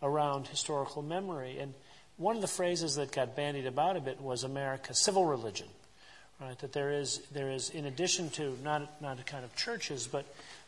[0.01, 1.57] around historical memory.
[1.59, 1.73] And
[2.17, 5.67] one of the phrases that got bandied about a bit was America's civil religion.
[6.39, 10.05] Right, that there is, there is, in addition to not, not a kind of churches,
[10.05, 10.23] but,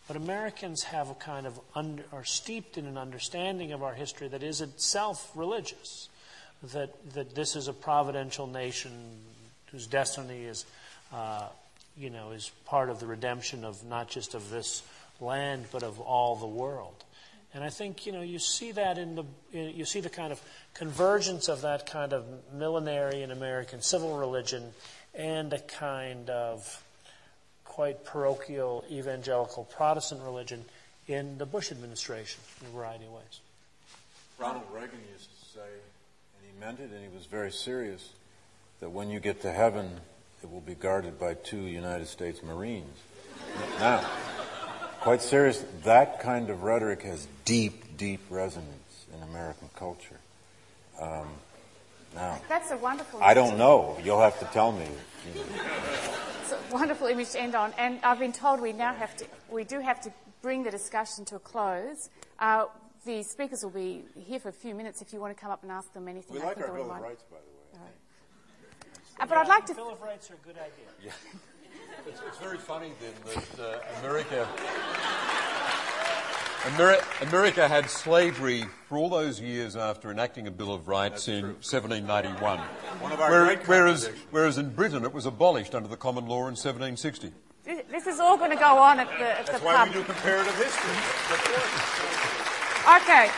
[0.07, 4.27] but Americans have a kind of, under, are steeped in an understanding of our history
[4.30, 6.09] that is itself religious
[6.63, 8.91] that, that this is a providential nation
[9.71, 10.65] whose destiny is,
[11.13, 11.47] uh,
[11.95, 14.81] you know, is part of the redemption of not just of this
[15.21, 17.03] land, but of all the world.
[17.53, 20.39] And I think, you know, you see that in the, you see the kind of
[20.76, 24.71] convergence of that kind of millenarian American civil religion
[25.15, 26.84] and a kind of
[27.65, 30.65] quite parochial evangelical Protestant religion
[31.07, 33.39] in the Bush administration in a variety of ways.
[34.38, 38.11] Ronald Reagan used to say, and he meant it, and he was very serious,
[38.80, 39.89] that when you get to heaven,
[40.43, 42.95] it will be guarded by two United States Marines.
[43.80, 44.07] Now,
[45.01, 50.19] quite serious, that kind of rhetoric has deep, deep resonance in American culture.
[50.99, 51.27] Um,
[52.15, 53.21] now, That's a wonderful.
[53.21, 53.97] I don't know.
[54.03, 54.88] You'll have to tell me.
[55.35, 57.73] It's a wonderful image to end on.
[57.77, 60.11] And I've been told we now have to, we do have to
[60.41, 62.09] bring the discussion to a close.
[62.39, 62.65] Uh,
[63.05, 65.61] the speakers will be here for a few minutes if you want to come up
[65.63, 66.34] and ask them anything.
[66.34, 67.01] We they like our Bill of.
[67.01, 67.89] Rights, by the way.
[69.19, 69.76] Uh, but I'd like to.
[69.76, 70.89] Bill of Rights are a good idea.
[71.05, 71.11] Yeah.
[72.07, 74.47] It's, it's very funny then that uh, America,
[77.21, 82.59] America had slavery for all those years after enacting a Bill of Rights in 1791.
[82.59, 86.26] One of our Where- great whereas, whereas in Britain it was abolished under the common
[86.27, 87.31] law in 1760.
[87.65, 89.88] This- This is all going to go on at the, at That's the why pub.
[89.89, 90.95] we do comparative history.
[93.01, 93.30] Okay.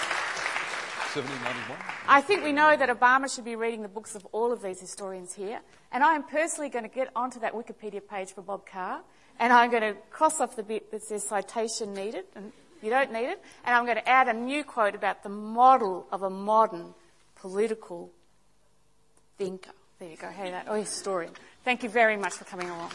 [1.16, 1.78] 1791.
[2.08, 4.80] I think we know that Obama should be reading the books of all of these
[4.80, 5.60] historians here.
[5.92, 9.02] And I am personally going to get onto that Wikipedia page for Bob Carr.
[9.38, 13.12] And I'm going to cross off the bit that says citation needed, and you don't
[13.12, 13.42] need it.
[13.66, 16.94] And I'm going to add a new quote about the model of a modern
[17.36, 18.12] political
[19.38, 19.72] thinker.
[20.00, 21.34] There you go, hey that, or historian.
[21.66, 22.92] Thank you very much for coming along.